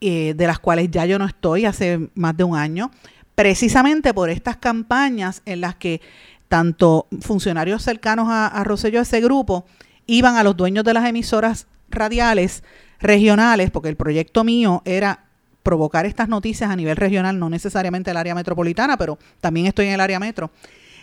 eh, 0.00 0.34
de 0.36 0.46
las 0.46 0.58
cuales 0.58 0.90
ya 0.90 1.06
yo 1.06 1.18
no 1.18 1.26
estoy 1.26 1.64
hace 1.64 2.10
más 2.14 2.36
de 2.36 2.44
un 2.44 2.56
año, 2.56 2.90
precisamente 3.34 4.12
por 4.12 4.30
estas 4.30 4.56
campañas 4.56 5.42
en 5.44 5.60
las 5.60 5.76
que 5.76 6.00
tanto 6.48 7.08
funcionarios 7.20 7.82
cercanos 7.82 8.28
a, 8.28 8.46
a 8.46 9.00
ese 9.00 9.20
grupo, 9.20 9.64
iban 10.06 10.36
a 10.36 10.44
los 10.44 10.56
dueños 10.56 10.84
de 10.84 10.94
las 10.94 11.08
emisoras 11.08 11.66
radiales 11.88 12.62
regionales, 13.00 13.70
porque 13.70 13.88
el 13.88 13.96
proyecto 13.96 14.44
mío 14.44 14.82
era 14.84 15.24
provocar 15.64 16.06
estas 16.06 16.28
noticias 16.28 16.70
a 16.70 16.76
nivel 16.76 16.96
regional, 16.96 17.38
no 17.38 17.50
necesariamente 17.50 18.12
el 18.12 18.16
área 18.16 18.34
metropolitana, 18.36 18.96
pero 18.96 19.18
también 19.40 19.66
estoy 19.66 19.86
en 19.86 19.94
el 19.94 20.00
área 20.00 20.20
metro, 20.20 20.50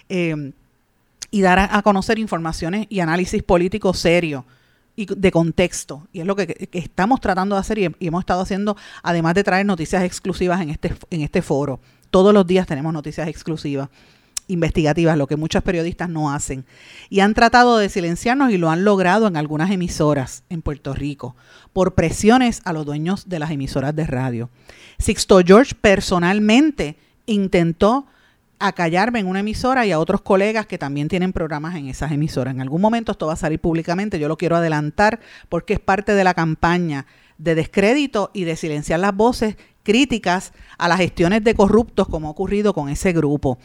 eh, 0.08 0.54
y 1.32 1.41
dar 1.41 1.60
a, 1.60 1.82
conocer 1.82 2.19
informaciones 2.19 2.86
y 2.89 3.00
análisis 3.00 3.41
políticos 3.41 4.00
serios 4.00 4.43
y 4.95 5.08
de 5.08 5.32
contexto. 5.32 6.08
Y 6.13 6.19
es 6.19 6.28
lo 6.28 6.36
que, 6.36 6.69
estamos 6.74 7.19
tratando 7.19 7.56
de 7.56 7.62
hacer 7.62 7.80
y, 7.80 7.89
hemos 8.00 8.21
estado 8.21 8.41
haciendo, 8.41 8.78
además 9.02 9.34
de 9.34 9.43
traer 9.43 9.65
noticias 9.65 10.04
exclusivas 10.04 10.62
en 10.62 10.69
este, 10.69 10.93
en 11.10 11.21
este 11.21 11.41
foro. 11.41 11.80
Todos 12.12 12.34
los 12.34 12.45
días 12.45 12.67
tenemos 12.67 12.93
noticias 12.93 13.28
exclusivas 13.28 13.89
investigativas, 14.52 15.18
lo 15.18 15.28
que 15.28 15.38
muchos 15.38 15.64
periodistas 15.64 16.10
no 16.10 16.32
hacen. 16.34 16.66
Y 17.10 17.22
han 17.22 17.34
tratado 17.34 17.78
de 17.78 17.90
silenciarnos 17.90 18.52
y 18.52 18.58
lo 18.58 18.70
han 18.70 18.84
logrado 18.84 19.28
en 19.28 19.38
algunas 19.38 19.72
emisoras 19.72 20.44
en 20.50 20.62
Puerto 20.62 20.94
Rico, 20.94 21.36
por 21.74 21.96
presiones 21.96 22.62
a 22.66 22.74
los 22.74 22.86
dueños 22.86 23.30
de 23.30 23.40
las 23.40 23.52
emisoras 23.52 23.96
de 23.96 24.06
radio. 24.06 24.50
Sixto 25.00 25.40
George 25.46 25.74
personalmente 25.80 26.98
intentó 27.26 28.06
acallarme 28.60 29.20
en 29.20 29.28
una 29.28 29.40
emisora 29.40 29.86
y 29.86 29.92
a 29.92 30.00
otros 30.00 30.22
colegas 30.22 30.68
que 30.68 30.78
también 30.78 31.08
tienen 31.08 31.34
programas 31.34 31.76
en 31.76 31.88
esas 31.88 32.12
emisoras. 32.12 32.54
En 32.54 32.62
algún 32.62 32.82
momento 32.82 33.12
esto 33.12 33.28
va 33.28 33.34
a 33.34 33.38
salir 33.38 33.60
públicamente, 33.60 34.20
yo 34.20 34.28
lo 34.28 34.38
quiero 34.38 34.56
adelantar 34.56 35.20
porque 35.50 35.74
es 35.74 35.80
parte 35.80 36.14
de 36.14 36.24
la 36.24 36.34
campaña 36.34 37.08
de 37.38 37.56
descrédito 37.56 38.30
y 38.34 38.44
de 38.44 38.56
silenciar 38.56 39.00
las 39.00 39.16
voces 39.16 39.58
críticas 39.84 40.54
a 40.78 40.88
las 40.88 40.98
gestiones 40.98 41.44
de 41.44 41.56
corruptos 41.56 42.08
como 42.08 42.28
ha 42.28 42.32
ocurrido 42.32 42.74
con 42.74 42.89
ese 42.89 43.13
grupo. 43.13 43.58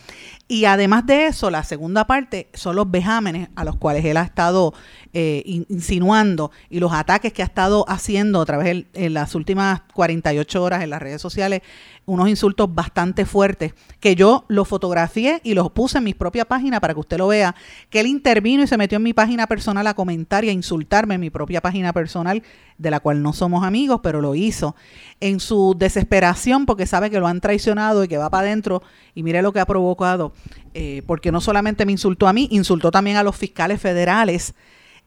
Y 0.48 0.64
además 0.64 1.07
de 1.07 1.26
eso, 1.26 1.50
la 1.50 1.64
segunda 1.64 2.07
parte 2.07 2.48
son 2.55 2.76
los 2.76 2.90
vejámenes 2.90 3.48
a 3.57 3.64
los 3.64 3.76
cuales 3.76 4.05
él 4.05 4.16
ha 4.16 4.22
estado 4.22 4.74
eh, 5.18 5.64
insinuando 5.70 6.50
y 6.68 6.79
los 6.79 6.92
ataques 6.92 7.33
que 7.33 7.40
ha 7.40 7.46
estado 7.46 7.87
haciendo 7.88 8.42
a 8.42 8.44
través 8.44 8.85
en 8.92 9.14
las 9.14 9.35
últimas 9.35 9.81
48 9.94 10.62
horas 10.62 10.83
en 10.83 10.90
las 10.90 11.00
redes 11.00 11.22
sociales 11.22 11.62
unos 12.05 12.29
insultos 12.29 12.74
bastante 12.74 13.24
fuertes, 13.24 13.72
que 13.98 14.14
yo 14.14 14.44
lo 14.48 14.66
fotografié 14.66 15.40
y 15.42 15.55
los 15.55 15.72
puse 15.72 15.96
en 15.98 16.05
mi 16.05 16.12
propia 16.12 16.44
página 16.44 16.81
para 16.81 16.92
que 16.92 17.00
usted 17.00 17.16
lo 17.16 17.29
vea, 17.29 17.55
que 17.88 18.00
él 18.00 18.09
intervino 18.09 18.62
y 18.62 18.66
se 18.66 18.76
metió 18.76 18.96
en 18.96 19.05
mi 19.05 19.14
página 19.14 19.46
personal 19.46 19.87
a 19.87 19.94
comentar 19.94 20.44
y 20.44 20.50
a 20.50 20.52
insultarme 20.52 21.14
en 21.14 21.22
mi 21.22 21.31
propia 21.31 21.62
página 21.62 21.94
personal, 21.94 22.42
de 22.76 22.90
la 22.90 23.00
cual 23.00 23.22
no 23.22 23.33
somos 23.33 23.64
amigos, 23.64 24.00
pero 24.02 24.20
lo 24.20 24.35
hizo, 24.35 24.76
en 25.20 25.40
su 25.40 25.74
desesperación 25.79 26.66
porque 26.66 26.85
sabe 26.85 27.09
que 27.09 27.20
lo 27.20 27.26
han 27.26 27.40
traicionado 27.40 28.05
y 28.05 28.09
que 28.09 28.18
va 28.18 28.29
para 28.29 28.48
adentro, 28.48 28.83
y 29.14 29.22
mire 29.22 29.40
lo 29.40 29.55
que 29.55 29.61
ha 29.61 29.66
provocado, 29.66 30.35
eh, 30.74 31.02
porque 31.07 31.33
no 31.33 31.40
solamente 31.40 31.87
me 31.87 31.92
insultó 31.92 32.29
a 32.29 32.35
mí, 32.35 32.48
insultó 32.52 32.90
también 32.90 33.16
a 33.16 33.22
los 33.22 33.35
fiscales 33.35 33.81
federales, 33.81 34.55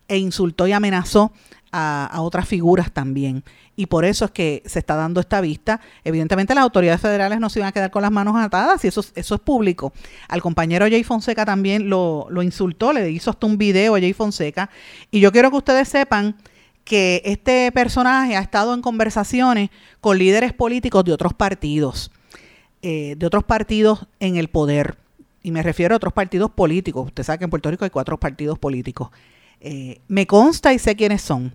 e 0.09 0.17
insultó 0.17 0.67
y 0.67 0.73
amenazó 0.73 1.31
a, 1.71 2.21
otras 2.21 2.47
figuras 2.47 2.91
también. 2.91 3.43
Y 3.75 3.85
por 3.85 4.03
eso 4.03 4.25
es 4.25 4.31
que 4.31 4.63
se 4.65 4.79
está 4.79 4.95
dando 4.95 5.21
esta 5.21 5.39
vista. 5.39 5.79
Evidentemente 6.03 6.53
las 6.53 6.63
autoridades 6.63 6.99
federales 6.99 7.39
no 7.39 7.49
se 7.49 7.59
iban 7.59 7.69
a 7.69 7.71
quedar 7.71 7.91
con 7.91 8.01
las 8.01 8.11
manos 8.11 8.35
atadas 8.35 8.83
y 8.83 8.87
eso, 8.87 9.03
eso 9.15 9.35
es 9.35 9.41
público. 9.41 9.93
Al 10.27 10.41
compañero 10.41 10.85
Jay 10.89 11.03
Fonseca 11.03 11.45
también 11.45 11.89
lo, 11.89 12.27
lo 12.29 12.43
insultó, 12.43 12.91
le 12.91 13.09
hizo 13.09 13.29
hasta 13.29 13.45
un 13.45 13.57
video 13.57 13.95
a 13.95 13.99
Jay 13.99 14.13
Fonseca. 14.13 14.69
Y 15.11 15.19
yo 15.19 15.31
quiero 15.31 15.51
que 15.51 15.57
ustedes 15.57 15.87
sepan 15.87 16.35
que 16.83 17.21
este 17.23 17.71
personaje 17.71 18.35
ha 18.35 18.41
estado 18.41 18.73
en 18.73 18.81
conversaciones 18.81 19.69
con 20.01 20.17
líderes 20.17 20.53
políticos 20.53 21.03
de 21.03 21.13
otros 21.13 21.33
partidos, 21.33 22.11
eh, 22.81 23.15
de 23.15 23.25
otros 23.27 23.43
partidos 23.43 24.07
en 24.19 24.37
el 24.37 24.49
poder. 24.49 24.97
Y 25.43 25.51
me 25.51 25.63
refiero 25.63 25.93
a 25.93 25.97
otros 25.97 26.13
partidos 26.13 26.51
políticos. 26.51 27.05
Usted 27.05 27.23
sabe 27.23 27.37
que 27.37 27.43
en 27.45 27.49
Puerto 27.49 27.69
Rico 27.69 27.85
hay 27.85 27.91
cuatro 27.91 28.19
partidos 28.19 28.57
políticos. 28.59 29.11
Eh, 29.61 30.01
me 30.07 30.25
consta 30.27 30.73
y 30.73 30.79
sé 30.79 30.95
quiénes 30.95 31.21
son. 31.21 31.53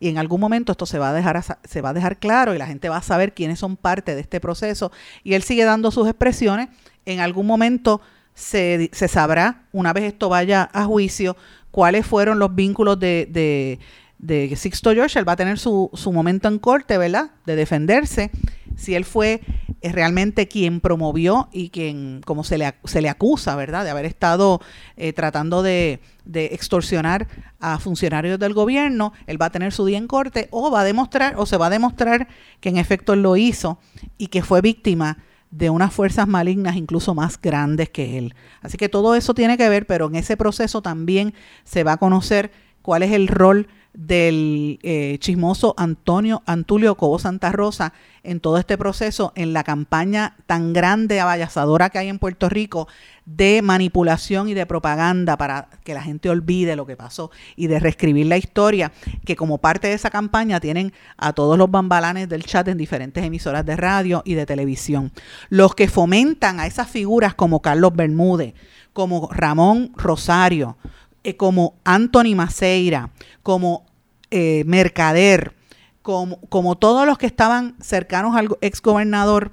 Y 0.00 0.08
en 0.08 0.18
algún 0.18 0.40
momento 0.40 0.72
esto 0.72 0.84
se 0.86 0.98
va, 0.98 1.10
a 1.10 1.12
dejar, 1.12 1.42
se 1.64 1.80
va 1.80 1.90
a 1.90 1.92
dejar 1.92 2.18
claro 2.18 2.54
y 2.54 2.58
la 2.58 2.66
gente 2.66 2.88
va 2.88 2.96
a 2.96 3.02
saber 3.02 3.34
quiénes 3.34 3.60
son 3.60 3.76
parte 3.76 4.14
de 4.14 4.20
este 4.20 4.40
proceso. 4.40 4.90
Y 5.22 5.34
él 5.34 5.42
sigue 5.42 5.64
dando 5.64 5.90
sus 5.90 6.08
expresiones. 6.08 6.68
En 7.06 7.20
algún 7.20 7.46
momento 7.46 8.00
se, 8.34 8.90
se 8.92 9.08
sabrá, 9.08 9.62
una 9.72 9.92
vez 9.92 10.04
esto 10.04 10.28
vaya 10.28 10.68
a 10.72 10.84
juicio, 10.84 11.36
cuáles 11.70 12.06
fueron 12.06 12.38
los 12.38 12.54
vínculos 12.54 12.98
de, 12.98 13.28
de, 13.30 13.78
de 14.18 14.56
Sixto 14.56 14.92
George. 14.92 15.18
Él 15.18 15.28
va 15.28 15.32
a 15.32 15.36
tener 15.36 15.58
su, 15.58 15.90
su 15.94 16.10
momento 16.12 16.48
en 16.48 16.58
corte, 16.58 16.98
¿verdad? 16.98 17.30
De 17.46 17.54
defenderse. 17.54 18.30
Si 18.76 18.94
él 18.94 19.04
fue 19.04 19.40
es 19.82 19.92
realmente 19.92 20.48
quien 20.48 20.80
promovió 20.80 21.48
y 21.52 21.70
quien, 21.70 22.22
como 22.24 22.44
se 22.44 22.58
le, 22.58 22.74
se 22.84 23.02
le 23.02 23.08
acusa, 23.08 23.56
¿verdad?, 23.56 23.84
de 23.84 23.90
haber 23.90 24.06
estado 24.06 24.60
eh, 24.96 25.12
tratando 25.12 25.62
de, 25.62 26.00
de, 26.24 26.46
extorsionar 26.46 27.28
a 27.60 27.78
funcionarios 27.78 28.38
del 28.38 28.54
gobierno, 28.54 29.12
él 29.26 29.40
va 29.40 29.46
a 29.46 29.50
tener 29.50 29.72
su 29.72 29.84
día 29.84 29.98
en 29.98 30.06
corte 30.06 30.48
o 30.50 30.70
va 30.70 30.80
a 30.80 30.84
demostrar, 30.84 31.34
o 31.36 31.46
se 31.46 31.56
va 31.56 31.66
a 31.66 31.70
demostrar 31.70 32.28
que 32.60 32.68
en 32.68 32.76
efecto 32.76 33.12
él 33.12 33.22
lo 33.22 33.36
hizo 33.36 33.78
y 34.18 34.28
que 34.28 34.42
fue 34.42 34.60
víctima 34.60 35.18
de 35.50 35.68
unas 35.68 35.92
fuerzas 35.92 36.26
malignas 36.26 36.76
incluso 36.76 37.14
más 37.14 37.40
grandes 37.40 37.90
que 37.90 38.18
él. 38.18 38.34
Así 38.62 38.78
que 38.78 38.88
todo 38.88 39.14
eso 39.14 39.34
tiene 39.34 39.58
que 39.58 39.68
ver, 39.68 39.86
pero 39.86 40.06
en 40.06 40.16
ese 40.16 40.36
proceso 40.36 40.80
también 40.80 41.34
se 41.64 41.84
va 41.84 41.92
a 41.92 41.96
conocer 41.98 42.50
cuál 42.80 43.02
es 43.02 43.12
el 43.12 43.28
rol 43.28 43.68
del 43.94 44.78
eh, 44.82 45.18
chismoso 45.20 45.74
Antonio 45.76 46.42
Antulio 46.46 46.96
Cobo 46.96 47.18
Santa 47.18 47.52
Rosa 47.52 47.92
en 48.22 48.40
todo 48.40 48.58
este 48.58 48.78
proceso, 48.78 49.32
en 49.34 49.52
la 49.52 49.64
campaña 49.64 50.36
tan 50.46 50.72
grande, 50.72 51.20
avallazadora 51.20 51.90
que 51.90 51.98
hay 51.98 52.08
en 52.08 52.18
Puerto 52.18 52.48
Rico 52.48 52.88
de 53.24 53.62
manipulación 53.62 54.48
y 54.48 54.54
de 54.54 54.66
propaganda 54.66 55.36
para 55.36 55.68
que 55.84 55.94
la 55.94 56.02
gente 56.02 56.30
olvide 56.30 56.76
lo 56.76 56.86
que 56.86 56.96
pasó 56.96 57.30
y 57.56 57.66
de 57.66 57.80
reescribir 57.80 58.26
la 58.26 58.36
historia, 58.36 58.92
que 59.24 59.36
como 59.36 59.58
parte 59.58 59.88
de 59.88 59.94
esa 59.94 60.10
campaña 60.10 60.60
tienen 60.60 60.92
a 61.16 61.32
todos 61.32 61.58
los 61.58 61.70
bambalanes 61.70 62.28
del 62.28 62.44
chat 62.44 62.66
en 62.68 62.78
diferentes 62.78 63.24
emisoras 63.24 63.66
de 63.66 63.76
radio 63.76 64.22
y 64.24 64.34
de 64.34 64.46
televisión. 64.46 65.12
Los 65.48 65.74
que 65.74 65.88
fomentan 65.88 66.60
a 66.60 66.66
esas 66.66 66.88
figuras 66.88 67.34
como 67.34 67.60
Carlos 67.60 67.94
Bermúdez, 67.94 68.54
como 68.92 69.28
Ramón 69.32 69.92
Rosario, 69.96 70.76
eh, 71.24 71.36
como 71.36 71.76
Anthony 71.84 72.34
Maceira, 72.34 73.10
como 73.42 73.84
eh, 74.30 74.64
Mercader, 74.66 75.54
como, 76.02 76.40
como 76.48 76.76
todos 76.76 77.06
los 77.06 77.18
que 77.18 77.26
estaban 77.26 77.76
cercanos 77.80 78.36
al 78.36 78.48
exgobernador, 78.60 79.52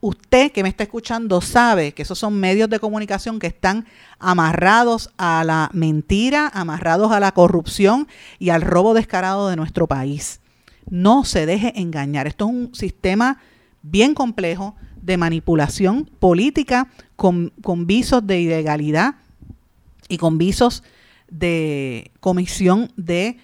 usted 0.00 0.52
que 0.52 0.62
me 0.62 0.68
está 0.68 0.84
escuchando 0.84 1.40
sabe 1.40 1.92
que 1.92 2.02
esos 2.02 2.18
son 2.18 2.38
medios 2.38 2.68
de 2.68 2.78
comunicación 2.78 3.38
que 3.38 3.46
están 3.46 3.86
amarrados 4.18 5.10
a 5.16 5.44
la 5.44 5.70
mentira, 5.72 6.50
amarrados 6.52 7.10
a 7.10 7.20
la 7.20 7.32
corrupción 7.32 8.06
y 8.38 8.50
al 8.50 8.62
robo 8.62 8.92
descarado 8.92 9.48
de 9.48 9.56
nuestro 9.56 9.86
país. 9.86 10.40
No 10.90 11.24
se 11.24 11.46
deje 11.46 11.80
engañar. 11.80 12.26
Esto 12.26 12.44
es 12.44 12.50
un 12.50 12.74
sistema 12.74 13.38
bien 13.82 14.14
complejo 14.14 14.74
de 15.00 15.16
manipulación 15.16 16.10
política 16.18 16.88
con, 17.16 17.52
con 17.62 17.86
visos 17.86 18.26
de 18.26 18.40
ilegalidad 18.40 19.14
y 20.08 20.18
con 20.18 20.36
visos 20.36 20.82
de 21.38 22.12
comisión 22.20 22.92
de 22.96 23.38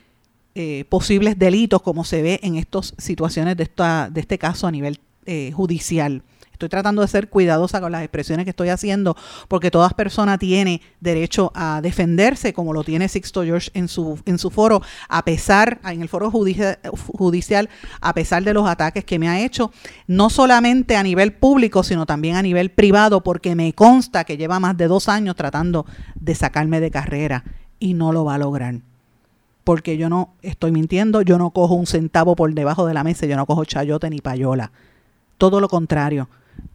eh, 0.55 0.85
posibles 0.89 1.39
delitos, 1.39 1.83
como 1.83 2.05
se 2.05 2.23
ve 2.23 2.41
en 2.43 2.57
estas 2.57 2.95
situaciones 2.99 3.57
de, 3.57 3.65
esta, 3.65 4.11
de 4.11 4.21
este 4.21 4.39
caso 4.39 4.67
a 4.67 4.71
nivel 4.71 5.01
eh, 5.27 5.53
judicial. 5.53 6.23
Estoy 6.53 6.69
tratando 6.69 7.01
de 7.01 7.09
ser 7.09 7.31
cuidadosa 7.31 7.81
con 7.81 7.91
las 7.91 8.03
expresiones 8.03 8.45
que 8.45 8.51
estoy 8.51 8.69
haciendo, 8.69 9.17
porque 9.49 9.71
toda 9.71 9.89
persona 9.91 10.37
tiene 10.37 10.83
derecho 11.01 11.51
a 11.55 11.81
defenderse, 11.81 12.53
como 12.53 12.75
lo 12.75 12.85
tiene 12.85 13.09
Sixto 13.09 13.43
George 13.45 13.71
en 13.73 13.89
su, 13.89 14.21
en 14.27 14.39
su 14.39 14.51
foro, 14.51 14.83
a 15.09 15.25
pesar, 15.25 15.81
en 15.85 16.03
el 16.03 16.09
foro 16.11 16.31
judicial, 16.31 17.71
a 18.03 18.13
pesar 18.13 18.45
de 18.45 18.53
los 18.53 18.69
ataques 18.69 19.05
que 19.07 19.19
me 19.19 19.29
ha 19.29 19.41
hecho, 19.41 19.73
no 20.07 20.29
solamente 20.29 20.97
a 20.97 21.03
nivel 21.03 21.33
público, 21.33 21.83
sino 21.83 22.05
también 22.05 22.37
a 22.37 22.43
nivel 22.43 22.71
privado, 22.71 23.23
porque 23.23 23.55
me 23.55 23.73
consta 23.73 24.25
que 24.25 24.37
lleva 24.37 24.61
más 24.61 24.77
de 24.77 24.87
dos 24.87 25.09
años 25.09 25.37
tratando 25.37 25.87
de 26.15 26.35
sacarme 26.35 26.81
de 26.81 26.91
carrera 26.91 27.45
y 27.81 27.95
no 27.95 28.13
lo 28.13 28.25
va 28.25 28.37
a 28.37 28.39
lograr. 28.39 28.77
Porque 29.65 29.97
yo 29.97 30.09
no 30.09 30.35
estoy 30.43 30.71
mintiendo, 30.71 31.23
yo 31.23 31.39
no 31.39 31.51
cojo 31.51 31.75
un 31.75 31.87
centavo 31.87 32.37
por 32.37 32.55
debajo 32.55 32.87
de 32.87 32.95
la 32.95 33.03
mesa, 33.03 33.27
yo 33.27 33.37
no 33.37 33.47
cojo 33.47 33.65
chayote 33.65 34.09
ni 34.11 34.21
payola. 34.21 34.71
Todo 35.39 35.61
lo 35.61 35.69
contrario. 35.69 36.29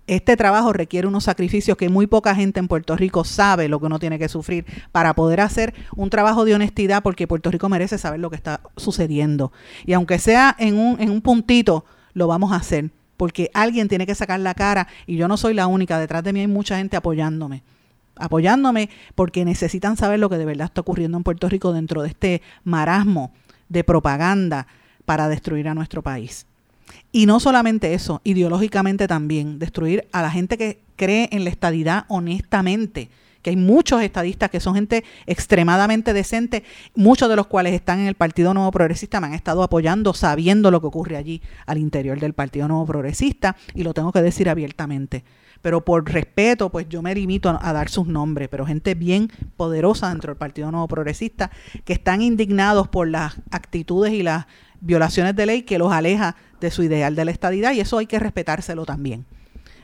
Este 0.07 0.37
trabajo 0.37 0.73
requiere 0.73 1.07
unos 1.07 1.23
sacrificios 1.23 1.77
que 1.77 1.89
muy 1.89 2.07
poca 2.07 2.35
gente 2.35 2.59
en 2.59 2.67
Puerto 2.67 2.95
Rico 2.95 3.23
sabe 3.23 3.69
lo 3.69 3.79
que 3.79 3.85
uno 3.85 3.99
tiene 3.99 4.19
que 4.19 4.29
sufrir 4.29 4.65
para 4.91 5.13
poder 5.13 5.41
hacer 5.41 5.73
un 5.95 6.09
trabajo 6.09 6.45
de 6.45 6.55
honestidad, 6.55 7.03
porque 7.03 7.27
Puerto 7.27 7.51
Rico 7.51 7.69
merece 7.69 7.97
saber 7.97 8.19
lo 8.19 8.29
que 8.29 8.35
está 8.35 8.61
sucediendo. 8.77 9.51
Y 9.85 9.93
aunque 9.93 10.19
sea 10.19 10.55
en 10.59 10.77
un, 10.77 10.99
en 10.99 11.09
un 11.09 11.21
puntito, 11.21 11.85
lo 12.13 12.27
vamos 12.27 12.51
a 12.51 12.57
hacer, 12.57 12.91
porque 13.17 13.51
alguien 13.53 13.87
tiene 13.87 14.05
que 14.05 14.15
sacar 14.15 14.39
la 14.39 14.53
cara 14.53 14.87
y 15.05 15.17
yo 15.17 15.27
no 15.27 15.37
soy 15.37 15.53
la 15.53 15.67
única, 15.67 15.99
detrás 15.99 16.23
de 16.23 16.33
mí 16.33 16.39
hay 16.39 16.47
mucha 16.47 16.77
gente 16.77 16.97
apoyándome 16.97 17.63
apoyándome 18.15 18.89
porque 19.15 19.45
necesitan 19.45 19.97
saber 19.97 20.19
lo 20.19 20.29
que 20.29 20.37
de 20.37 20.45
verdad 20.45 20.65
está 20.65 20.81
ocurriendo 20.81 21.17
en 21.17 21.23
Puerto 21.23 21.49
Rico 21.49 21.73
dentro 21.73 22.01
de 22.01 22.09
este 22.09 22.41
marasmo 22.63 23.31
de 23.69 23.83
propaganda 23.83 24.67
para 25.05 25.27
destruir 25.27 25.67
a 25.67 25.73
nuestro 25.73 26.01
país. 26.01 26.45
Y 27.11 27.25
no 27.25 27.39
solamente 27.39 27.93
eso, 27.93 28.21
ideológicamente 28.23 29.07
también, 29.07 29.59
destruir 29.59 30.07
a 30.11 30.21
la 30.21 30.31
gente 30.31 30.57
que 30.57 30.79
cree 30.95 31.29
en 31.31 31.43
la 31.43 31.49
estadidad 31.49 32.05
honestamente, 32.09 33.09
que 33.41 33.51
hay 33.51 33.55
muchos 33.55 34.01
estadistas 34.01 34.49
que 34.49 34.59
son 34.59 34.75
gente 34.75 35.03
extremadamente 35.25 36.13
decente, 36.13 36.63
muchos 36.95 37.29
de 37.29 37.35
los 37.35 37.47
cuales 37.47 37.73
están 37.73 37.99
en 37.99 38.07
el 38.07 38.15
Partido 38.15 38.53
Nuevo 38.53 38.71
Progresista, 38.71 39.21
me 39.21 39.27
han 39.27 39.33
estado 39.33 39.63
apoyando 39.63 40.13
sabiendo 40.13 40.71
lo 40.71 40.81
que 40.81 40.87
ocurre 40.87 41.15
allí 41.15 41.41
al 41.65 41.77
interior 41.77 42.19
del 42.19 42.33
Partido 42.33 42.67
Nuevo 42.67 42.85
Progresista, 42.85 43.55
y 43.73 43.83
lo 43.83 43.93
tengo 43.93 44.11
que 44.11 44.21
decir 44.21 44.49
abiertamente 44.49 45.23
pero 45.65 45.83
por 45.83 46.07
respeto, 46.07 46.69
pues 46.69 46.87
yo 46.89 47.01
me 47.01 47.15
limito 47.15 47.49
a, 47.49 47.73
dar 47.73 47.89
sus 47.89 48.05
nombres, 48.05 48.49
pero 48.49 48.67
gente 48.67 48.93
bien 48.93 49.31
poderosa 49.57 50.09
dentro 50.09 50.31
del 50.31 50.37
Partido 50.37 50.69
Nuevo 50.69 50.87
Progresista 50.87 51.49
que 51.85 51.93
están 51.93 52.21
indignados 52.21 52.87
por 52.87 53.07
las 53.07 53.37
actitudes 53.49 54.13
y 54.13 54.21
las 54.21 54.45
violaciones 54.79 55.35
de 55.35 55.47
ley 55.47 55.63
que 55.63 55.79
los 55.79 55.91
aleja 55.91 56.35
de 56.61 56.69
su 56.69 56.83
ideal 56.83 57.15
de 57.15 57.25
la 57.25 57.31
estadidad 57.31 57.71
y 57.71 57.79
eso 57.79 57.97
hay 57.97 58.05
que 58.05 58.19
respetárselo 58.19 58.85
también. 58.85 59.25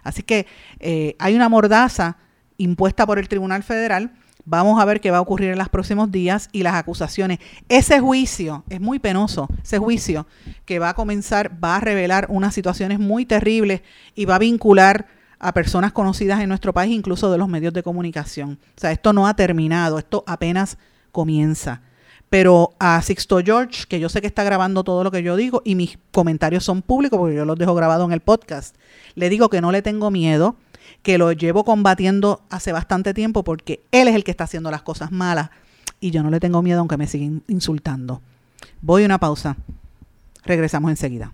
Así 0.04 0.22
que 0.22 0.46
eh, 0.80 1.16
hay 1.18 1.36
una 1.36 1.50
mordaza 1.50 2.18
impuesta 2.58 3.08
por 3.08 3.18
el 3.18 3.28
Tribunal 3.28 3.64
Federal. 3.64 4.12
Vamos 4.46 4.80
a 4.80 4.86
ver 4.86 5.02
qué 5.02 5.10
va 5.10 5.18
a 5.18 5.22
ocurrir 5.22 5.50
en 5.50 5.58
los 5.58 5.70
próximos 5.70 6.12
días 6.12 6.50
y 6.52 6.62
las 6.62 6.76
acusaciones. 6.76 7.40
Ese 7.70 8.00
juicio 8.00 8.64
es 8.70 8.80
muy 8.80 9.00
penoso, 9.00 9.48
ese 9.64 9.80
juicio 9.80 10.28
que 10.66 10.78
va 10.78 10.90
a 10.90 10.94
comenzar 10.94 11.58
va 11.64 11.78
a 11.78 11.80
revelar 11.80 12.28
unas 12.30 12.54
situaciones 12.54 13.00
muy 13.00 13.26
terribles 13.26 13.82
y 14.14 14.26
va 14.26 14.36
a 14.36 14.40
vincular 14.40 15.21
a 15.42 15.54
personas 15.54 15.92
conocidas 15.92 16.39
en 16.39 16.50
nuestro 16.50 16.72
país, 16.72 16.96
incluso 16.96 17.32
de 17.32 17.38
los 17.39 17.50
medios 17.50 17.74
de 17.74 17.82
comunicación. 17.82 18.60
O 18.78 18.80
sea, 18.80 18.92
esto 18.92 19.12
no 19.12 19.28
ha 19.28 19.34
terminado, 19.34 19.98
esto 19.98 20.24
apenas 20.28 20.78
comienza. 21.12 21.82
Pero 22.30 22.76
a 22.80 23.02
Sixto 23.02 23.39
George, 23.44 23.86
que 23.89 24.00
yo 24.00 24.08
sé 24.08 24.22
que 24.22 24.28
está 24.28 24.44
grabando 24.44 24.84
todo 24.84 25.04
lo 25.04 25.12
que 25.12 25.24
yo 25.24 25.36
digo 25.36 25.64
y 25.66 25.74
mis 25.76 25.98
comentarios 26.12 26.64
son 26.64 26.84
públicos 26.84 27.18
porque 27.18 27.36
yo 27.36 27.44
los 27.44 27.58
dejo 27.58 27.74
grabados 27.74 28.06
en 28.08 28.14
el 28.14 28.22
podcast, 28.22 28.76
le 29.16 29.30
digo 29.30 29.50
que 29.50 29.62
no 29.62 29.72
le 29.72 29.82
tengo 29.82 30.12
miedo, 30.12 30.56
que 31.02 31.18
lo 31.18 31.32
llevo 31.32 31.66
combatiendo 31.66 32.42
hace 32.50 32.72
bastante 32.72 33.14
tiempo 33.14 33.44
porque 33.44 33.82
él 33.92 34.08
es 34.08 34.16
el 34.16 34.24
que 34.24 34.32
está 34.32 34.44
haciendo 34.44 34.70
las 34.70 34.84
cosas 34.84 35.12
malas 35.12 35.50
y 36.00 36.12
yo 36.12 36.22
no 36.24 36.30
le 36.30 36.39
tengo 36.39 36.62
miedo 36.62 36.80
aunque 36.80 36.98
me 36.98 37.08
siguen 37.08 37.44
insultando. 37.48 38.22
Voy 38.82 39.04
a 39.04 39.06
una 39.08 39.20
pausa. 39.20 39.58
Regresamos 40.46 40.92
enseguida. 40.92 41.34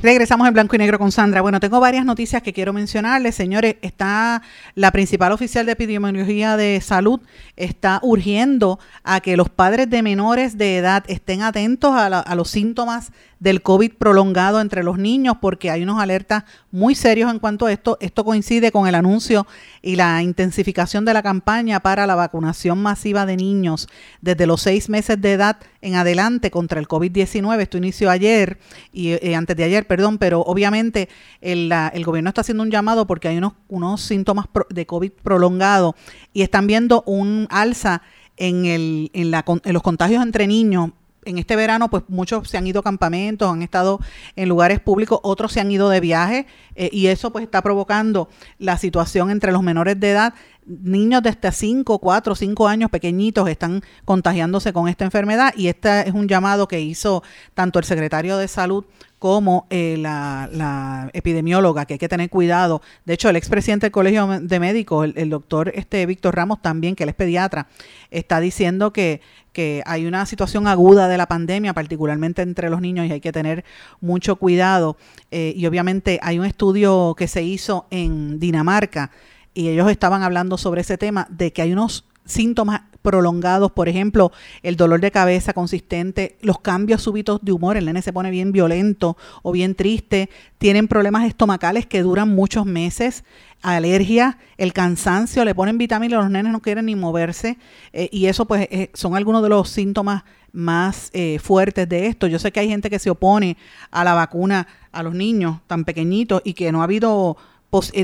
Regresamos 0.00 0.46
en 0.46 0.54
blanco 0.54 0.76
y 0.76 0.78
negro 0.78 0.96
con 0.96 1.10
Sandra. 1.10 1.40
Bueno, 1.40 1.58
tengo 1.58 1.80
varias 1.80 2.04
noticias 2.04 2.40
que 2.40 2.52
quiero 2.52 2.72
mencionarles. 2.72 3.34
Señores, 3.34 3.78
está 3.82 4.42
la 4.76 4.92
principal 4.92 5.32
oficial 5.32 5.66
de 5.66 5.72
epidemiología 5.72 6.56
de 6.56 6.80
salud, 6.80 7.18
está 7.56 7.98
urgiendo 8.04 8.78
a 9.02 9.20
que 9.20 9.36
los 9.36 9.48
padres 9.48 9.90
de 9.90 10.04
menores 10.04 10.56
de 10.56 10.76
edad 10.76 11.02
estén 11.08 11.42
atentos 11.42 11.90
a, 11.94 12.06
a 12.06 12.34
los 12.36 12.48
síntomas 12.48 13.10
del 13.40 13.62
COVID 13.62 13.92
prolongado 13.98 14.60
entre 14.60 14.82
los 14.82 14.98
niños, 14.98 15.36
porque 15.40 15.70
hay 15.70 15.82
unos 15.82 16.00
alertas 16.00 16.44
muy 16.70 16.94
serios 16.94 17.30
en 17.30 17.38
cuanto 17.38 17.66
a 17.66 17.72
esto. 17.72 17.96
Esto 18.00 18.24
coincide 18.24 18.72
con 18.72 18.88
el 18.88 18.94
anuncio 18.94 19.46
y 19.82 19.96
la 19.96 20.22
intensificación 20.22 21.04
de 21.04 21.14
la 21.14 21.22
campaña 21.22 21.80
para 21.80 22.06
la 22.06 22.14
vacunación 22.14 22.82
masiva 22.82 23.26
de 23.26 23.36
niños 23.36 23.88
desde 24.20 24.46
los 24.46 24.62
seis 24.62 24.88
meses 24.88 25.20
de 25.20 25.32
edad 25.32 25.58
en 25.80 25.94
adelante 25.94 26.50
contra 26.50 26.80
el 26.80 26.88
COVID-19. 26.88 27.60
Esto 27.60 27.78
inició 27.78 28.10
ayer 28.10 28.58
y 28.92 29.10
eh, 29.12 29.34
antes 29.36 29.56
de 29.56 29.64
ayer, 29.64 29.86
perdón, 29.88 30.18
pero 30.18 30.42
obviamente 30.42 31.08
el, 31.40 31.72
gobierno 32.04 32.28
está 32.28 32.42
haciendo 32.42 32.62
un 32.62 32.70
llamado 32.70 33.06
porque 33.06 33.28
hay 33.28 33.40
unos, 33.68 34.00
síntomas 34.00 34.46
de 34.70 34.86
COVID 34.86 35.10
prolongado 35.22 35.96
y 36.32 36.42
están 36.42 36.66
viendo 36.66 37.02
un 37.06 37.48
alza 37.50 38.02
en, 38.36 38.66
el, 38.66 39.10
en, 39.14 39.30
la, 39.30 39.44
los 39.64 39.82
contagios 39.82 40.22
entre 40.22 40.46
niños 40.46 40.90
en 41.28 41.38
este 41.38 41.56
verano, 41.56 41.90
pues 41.90 42.04
muchos 42.08 42.48
se 42.48 42.56
han 42.56 42.66
ido 42.66 42.80
a 42.80 42.82
campamentos, 42.82 43.52
han 43.52 43.62
estado 43.62 44.00
en 44.34 44.48
lugares 44.48 44.80
públicos, 44.80 45.20
otros 45.22 45.52
se 45.52 45.60
han 45.60 45.70
ido 45.70 45.90
de 45.90 46.00
viaje 46.00 46.46
eh, 46.74 46.88
y 46.90 47.08
eso 47.08 47.30
pues 47.32 47.44
está 47.44 47.60
provocando 47.62 48.28
la 48.58 48.78
situación 48.78 49.30
entre 49.30 49.52
los 49.52 49.62
menores 49.62 50.00
de 50.00 50.10
edad. 50.10 50.34
Niños 50.68 51.22
de 51.22 51.30
hasta 51.30 51.50
5, 51.50 51.98
4, 51.98 52.34
5 52.34 52.68
años 52.68 52.90
pequeñitos 52.90 53.48
están 53.48 53.82
contagiándose 54.04 54.72
con 54.72 54.88
esta 54.88 55.04
enfermedad 55.04 55.54
y 55.56 55.68
este 55.68 56.08
es 56.08 56.14
un 56.14 56.28
llamado 56.28 56.68
que 56.68 56.80
hizo 56.80 57.22
tanto 57.54 57.78
el 57.78 57.84
secretario 57.84 58.36
de 58.36 58.48
salud 58.48 58.84
como 59.18 59.66
eh, 59.70 59.96
la, 59.98 61.10
epidemióloga, 61.12 61.86
que 61.86 61.94
hay 61.94 61.98
que 61.98 62.08
tener 62.08 62.30
cuidado. 62.30 62.82
De 63.04 63.14
hecho, 63.14 63.28
el 63.28 63.36
expresidente 63.36 63.86
del 63.86 63.92
Colegio 63.92 64.40
de 64.40 64.60
Médicos, 64.60 65.08
el, 65.14 65.30
doctor 65.30 65.72
este 65.74 66.06
Víctor 66.06 66.36
Ramos 66.36 66.62
también, 66.62 66.94
que 66.94 67.02
él 67.02 67.08
es 67.08 67.14
pediatra, 67.14 67.68
está 68.10 68.38
diciendo 68.40 68.92
que, 68.92 69.20
que 69.52 69.82
hay 69.86 70.06
una 70.06 70.24
situación 70.26 70.68
aguda 70.68 71.08
de 71.08 71.18
la 71.18 71.26
pandemia, 71.26 71.74
particularmente 71.74 72.42
entre 72.42 72.70
los 72.70 72.80
niños, 72.80 73.06
y 73.06 73.12
hay 73.12 73.20
que 73.20 73.32
tener 73.32 73.64
mucho 74.00 74.36
cuidado. 74.36 74.96
Eh, 75.30 75.52
y 75.56 75.66
obviamente 75.66 76.20
hay 76.22 76.38
un 76.38 76.44
estudio 76.44 77.14
que 77.16 77.26
se 77.26 77.42
hizo 77.42 77.86
en 77.90 78.38
Dinamarca 78.38 79.10
y 79.58 79.68
ellos 79.68 79.90
estaban 79.90 80.22
hablando 80.22 80.56
sobre 80.56 80.82
ese 80.82 80.98
tema, 80.98 81.26
de 81.30 81.52
que 81.52 81.62
hay 81.62 81.72
unos 81.72 82.04
síntomas 82.24 82.82
prolongados, 83.02 83.72
por 83.72 83.88
ejemplo, 83.88 84.30
el 84.62 84.76
dolor 84.76 85.00
de 85.00 85.10
cabeza 85.10 85.52
consistente, 85.52 86.36
los 86.42 86.60
cambios 86.60 87.02
súbitos 87.02 87.40
de 87.42 87.50
humor, 87.50 87.76
el 87.76 87.86
nene 87.86 88.00
se 88.00 88.12
pone 88.12 88.30
bien 88.30 88.52
violento 88.52 89.16
o 89.42 89.50
bien 89.50 89.74
triste, 89.74 90.30
tienen 90.58 90.86
problemas 90.86 91.26
estomacales 91.26 91.86
que 91.86 92.02
duran 92.02 92.32
muchos 92.32 92.66
meses, 92.66 93.24
alergia, 93.60 94.38
el 94.58 94.72
cansancio, 94.72 95.44
le 95.44 95.56
ponen 95.56 95.76
vitaminas, 95.76 96.20
los 96.20 96.30
nenes 96.30 96.52
no 96.52 96.60
quieren 96.60 96.86
ni 96.86 96.94
moverse 96.94 97.58
eh, 97.92 98.08
y 98.12 98.26
eso 98.26 98.44
pues 98.44 98.68
eh, 98.70 98.92
son 98.94 99.16
algunos 99.16 99.42
de 99.42 99.48
los 99.48 99.70
síntomas 99.70 100.22
más 100.52 101.10
eh, 101.14 101.40
fuertes 101.40 101.88
de 101.88 102.06
esto. 102.06 102.28
Yo 102.28 102.38
sé 102.38 102.52
que 102.52 102.60
hay 102.60 102.68
gente 102.68 102.90
que 102.90 103.00
se 103.00 103.10
opone 103.10 103.56
a 103.90 104.04
la 104.04 104.14
vacuna 104.14 104.68
a 104.92 105.02
los 105.02 105.14
niños 105.14 105.58
tan 105.66 105.84
pequeñitos 105.84 106.42
y 106.44 106.54
que 106.54 106.70
no 106.70 106.80
ha 106.80 106.84
habido, 106.84 107.36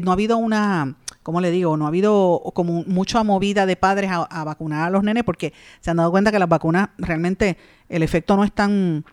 no 0.02 0.10
ha 0.10 0.14
habido 0.14 0.36
una 0.36 0.96
como 1.24 1.40
le 1.40 1.50
digo, 1.50 1.76
no 1.76 1.86
ha 1.86 1.88
habido 1.88 2.42
como 2.54 2.84
mucha 2.86 3.24
movida 3.24 3.64
de 3.64 3.76
padres 3.76 4.10
a, 4.12 4.44
vacunar 4.44 4.86
a 4.86 4.90
los 4.90 5.02
nenes 5.02 5.24
porque 5.24 5.54
se 5.80 5.90
han 5.90 5.96
dado 5.96 6.10
cuenta 6.10 6.30
que 6.30 6.38
las 6.38 6.50
vacunas 6.50 6.90
realmente 6.98 7.56
el 7.88 8.02
efecto 8.02 8.36
no 8.36 8.44
es 8.44 8.52
tan 8.52 9.04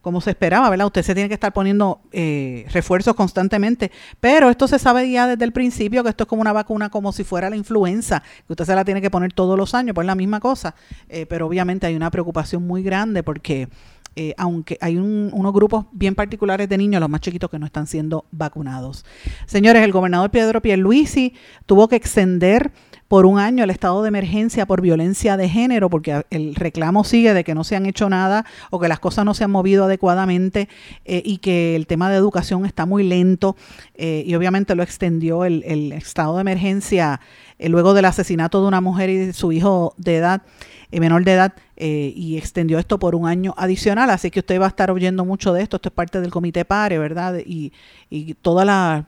como 0.00 0.22
se 0.22 0.30
esperaba, 0.30 0.70
¿verdad? 0.70 0.86
Usted 0.86 1.02
se 1.02 1.14
tiene 1.14 1.28
que 1.28 1.34
estar 1.34 1.52
poniendo 1.52 2.00
eh, 2.12 2.64
refuerzos 2.70 3.14
constantemente, 3.14 3.92
pero 4.18 4.48
esto 4.48 4.66
se 4.66 4.78
sabe 4.78 5.10
ya 5.10 5.26
desde 5.26 5.44
el 5.44 5.52
principio 5.52 6.02
que 6.02 6.08
esto 6.08 6.24
es 6.24 6.28
como 6.28 6.40
una 6.40 6.54
vacuna 6.54 6.88
como 6.88 7.12
si 7.12 7.22
fuera 7.22 7.50
la 7.50 7.56
influenza, 7.56 8.22
que 8.46 8.54
usted 8.54 8.64
se 8.64 8.74
la 8.74 8.86
tiene 8.86 9.02
que 9.02 9.10
poner 9.10 9.34
todos 9.34 9.58
los 9.58 9.74
años, 9.74 9.94
pues 9.94 10.06
la 10.06 10.14
misma 10.14 10.40
cosa, 10.40 10.74
eh, 11.10 11.26
pero 11.26 11.46
obviamente 11.46 11.86
hay 11.86 11.96
una 11.96 12.10
preocupación 12.10 12.66
muy 12.66 12.82
grande 12.82 13.22
porque 13.22 13.68
eh, 14.16 14.34
aunque 14.36 14.78
hay 14.80 14.96
unos 14.96 15.52
grupos 15.52 15.86
bien 15.92 16.14
particulares 16.14 16.68
de 16.68 16.78
niños, 16.78 17.00
los 17.00 17.10
más 17.10 17.20
chiquitos, 17.20 17.50
que 17.50 17.58
no 17.58 17.66
están 17.66 17.86
siendo 17.86 18.24
vacunados. 18.30 19.04
Señores, 19.46 19.82
el 19.82 19.92
gobernador 19.92 20.30
Pedro 20.30 20.60
Pierluisi 20.60 21.34
tuvo 21.66 21.88
que 21.88 21.96
extender 21.96 22.72
por 23.08 23.24
un 23.24 23.38
año 23.38 23.64
el 23.64 23.70
estado 23.70 24.02
de 24.02 24.08
emergencia 24.08 24.66
por 24.66 24.82
violencia 24.82 25.36
de 25.36 25.48
género, 25.48 25.88
porque 25.88 26.24
el 26.30 26.54
reclamo 26.54 27.04
sigue 27.04 27.32
de 27.32 27.42
que 27.42 27.54
no 27.54 27.64
se 27.64 27.74
han 27.74 27.86
hecho 27.86 28.08
nada 28.10 28.44
o 28.70 28.78
que 28.78 28.88
las 28.88 29.00
cosas 29.00 29.24
no 29.24 29.32
se 29.34 29.44
han 29.44 29.50
movido 29.50 29.84
adecuadamente 29.84 30.68
eh, 31.06 31.22
y 31.24 31.38
que 31.38 31.74
el 31.74 31.86
tema 31.86 32.10
de 32.10 32.16
educación 32.16 32.66
está 32.66 32.84
muy 32.84 33.02
lento 33.02 33.56
eh, 33.94 34.24
y 34.26 34.34
obviamente 34.34 34.74
lo 34.74 34.82
extendió 34.82 35.44
el, 35.44 35.62
estado 35.92 36.36
de 36.36 36.42
emergencia 36.42 37.20
luego 37.58 37.94
del 37.94 38.04
asesinato 38.04 38.60
de 38.60 38.68
una 38.68 38.80
mujer 38.80 39.10
y 39.10 39.32
su 39.32 39.52
hijo 39.52 39.94
de 39.96 40.16
edad 40.16 40.42
eh, 40.90 41.00
menor 41.00 41.24
de 41.24 41.32
edad 41.32 41.52
eh, 41.76 42.12
y 42.16 42.38
extendió 42.38 42.78
esto 42.78 42.98
por 42.98 43.14
un 43.14 43.26
año 43.26 43.54
adicional. 43.56 44.10
Así 44.10 44.30
que 44.30 44.40
usted 44.40 44.60
va 44.60 44.66
a 44.66 44.68
estar 44.68 44.90
oyendo 44.90 45.24
mucho 45.24 45.52
de 45.52 45.62
esto. 45.62 45.76
Esto 45.76 45.90
es 45.90 45.94
parte 45.94 46.20
del 46.20 46.30
Comité 46.30 46.64
PARE, 46.64 46.98
¿verdad? 46.98 47.38
Y, 47.44 47.72
y 48.10 48.34
toda 48.34 48.64
la 48.64 49.06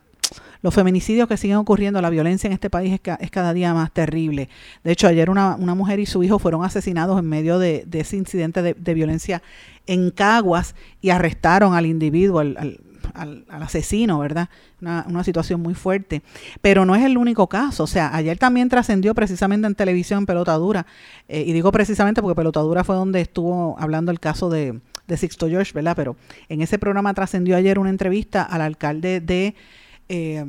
los 0.62 0.74
feminicidios 0.74 1.26
que 1.26 1.38
siguen 1.38 1.57
ocurriendo, 1.57 2.03
la 2.03 2.11
violencia 2.11 2.46
en 2.46 2.53
este 2.53 2.68
país 2.68 2.92
es, 2.92 3.01
es 3.18 3.30
cada 3.30 3.55
día 3.55 3.72
más 3.72 3.90
terrible. 3.92 4.48
De 4.84 4.92
hecho, 4.92 5.09
ayer 5.09 5.30
una, 5.30 5.57
una, 5.57 5.74
mujer 5.74 6.01
y 6.01 6.07
su 6.07 6.22
hijo 6.22 6.38
fueron 6.38 6.64
asesinados 6.64 7.18
en 7.18 7.26
medio 7.26 7.59
de, 7.59 7.86
ese 7.92 8.16
incidente 8.16 8.62
de, 8.62 8.94
violencia 8.94 9.42
en 9.86 10.11
Caguas 10.11 10.74
y 11.01 11.11
arrestaron 11.11 11.74
al 11.74 11.86
individuo, 11.86 12.40
al, 12.40 12.57
al, 12.59 12.80
asesino, 13.48 14.18
¿verdad? 14.18 14.48
Una, 14.80 15.24
situación 15.24 15.61
muy 15.61 15.74
fuerte. 15.74 16.22
Pero 16.61 16.84
no 16.84 16.94
es 16.94 17.04
el 17.04 17.18
único 17.18 17.48
caso. 17.48 17.84
O 17.84 17.86
sea, 17.86 18.14
ayer 18.14 18.38
también 18.38 18.68
trascendió 18.68 19.14
precisamente 19.14 19.66
en 19.66 19.74
televisión 19.74 20.26
Pelotadura. 20.26 20.86
Eh, 21.28 21.44
y 21.46 21.52
digo 21.52 21.72
precisamente 21.72 22.22
porque 22.22 22.36
Pelotadura 22.36 22.84
fue 22.84 22.96
donde 22.96 23.20
estuvo 23.20 23.76
hablando 23.78 24.11
el 24.11 24.20
caso 24.20 24.50
de, 24.50 24.80
de 25.06 25.16
Sixto 25.16 25.48
George, 25.48 25.72
¿verdad? 25.74 25.94
Pero 25.96 26.16
en 26.48 26.62
ese 26.62 26.78
programa 26.78 27.14
trascendió 27.14 27.56
ayer 27.56 27.78
una 27.78 27.90
entrevista 27.90 28.42
al 28.42 28.62
alcalde 28.62 29.20
de... 29.20 29.54
Eh, 30.08 30.44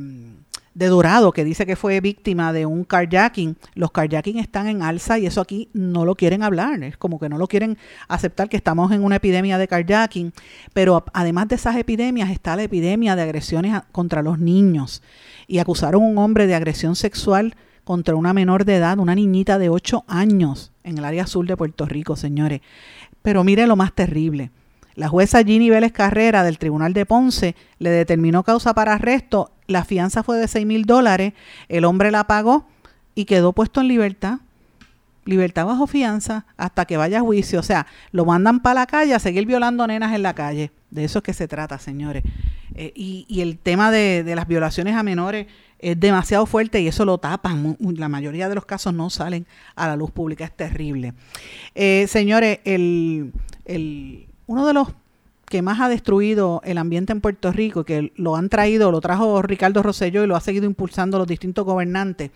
de 0.74 0.88
Dorado, 0.88 1.32
que 1.32 1.44
dice 1.44 1.66
que 1.66 1.76
fue 1.76 2.00
víctima 2.00 2.54
de 2.54 2.66
un 2.66 2.84
carjacking. 2.84 3.58
Los 3.76 3.92
carjacking 3.92 4.38
están 4.38 4.68
en 4.68 4.82
alza 4.82 5.20
y 5.20 5.26
eso 5.26 5.42
aquí 5.42 5.70
no 5.74 6.06
lo 6.06 6.16
quieren 6.16 6.44
hablar. 6.44 6.84
Es 6.84 6.98
como 6.98 7.20
que 7.20 7.30
no 7.30 7.38
lo 7.38 7.48
quieren 7.48 7.78
aceptar 8.08 8.50
que 8.50 8.58
estamos 8.58 8.92
en 8.92 9.04
una 9.04 9.18
epidemia 9.18 9.58
de 9.58 9.68
carjacking. 9.68 10.34
Pero 10.74 11.04
además 11.14 11.50
de 11.50 11.56
esas 11.56 11.76
epidemias 11.76 12.30
está 12.30 12.56
la 12.56 12.64
epidemia 12.64 13.16
de 13.16 13.24
agresiones 13.24 13.82
contra 13.92 14.22
los 14.22 14.40
niños. 14.40 15.02
Y 15.48 15.60
acusaron 15.60 16.04
a 16.04 16.08
un 16.08 16.18
hombre 16.18 16.48
de 16.48 16.56
agresión 16.56 16.96
sexual 16.96 17.56
contra 17.84 18.16
una 18.16 18.34
menor 18.34 18.64
de 18.64 18.78
edad, 18.78 19.00
una 19.00 19.16
niñita 19.16 19.58
de 19.58 19.70
8 19.70 20.06
años 20.08 20.72
en 20.84 20.98
el 20.98 21.06
área 21.06 21.28
sur 21.28 21.46
de 21.46 21.58
Puerto 21.58 21.86
Rico, 21.86 22.16
señores. 22.16 22.62
Pero 23.22 23.44
mire 23.44 23.68
lo 23.68 23.76
más 23.76 23.94
terrible. 23.94 24.52
La 24.96 25.08
jueza 25.08 25.44
Ginny 25.44 25.70
Vélez 25.70 25.92
Carrera 25.92 26.44
del 26.44 26.58
Tribunal 26.58 26.94
de 26.94 27.06
Ponce 27.06 27.56
le 27.80 27.90
determinó 27.90 28.44
causa 28.44 28.74
para 28.74 28.94
arresto 28.94 29.52
la 29.72 29.86
fianza 29.86 30.22
fue 30.22 30.38
de 30.38 30.48
6 30.48 30.66
mil 30.66 30.86
dólares, 30.86 31.34
el 31.70 31.86
hombre 31.86 32.12
la 32.12 32.26
pagó 32.26 32.68
y 33.16 33.26
quedó 33.26 33.54
puesto 33.54 33.82
en 33.82 33.88
libertad. 33.88 34.40
Libertad 35.24 35.66
bajo 35.66 35.86
fianza 35.88 36.46
hasta 36.58 36.86
que 36.86 36.98
vaya 36.98 37.20
a 37.20 37.22
juicio. 37.22 37.60
O 37.60 37.64
sea, 37.64 37.86
lo 38.12 38.26
mandan 38.26 38.60
para 38.62 38.82
la 38.82 38.88
calle 38.88 39.14
a 39.14 39.20
seguir 39.20 39.46
violando 39.46 39.86
nenas 39.86 40.14
en 40.14 40.24
la 40.24 40.34
calle. 40.34 40.72
De 40.90 41.04
eso 41.04 41.20
es 41.20 41.24
que 41.24 41.34
se 41.34 41.48
trata, 41.48 41.78
señores. 41.78 42.24
Eh, 42.74 42.92
y, 42.96 43.42
el 43.42 43.58
tema 43.60 43.92
de, 43.92 44.24
las 44.36 44.48
violaciones 44.48 44.96
a 44.96 45.04
menores 45.04 45.48
es 45.78 46.00
demasiado 46.00 46.46
fuerte 46.46 46.82
y 46.82 46.88
eso 46.88 47.06
lo 47.06 47.20
tapan. 47.20 47.78
La 47.80 48.10
mayoría 48.10 48.50
de 48.50 48.56
los 48.56 48.66
casos 48.66 48.94
no 48.94 49.10
salen 49.10 49.46
a 49.76 49.88
la 49.88 49.96
luz 49.96 50.10
pública. 50.10 50.44
Es 50.44 50.56
terrible. 50.56 51.14
Eh, 51.76 52.08
señores, 52.10 52.60
el, 52.66 53.32
el, 53.66 54.26
uno 54.52 54.68
de 54.68 54.74
los 54.74 54.90
que 55.46 55.62
más 55.62 55.80
ha 55.80 55.90
destruido 55.90 56.62
el 56.64 56.78
ambiente 56.78 57.12
en 57.14 57.22
Puerto 57.22 57.52
Rico, 57.52 57.84
que 57.84 58.12
lo 58.16 58.36
han 58.36 58.50
traído, 58.50 58.92
lo 58.92 59.02
trajo 59.02 59.42
Ricardo 59.42 59.82
Rosselló 59.82 60.24
y 60.24 60.28
lo 60.28 60.36
ha 60.36 60.42
seguido 60.42 60.66
impulsando 60.66 61.18
los 61.18 61.28
distintos 61.28 61.66
gobernantes 61.66 62.32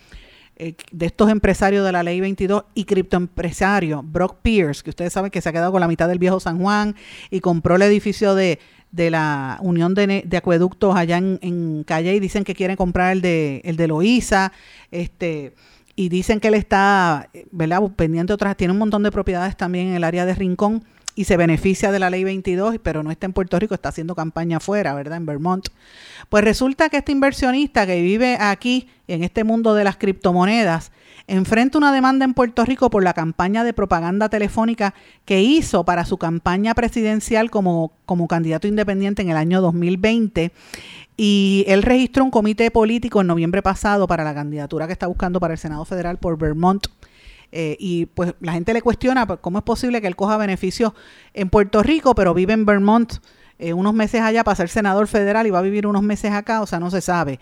eh, 0.58 0.76
de 0.92 1.06
estos 1.06 1.30
empresarios 1.30 1.86
de 1.86 1.92
la 1.92 2.04
Ley 2.04 2.22
22 2.22 2.64
y 2.74 2.86
criptoempresario, 2.86 4.02
Brock 4.04 4.38
Pierce, 4.42 4.82
que 4.82 4.90
ustedes 4.92 5.12
saben 5.12 5.30
que 5.30 5.42
se 5.42 5.50
ha 5.50 5.52
quedado 5.52 5.72
con 5.72 5.82
la 5.82 5.88
mitad 5.88 6.08
del 6.08 6.20
viejo 6.20 6.40
San 6.40 6.60
Juan 6.60 6.96
y 7.30 7.42
compró 7.42 7.76
el 7.76 7.82
edificio 7.82 8.34
de, 8.36 8.60
de 8.92 9.12
la 9.12 9.60
Unión 9.62 9.94
de, 9.94 10.26
Acueductos 10.38 10.96
allá 10.96 11.18
en, 11.18 11.40
en, 11.42 11.84
Calle 11.84 12.16
y 12.16 12.20
dicen 12.22 12.46
que 12.46 12.56
quieren 12.56 12.78
comprar 12.78 13.12
el 13.12 13.22
de, 13.22 13.62
el 13.66 13.76
de 13.76 13.88
Loíza, 13.88 14.54
este 14.92 15.54
y 15.98 16.10
dicen 16.10 16.42
que 16.42 16.50
él 16.50 16.56
está, 16.56 17.30
¿verdad? 17.52 17.82
pendiente 17.96 18.34
otras, 18.34 18.58
tiene 18.58 18.74
un 18.74 18.80
montón 18.80 19.04
de 19.04 19.12
propiedades 19.12 19.56
también 19.56 19.88
en 19.88 19.96
el 19.96 20.04
área 20.04 20.26
de 20.26 20.36
Rincón 20.36 20.84
y 21.16 21.24
se 21.24 21.38
beneficia 21.38 21.92
de 21.92 22.00
la 22.00 22.10
ley 22.10 22.24
22, 22.24 22.78
pero 22.84 23.02
no 23.02 23.10
está 23.10 23.26
en 23.26 23.34
Puerto 23.34 23.58
Rico, 23.58 23.74
está 23.74 23.90
haciendo 23.90 24.16
campaña 24.16 24.58
afuera, 24.58 24.94
¿verdad? 24.94 25.18
En 25.18 25.26
Vermont. 25.26 25.70
Pues 26.30 26.44
resulta 26.44 26.90
que 26.90 26.98
este 26.98 27.14
inversionista 27.14 27.88
que 27.88 28.02
vive 28.02 28.38
aquí, 28.40 28.90
en 29.08 29.24
este 29.24 29.44
mundo 29.44 29.74
de 29.74 29.86
las 29.86 29.96
criptomonedas, 29.96 30.92
enfrenta 31.28 31.78
una 31.78 31.92
demanda 31.92 32.26
en 32.26 32.34
Puerto 32.34 32.66
Rico 32.66 32.90
por 32.90 33.04
la 33.04 33.14
campaña 33.14 33.64
de 33.64 33.74
propaganda 33.74 34.30
telefónica 34.30 34.94
que 35.26 35.42
hizo 35.42 35.84
para 35.84 36.06
su 36.06 36.18
campaña 36.18 36.76
presidencial 36.76 37.50
como, 37.50 37.94
como 38.06 38.28
candidato 38.28 38.68
independiente 38.68 39.22
en 39.22 39.30
el 39.30 39.38
año 39.38 39.62
2020 39.62 40.52
y 41.18 41.64
él 41.68 41.84
registró 41.84 42.24
un 42.24 42.32
comité 42.32 42.70
político 42.72 43.22
en 43.22 43.28
noviembre 43.28 43.62
pasado 43.62 44.06
para 44.06 44.24
la 44.24 44.34
candidatura 44.34 44.86
que 44.86 44.94
está 44.94 45.08
buscando 45.08 45.40
para 45.40 45.54
el 45.54 45.60
Senado 45.60 45.86
Federal 45.86 46.18
por 46.18 46.38
Vermont. 46.38 46.88
Eh, 47.52 47.78
y 47.80 48.08
pues 48.08 48.34
la 48.40 48.54
gente 48.54 48.74
le 48.74 48.82
cuestiona 48.82 49.26
pues, 49.26 49.40
cómo 49.42 49.60
es 49.60 49.64
posible 49.64 50.02
que 50.02 50.08
él 50.08 50.16
coja 50.16 50.38
beneficios 50.38 50.94
en 51.34 51.50
Puerto 51.50 51.84
Rico, 51.84 52.16
pero 52.16 52.34
vive 52.34 52.54
en 52.54 52.66
Vermont 52.66 53.14
eh, 53.58 53.74
unos 53.74 53.94
meses 53.94 54.22
allá 54.22 54.44
para 54.44 54.56
ser 54.56 54.70
senador 54.70 55.08
federal 55.08 55.48
y 55.48 55.52
va 55.52 55.60
a 55.60 55.62
vivir 55.62 55.88
unos 55.88 56.04
meses 56.04 56.32
acá, 56.32 56.62
o 56.62 56.68
sea, 56.68 56.80
no 56.80 56.92
se 56.92 57.02
sabe. 57.02 57.40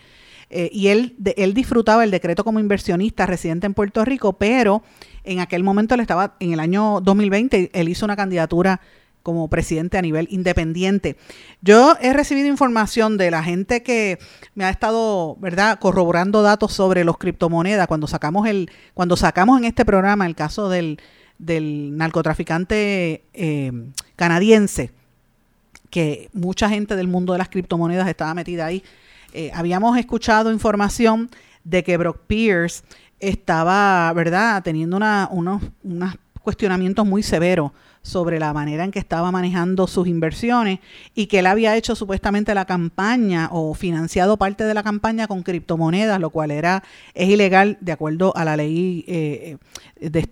Eh, 0.50 0.70
y 0.72 0.88
él, 0.88 1.16
él 1.36 1.54
disfrutaba 1.54 2.04
el 2.04 2.10
decreto 2.10 2.44
como 2.44 2.60
inversionista 2.60 3.26
residente 3.26 3.66
en 3.66 3.74
Puerto 3.74 4.04
Rico, 4.04 4.34
pero 4.34 4.82
en 5.24 5.40
aquel 5.40 5.64
momento 5.64 5.94
él 5.94 6.00
estaba, 6.00 6.36
en 6.38 6.52
el 6.52 6.60
año 6.60 7.00
2020, 7.00 7.70
él 7.72 7.88
hizo 7.88 8.04
una 8.04 8.14
candidatura 8.14 8.80
como 9.24 9.48
presidente 9.48 9.96
a 9.96 10.02
nivel 10.02 10.28
independiente. 10.30 11.16
Yo 11.62 11.96
he 12.00 12.12
recibido 12.12 12.46
información 12.46 13.16
de 13.16 13.30
la 13.30 13.42
gente 13.42 13.82
que 13.82 14.18
me 14.54 14.66
ha 14.66 14.70
estado, 14.70 15.36
¿verdad?, 15.40 15.78
corroborando 15.80 16.42
datos 16.42 16.74
sobre 16.74 17.04
los 17.04 17.16
criptomonedas 17.16 17.88
cuando 17.88 18.06
sacamos 18.06 18.46
el 18.46 18.70
cuando 18.92 19.16
sacamos 19.16 19.58
en 19.58 19.64
este 19.64 19.86
programa 19.86 20.26
el 20.26 20.34
caso 20.36 20.68
del, 20.68 21.00
del 21.38 21.96
narcotraficante 21.96 23.24
eh, 23.32 23.72
canadiense 24.14 24.92
que 25.88 26.28
mucha 26.34 26.68
gente 26.68 26.94
del 26.94 27.08
mundo 27.08 27.32
de 27.32 27.38
las 27.38 27.48
criptomonedas 27.48 28.06
estaba 28.08 28.34
metida 28.34 28.66
ahí. 28.66 28.84
Eh, 29.32 29.50
habíamos 29.54 29.96
escuchado 29.96 30.52
información 30.52 31.30
de 31.64 31.82
que 31.82 31.96
Brock 31.96 32.18
Pierce 32.26 32.82
estaba, 33.20 34.12
¿verdad?, 34.12 34.62
teniendo 34.62 34.98
unos, 34.98 35.62
unos 35.82 36.14
cuestionamientos 36.42 37.06
muy 37.06 37.22
severos 37.22 37.72
sobre 38.04 38.38
la 38.38 38.52
manera 38.52 38.84
en 38.84 38.90
que 38.90 38.98
estaba 38.98 39.32
manejando 39.32 39.86
sus 39.86 40.06
inversiones 40.06 40.78
y 41.14 41.26
que 41.26 41.38
él 41.38 41.46
había 41.46 41.74
hecho 41.74 41.96
supuestamente 41.96 42.54
la 42.54 42.66
campaña 42.66 43.48
o 43.50 43.72
financiado 43.72 44.36
parte 44.36 44.64
de 44.64 44.74
la 44.74 44.82
campaña 44.82 45.26
con 45.26 45.42
criptomonedas, 45.42 46.20
lo 46.20 46.28
cual 46.28 46.50
era 46.50 46.84
es 47.14 47.30
ilegal 47.30 47.78
de 47.80 47.92
acuerdo 47.92 48.36
a 48.36 48.44
la 48.44 48.58
ley 48.58 49.06
eh, 49.08 49.56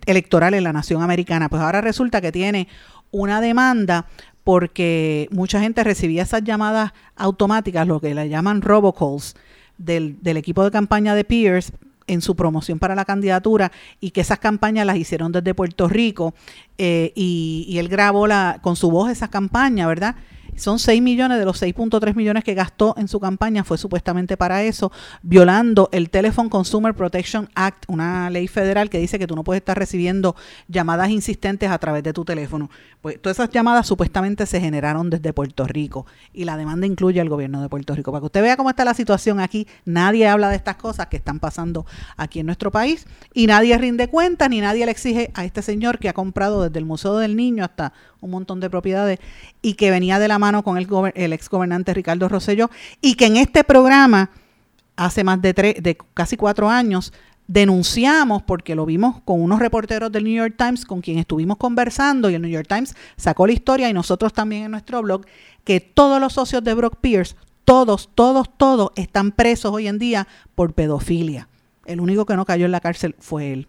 electoral 0.05 0.53
en 0.53 0.63
la 0.63 0.71
nación 0.71 1.01
americana. 1.01 1.49
Pues 1.49 1.63
ahora 1.63 1.81
resulta 1.81 2.21
que 2.21 2.31
tiene 2.31 2.67
una 3.09 3.41
demanda 3.41 4.05
porque 4.43 5.27
mucha 5.31 5.59
gente 5.59 5.83
recibía 5.83 6.21
esas 6.21 6.43
llamadas 6.43 6.91
automáticas, 7.15 7.87
lo 7.87 7.99
que 7.99 8.13
le 8.13 8.29
llaman 8.29 8.61
robocalls, 8.61 9.35
del, 9.79 10.21
del 10.21 10.37
equipo 10.37 10.63
de 10.63 10.69
campaña 10.69 11.15
de 11.15 11.23
Pierce 11.23 11.73
en 12.07 12.21
su 12.21 12.35
promoción 12.35 12.79
para 12.79 12.95
la 12.95 13.05
candidatura 13.05 13.71
y 13.99 14.11
que 14.11 14.21
esas 14.21 14.39
campañas 14.39 14.85
las 14.85 14.97
hicieron 14.97 15.31
desde 15.31 15.53
Puerto 15.53 15.87
Rico 15.87 16.33
eh, 16.77 17.11
y, 17.15 17.65
y, 17.67 17.77
él 17.77 17.87
grabó 17.87 18.27
la, 18.27 18.59
con 18.61 18.75
su 18.75 18.89
voz 18.89 19.09
esa 19.11 19.29
campaña, 19.29 19.87
¿verdad? 19.87 20.15
Son 20.55 20.79
6 20.79 21.01
millones 21.01 21.39
de 21.39 21.45
los 21.45 21.61
6.3 21.61 22.15
millones 22.15 22.43
que 22.43 22.53
gastó 22.53 22.95
en 22.97 23.07
su 23.07 23.19
campaña, 23.19 23.63
fue 23.63 23.77
supuestamente 23.77 24.37
para 24.37 24.63
eso, 24.63 24.91
violando 25.21 25.89
el 25.91 26.09
Telephone 26.09 26.49
Consumer 26.49 26.93
Protection 26.93 27.49
Act, 27.55 27.85
una 27.87 28.29
ley 28.29 28.47
federal 28.47 28.89
que 28.89 28.99
dice 28.99 29.19
que 29.19 29.27
tú 29.27 29.35
no 29.35 29.43
puedes 29.43 29.61
estar 29.61 29.77
recibiendo 29.77 30.35
llamadas 30.67 31.09
insistentes 31.09 31.69
a 31.69 31.77
través 31.77 32.03
de 32.03 32.13
tu 32.13 32.25
teléfono. 32.25 32.69
Pues 33.01 33.21
todas 33.21 33.37
esas 33.37 33.49
llamadas 33.49 33.87
supuestamente 33.87 34.45
se 34.45 34.59
generaron 34.61 35.09
desde 35.09 35.33
Puerto 35.33 35.65
Rico 35.65 36.05
y 36.31 36.45
la 36.45 36.57
demanda 36.57 36.87
incluye 36.87 37.19
al 37.19 37.29
gobierno 37.29 37.61
de 37.61 37.69
Puerto 37.69 37.95
Rico. 37.95 38.11
Para 38.11 38.21
que 38.21 38.25
usted 38.27 38.41
vea 38.41 38.57
cómo 38.57 38.69
está 38.69 38.85
la 38.85 38.93
situación 38.93 39.39
aquí, 39.39 39.67
nadie 39.85 40.27
habla 40.27 40.49
de 40.49 40.55
estas 40.55 40.77
cosas 40.77 41.07
que 41.07 41.17
están 41.17 41.39
pasando 41.39 41.85
aquí 42.15 42.39
en 42.39 42.45
nuestro 42.45 42.71
país 42.71 43.05
y 43.33 43.47
nadie 43.47 43.77
rinde 43.77 44.07
cuentas 44.07 44.49
ni 44.49 44.61
nadie 44.61 44.85
le 44.85 44.91
exige 44.91 45.31
a 45.33 45.45
este 45.45 45.61
señor 45.61 45.99
que 45.99 46.09
ha 46.09 46.13
comprado 46.13 46.63
desde 46.63 46.79
el 46.79 46.85
Museo 46.85 47.17
del 47.17 47.35
Niño 47.35 47.63
hasta 47.63 47.93
un 48.21 48.31
montón 48.31 48.59
de 48.59 48.69
propiedades 48.69 49.19
y 49.61 49.73
que 49.73 49.91
venía 49.91 50.17
de 50.17 50.27
la 50.27 50.39
mano 50.43 50.61
con 50.61 50.77
el, 50.77 50.87
el 51.15 51.31
ex 51.31 51.47
gobernante 51.47 51.93
Ricardo 51.93 52.27
Rosselló 52.27 52.69
y 52.99 53.15
que 53.15 53.27
en 53.27 53.37
este 53.37 53.63
programa 53.63 54.29
hace 54.97 55.23
más 55.23 55.41
de, 55.41 55.53
tres, 55.53 55.75
de 55.81 55.97
casi 56.13 56.35
cuatro 56.35 56.69
años 56.69 57.13
denunciamos 57.47 58.43
porque 58.43 58.75
lo 58.75 58.85
vimos 58.85 59.21
con 59.23 59.41
unos 59.41 59.59
reporteros 59.59 60.11
del 60.11 60.25
New 60.25 60.33
York 60.33 60.55
Times 60.57 60.83
con 60.83 60.99
quien 60.99 61.17
estuvimos 61.17 61.55
conversando 61.55 62.29
y 62.29 62.35
el 62.35 62.41
New 62.41 62.51
York 62.51 62.67
Times 62.67 62.93
sacó 63.15 63.47
la 63.47 63.53
historia 63.53 63.89
y 63.89 63.93
nosotros 63.93 64.33
también 64.33 64.63
en 64.63 64.71
nuestro 64.71 65.01
blog 65.01 65.25
que 65.63 65.79
todos 65.79 66.19
los 66.19 66.33
socios 66.33 66.61
de 66.61 66.73
Brock 66.73 66.97
Pierce, 66.99 67.35
todos, 67.63 68.09
todos, 68.13 68.49
todos 68.57 68.91
están 68.97 69.31
presos 69.31 69.71
hoy 69.71 69.87
en 69.87 69.97
día 69.97 70.27
por 70.55 70.73
pedofilia. 70.73 71.47
El 71.85 72.01
único 72.01 72.25
que 72.25 72.35
no 72.35 72.43
cayó 72.43 72.65
en 72.65 72.71
la 72.73 72.81
cárcel 72.81 73.15
fue 73.19 73.53
él 73.53 73.67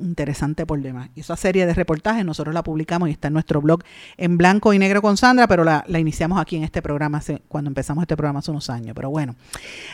interesante 0.00 0.66
por 0.66 0.80
demás. 0.80 1.10
Y 1.14 1.20
esa 1.20 1.36
serie 1.36 1.66
de 1.66 1.74
reportajes 1.74 2.24
nosotros 2.24 2.54
la 2.54 2.62
publicamos 2.62 3.08
y 3.08 3.12
está 3.12 3.28
en 3.28 3.34
nuestro 3.34 3.60
blog 3.60 3.82
en 4.16 4.36
blanco 4.36 4.72
y 4.72 4.78
negro 4.78 5.02
con 5.02 5.16
Sandra, 5.16 5.46
pero 5.46 5.64
la, 5.64 5.84
iniciamos 5.98 6.40
aquí 6.40 6.56
en 6.56 6.64
este 6.64 6.82
programa 6.82 7.20
cuando 7.48 7.68
empezamos 7.68 8.02
este 8.02 8.16
programa 8.16 8.40
hace 8.40 8.50
unos 8.50 8.70
años. 8.70 8.92
Pero 8.94 9.10
bueno, 9.10 9.36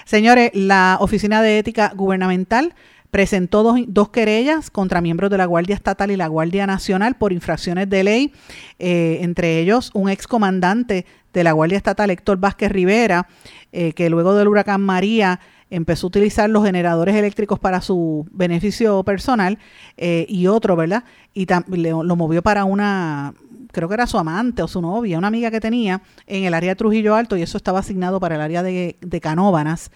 señores, 0.05 0.51
la 0.55 0.99
Oficina 1.01 1.43
de 1.43 1.59
Ética 1.59 1.93
Gubernamental 1.95 2.75
presentó 3.11 3.63
dos, 3.63 3.81
dos, 3.87 4.11
querellas 4.11 4.71
contra 4.71 5.01
miembros 5.01 5.31
de 5.31 5.39
la 5.39 5.47
Guardia 5.47 5.75
Estatal 5.75 6.11
y 6.11 6.17
la 6.17 6.27
Guardia 6.27 6.67
Nacional 6.67 7.17
por 7.17 7.33
infracciones 7.33 7.89
de 7.89 8.05
ley, 8.05 8.33
eh, 8.79 9.19
entre 9.23 9.61
ellos 9.61 9.91
un 9.95 10.11
excomandante 10.11 11.07
de 11.33 11.45
la 11.45 11.53
Guardia 11.53 11.77
Estatal, 11.77 12.11
Héctor 12.11 12.39
Vázquez 12.39 12.73
Rivera, 12.73 13.29
eh, 13.73 13.93
que 13.93 14.11
luego 14.11 14.35
del 14.35 14.49
huracán 14.49 14.81
María 14.81 15.41
empezó 15.71 16.07
a 16.07 16.09
utilizar 16.09 16.49
los 16.49 16.65
generadores 16.65 17.15
eléctricos 17.15 17.59
para 17.59 17.81
su 17.81 18.27
beneficio 18.31 19.03
personal 19.03 19.59
eh, 19.97 20.27
y 20.29 20.47
otro, 20.47 20.77
¿verdad? 20.77 21.05
Y 21.35 21.47
lo 21.69 22.17
movió 22.17 22.43
para 22.43 22.65
una, 22.65 23.35
creo 23.73 23.89
que 23.89 23.95
era 23.95 24.07
su 24.07 24.19
amante 24.19 24.63
o 24.63 24.69
su 24.69 24.81
novia, 24.81 25.19
una 25.19 25.29
amiga 25.29 25.51
que 25.51 25.61
tenía 25.61 26.03
en 26.27 26.45
el 26.45 26.55
área 26.55 26.71
de 26.71 26.77
Trujillo 26.77 27.15
Alto 27.15 27.37
y 27.37 27.43
eso 27.43 27.57
estaba 27.57 27.81
asignado 27.81 28.21
para 28.21 28.37
el 28.37 28.41
área 28.41 28.63
de, 28.63 28.97
de 29.01 29.21
Canóbanas. 29.21 29.91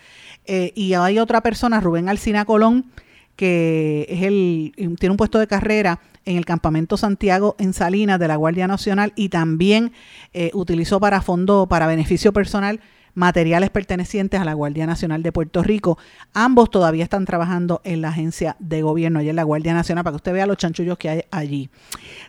Eh, 0.46 0.72
y 0.74 0.94
hay 0.94 1.18
otra 1.18 1.40
persona, 1.40 1.80
Rubén 1.80 2.08
Alcina 2.08 2.44
Colón, 2.44 2.86
que 3.36 4.06
es 4.08 4.22
el, 4.22 4.72
tiene 4.98 5.12
un 5.12 5.16
puesto 5.16 5.38
de 5.38 5.46
carrera 5.46 6.00
en 6.26 6.36
el 6.36 6.44
campamento 6.44 6.96
Santiago 6.96 7.56
en 7.58 7.72
Salinas 7.72 8.18
de 8.18 8.28
la 8.28 8.36
Guardia 8.36 8.68
Nacional 8.68 9.12
y 9.16 9.30
también 9.30 9.92
eh, 10.34 10.50
utilizó 10.52 11.00
para 11.00 11.22
fondo, 11.22 11.66
para 11.66 11.86
beneficio 11.86 12.32
personal, 12.32 12.80
materiales 13.20 13.68
pertenecientes 13.70 14.40
a 14.40 14.44
la 14.44 14.54
Guardia 14.54 14.86
Nacional 14.86 15.22
de 15.22 15.30
Puerto 15.30 15.62
Rico. 15.62 15.98
Ambos 16.32 16.70
todavía 16.70 17.04
están 17.04 17.26
trabajando 17.26 17.82
en 17.84 18.00
la 18.00 18.08
agencia 18.08 18.56
de 18.58 18.80
gobierno, 18.80 19.18
allá 19.18 19.30
en 19.30 19.36
la 19.36 19.42
Guardia 19.44 19.74
Nacional, 19.74 20.02
para 20.02 20.12
que 20.12 20.16
usted 20.16 20.32
vea 20.32 20.46
los 20.46 20.56
chanchullos 20.56 20.96
que 20.96 21.10
hay 21.10 21.22
allí. 21.30 21.68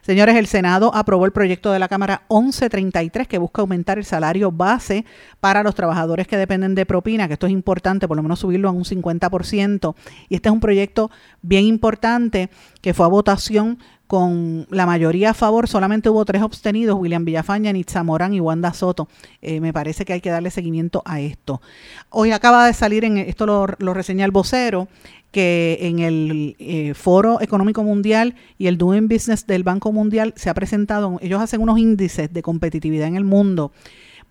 Señores, 0.01 0.35
el 0.35 0.47
Senado 0.47 0.93
aprobó 0.93 1.25
el 1.25 1.31
proyecto 1.31 1.71
de 1.71 1.79
la 1.79 1.87
Cámara 1.87 2.23
1133 2.29 3.27
que 3.27 3.37
busca 3.37 3.61
aumentar 3.61 3.97
el 3.97 4.05
salario 4.05 4.51
base 4.51 5.05
para 5.39 5.63
los 5.63 5.75
trabajadores 5.75 6.27
que 6.27 6.35
dependen 6.35 6.75
de 6.75 6.85
propina, 6.85 7.27
que 7.27 7.33
esto 7.33 7.47
es 7.47 7.53
importante, 7.53 8.07
por 8.07 8.17
lo 8.17 8.23
menos 8.23 8.39
subirlo 8.39 8.67
a 8.67 8.71
un 8.73 8.83
50%. 8.83 9.95
Y 10.27 10.35
este 10.35 10.49
es 10.49 10.53
un 10.53 10.59
proyecto 10.59 11.09
bien 11.41 11.65
importante 11.65 12.49
que 12.81 12.93
fue 12.93 13.05
a 13.05 13.09
votación 13.09 13.79
con 14.11 14.67
la 14.69 14.85
mayoría 14.85 15.29
a 15.29 15.33
favor, 15.33 15.69
solamente 15.69 16.09
hubo 16.09 16.25
tres 16.25 16.41
abstenidos, 16.41 16.99
William 16.99 17.23
Villafaña, 17.23 17.71
Nitza 17.71 18.03
Morán 18.03 18.33
y 18.33 18.41
Wanda 18.41 18.73
Soto. 18.73 19.07
Eh, 19.41 19.61
me 19.61 19.71
parece 19.71 20.03
que 20.03 20.11
hay 20.11 20.19
que 20.19 20.29
darle 20.29 20.51
seguimiento 20.51 21.01
a 21.05 21.21
esto. 21.21 21.61
Hoy 22.09 22.33
acaba 22.33 22.67
de 22.67 22.73
salir, 22.73 23.05
en 23.05 23.17
esto 23.17 23.45
lo, 23.45 23.93
reseña 23.93 24.25
el 24.25 24.31
vocero, 24.31 24.89
que 25.31 25.77
en 25.79 25.99
el 25.99 26.57
eh, 26.59 26.93
Foro 26.93 27.39
Económico 27.39 27.83
Mundial 27.83 28.35
y 28.57 28.67
el 28.67 28.77
Doing 28.77 29.07
Business 29.07 29.47
del 29.47 29.63
Banco 29.63 29.93
Mundial 29.93 30.33
se 30.35 30.49
ha 30.49 30.53
presentado, 30.53 31.17
ellos 31.21 31.41
hacen 31.41 31.61
unos 31.61 31.79
índices 31.79 32.33
de 32.33 32.41
competitividad 32.41 33.07
en 33.07 33.15
el 33.15 33.23
mundo. 33.23 33.71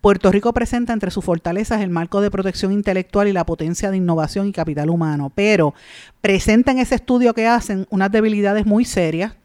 Puerto 0.02 0.30
Rico 0.30 0.52
presenta 0.52 0.92
entre 0.92 1.10
sus 1.10 1.24
fortalezas 1.24 1.80
el 1.80 1.88
marco 1.88 2.20
de 2.20 2.30
protección 2.30 2.72
intelectual 2.72 3.28
y 3.28 3.32
la 3.32 3.46
potencia 3.46 3.90
de 3.90 3.96
innovación 3.96 4.46
y 4.46 4.52
capital 4.52 4.90
humano, 4.90 5.32
pero 5.34 5.72
presenta 6.20 6.70
en 6.70 6.80
ese 6.80 6.96
estudio 6.96 7.32
que 7.32 7.46
hacen 7.46 7.86
unas 7.88 8.12
debilidades 8.12 8.66
muy 8.66 8.84
serias 8.84 9.39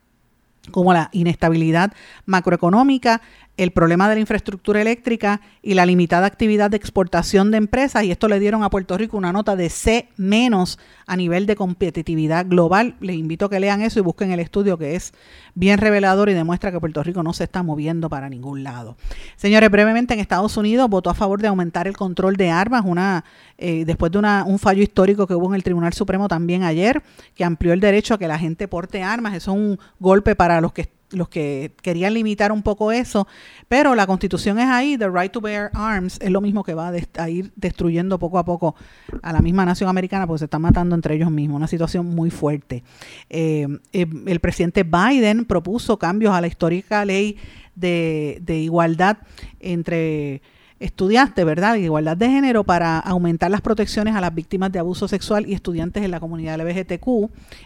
como 0.72 0.94
la 0.94 1.10
inestabilidad 1.12 1.94
macroeconómica, 2.26 3.22
el 3.58 3.72
problema 3.72 4.10
de 4.10 4.16
la 4.16 4.22
infraestructura 4.22 4.82
eléctrica 4.82 5.42
y 5.62 5.76
la 5.76 5.86
limitada 5.86 6.28
actividad 6.28 6.70
de 6.70 6.78
exportación 6.78 7.52
de 7.52 7.58
empresas 7.58 8.04
y 8.04 8.12
esto 8.12 8.28
le 8.28 8.40
dieron 8.40 8.64
a 8.64 8.70
Puerto 8.70 8.98
Rico 8.98 9.18
una 9.18 9.32
nota 9.32 9.56
de 9.56 9.70
C 9.70 10.10
menos 10.18 10.78
a 11.08 11.16
nivel 11.16 11.46
de 11.46 11.56
competitividad 11.56 12.46
global. 12.48 12.96
Les 13.00 13.16
invito 13.16 13.46
a 13.46 13.50
que 13.50 13.60
lean 13.60 13.82
eso 13.82 14.00
y 14.00 14.02
busquen 14.02 14.32
el 14.32 14.40
estudio 14.40 14.78
que 14.78 14.96
es 14.96 15.14
bien 15.54 15.78
revelador 15.78 16.30
y 16.30 16.34
demuestra 16.34 16.72
que 16.72 16.80
Puerto 16.80 17.02
Rico 17.02 17.24
no 17.24 17.34
se 17.34 17.46
está 17.46 17.64
moviendo 17.64 18.10
para 18.10 18.30
ningún 18.30 18.64
lado. 18.64 18.98
Señores, 19.38 19.70
brevemente 19.72 20.14
en 20.14 20.20
Estados 20.20 20.58
Unidos 20.58 20.90
votó 20.90 21.10
a 21.10 21.14
favor 21.14 21.42
de 21.42 21.48
aumentar 21.48 21.88
el 21.88 21.96
control 21.96 22.36
de 22.36 22.50
armas, 22.50 22.84
una 22.86 23.24
eh, 23.58 23.86
después 23.86 24.12
de 24.12 24.18
una, 24.18 24.44
un 24.46 24.60
fallo 24.60 24.84
histórico 24.84 25.28
que 25.28 25.36
hubo 25.36 25.48
en 25.48 25.56
el 25.56 25.64
Tribunal 25.64 25.94
Supremo 25.94 26.28
también 26.28 26.64
ayer, 26.64 27.02
que 27.36 27.46
amplió 27.46 27.72
el 27.72 27.80
derecho 27.80 28.14
a 28.14 28.18
que 28.18 28.28
la 28.28 28.38
gente 28.38 28.68
porte 28.68 29.02
armas. 29.02 29.34
Eso 29.34 29.52
es 29.52 29.58
un 29.58 29.80
golpe 30.00 30.36
para 30.36 30.60
los 30.60 30.74
que 30.74 30.82
los 31.16 31.30
que 31.30 31.74
querían 31.82 32.14
limitar 32.14 32.52
un 32.52 32.62
poco 32.62 32.92
eso, 32.92 33.28
pero 33.68 33.96
la 33.96 34.08
constitución 34.08 34.60
es 34.60 34.68
ahí, 34.68 34.98
the 34.98 35.10
right 35.10 35.32
to 35.32 35.42
bear 35.42 35.72
arms 35.74 36.20
es 36.22 36.32
lo 36.32 36.42
mismo 36.42 36.64
que 36.64 36.74
va 36.74 36.92
a, 37.18 37.30
ir 37.30 37.52
destruyendo 37.56 38.20
poco 38.20 38.38
a 38.38 38.46
poco 38.46 38.76
a 39.22 39.34
la 39.34 39.42
misma 39.42 39.66
nación 39.66 39.90
americana 39.90 40.28
porque 40.28 40.40
se 40.40 40.46
están 40.46 40.62
matando 40.62 40.96
entre 40.96 41.16
ellos 41.16 41.32
mismos, 41.32 41.58
una 41.58 41.68
situación 41.68 42.08
muy 42.08 42.30
fuerte. 42.30 42.84
Eh, 43.30 43.68
eh, 43.94 44.06
el 44.28 44.40
presidente 44.40 44.84
Biden 44.84 45.46
propuso 45.46 45.98
cambios 45.98 46.34
a 46.34 46.42
la 46.42 46.48
histórica 46.48 47.06
ley 47.06 47.38
de, 47.76 48.42
igualdad 48.48 49.18
entre 49.60 50.42
estudiantes, 50.80 51.46
¿verdad? 51.46 51.76
Igualdad 51.76 52.18
de 52.18 52.30
género 52.30 52.64
para 52.64 53.00
aumentar 53.00 53.50
las 53.50 53.62
protecciones 53.62 54.16
a 54.16 54.22
las 54.22 54.34
víctimas 54.34 54.72
de 54.72 54.80
abuso 54.80 55.08
sexual 55.08 55.48
y 55.48 55.54
estudiantes 55.54 56.04
en 56.04 56.12
la 56.12 56.20
comunidad 56.20 56.60
LGBTQ 56.60 57.08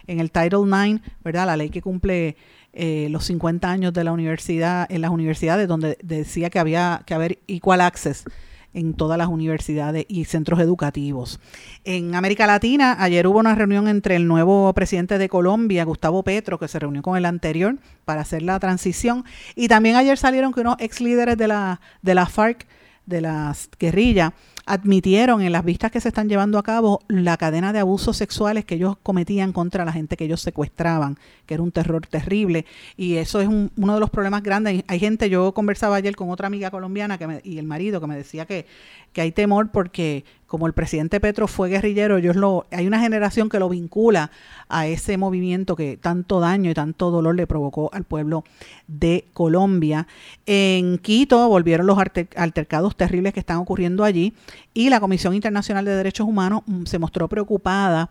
en 0.06 0.20
el 0.20 0.30
Title 0.30 0.60
IX, 0.60 1.00
¿verdad? 1.24 1.46
La 1.46 1.56
ley 1.56 1.70
que 1.70 1.82
cumple 1.82 2.36
eh, 2.72 3.08
los 3.10 3.24
50 3.24 3.70
años 3.70 3.92
de 3.92 4.04
la 4.04 4.12
universidad, 4.12 4.86
en 4.90 5.00
las 5.00 5.10
universidades, 5.10 5.68
donde 5.68 5.98
decía 6.02 6.50
que 6.50 6.58
había 6.58 7.02
que 7.06 7.14
haber 7.14 7.38
equal 7.48 7.80
access 7.80 8.24
en 8.72 8.94
todas 8.94 9.18
las 9.18 9.28
universidades 9.28 10.06
y 10.08 10.24
centros 10.24 10.60
educativos. 10.60 11.40
En 11.84 12.14
América 12.14 12.46
Latina, 12.46 12.96
ayer 12.98 13.26
hubo 13.26 13.38
una 13.38 13.54
reunión 13.54 13.88
entre 13.88 14.16
el 14.16 14.26
nuevo 14.26 14.72
presidente 14.74 15.18
de 15.18 15.28
Colombia, 15.28 15.84
Gustavo 15.84 16.22
Petro, 16.22 16.58
que 16.58 16.68
se 16.68 16.78
reunió 16.78 17.02
con 17.02 17.16
el 17.16 17.24
anterior 17.24 17.78
para 18.04 18.20
hacer 18.20 18.42
la 18.42 18.58
transición, 18.60 19.24
y 19.56 19.68
también 19.68 19.96
ayer 19.96 20.16
salieron 20.16 20.52
que 20.52 20.60
unos 20.60 20.76
ex 20.78 21.00
líderes 21.00 21.36
de 21.36 21.48
la, 21.48 21.80
de 22.02 22.14
la 22.14 22.26
FARC, 22.26 22.66
de 23.06 23.20
las 23.20 23.68
guerrillas, 23.78 24.32
admitieron 24.66 25.42
en 25.42 25.52
las 25.52 25.64
vistas 25.64 25.90
que 25.90 26.00
se 26.00 26.08
están 26.08 26.28
llevando 26.28 26.58
a 26.58 26.62
cabo 26.62 27.00
la 27.08 27.36
cadena 27.36 27.72
de 27.72 27.80
abusos 27.80 28.16
sexuales 28.16 28.64
que 28.64 28.76
ellos 28.76 28.96
cometían 29.02 29.52
contra 29.52 29.84
la 29.84 29.92
gente 29.92 30.16
que 30.16 30.24
ellos 30.24 30.40
secuestraban, 30.40 31.18
que 31.46 31.54
era 31.54 31.62
un 31.62 31.72
terror 31.72 32.06
terrible. 32.06 32.66
Y 32.96 33.16
eso 33.16 33.40
es 33.40 33.48
uno 33.48 33.94
de 33.94 34.00
los 34.00 34.10
problemas 34.10 34.42
grandes. 34.42 34.84
Hay 34.86 35.00
gente, 35.00 35.28
yo 35.28 35.52
conversaba 35.52 35.96
ayer 35.96 36.14
con 36.14 36.30
otra 36.30 36.46
amiga 36.46 36.70
colombiana 36.70 37.18
que 37.18 37.40
y 37.42 37.58
el 37.58 37.66
marido 37.66 38.00
que 38.00 38.06
me 38.06 38.16
decía 38.16 38.46
que, 38.46 38.66
que 39.12 39.20
hay 39.22 39.32
temor 39.32 39.70
porque 39.70 40.24
como 40.50 40.66
el 40.66 40.72
presidente 40.72 41.20
Petro 41.20 41.46
fue 41.46 41.68
guerrillero, 41.68 42.16
ellos 42.16 42.34
lo, 42.34 42.66
hay 42.72 42.88
una 42.88 42.98
generación 42.98 43.48
que 43.48 43.60
lo 43.60 43.68
vincula 43.68 44.32
a 44.68 44.88
ese 44.88 45.16
movimiento 45.16 45.76
que 45.76 45.96
tanto 45.96 46.40
daño 46.40 46.72
y 46.72 46.74
tanto 46.74 47.12
dolor 47.12 47.36
le 47.36 47.46
provocó 47.46 47.88
al 47.92 48.02
pueblo 48.02 48.42
de 48.88 49.26
Colombia. 49.32 50.08
En 50.46 50.98
Quito 50.98 51.48
volvieron 51.48 51.86
los 51.86 51.98
altercados 52.34 52.96
terribles 52.96 53.32
que 53.32 53.38
están 53.38 53.58
ocurriendo 53.58 54.02
allí 54.02 54.34
y 54.74 54.90
la 54.90 54.98
Comisión 54.98 55.34
Internacional 55.34 55.84
de 55.84 55.94
Derechos 55.94 56.26
Humanos 56.26 56.62
mm, 56.66 56.82
se 56.84 56.98
mostró 56.98 57.28
preocupada 57.28 58.10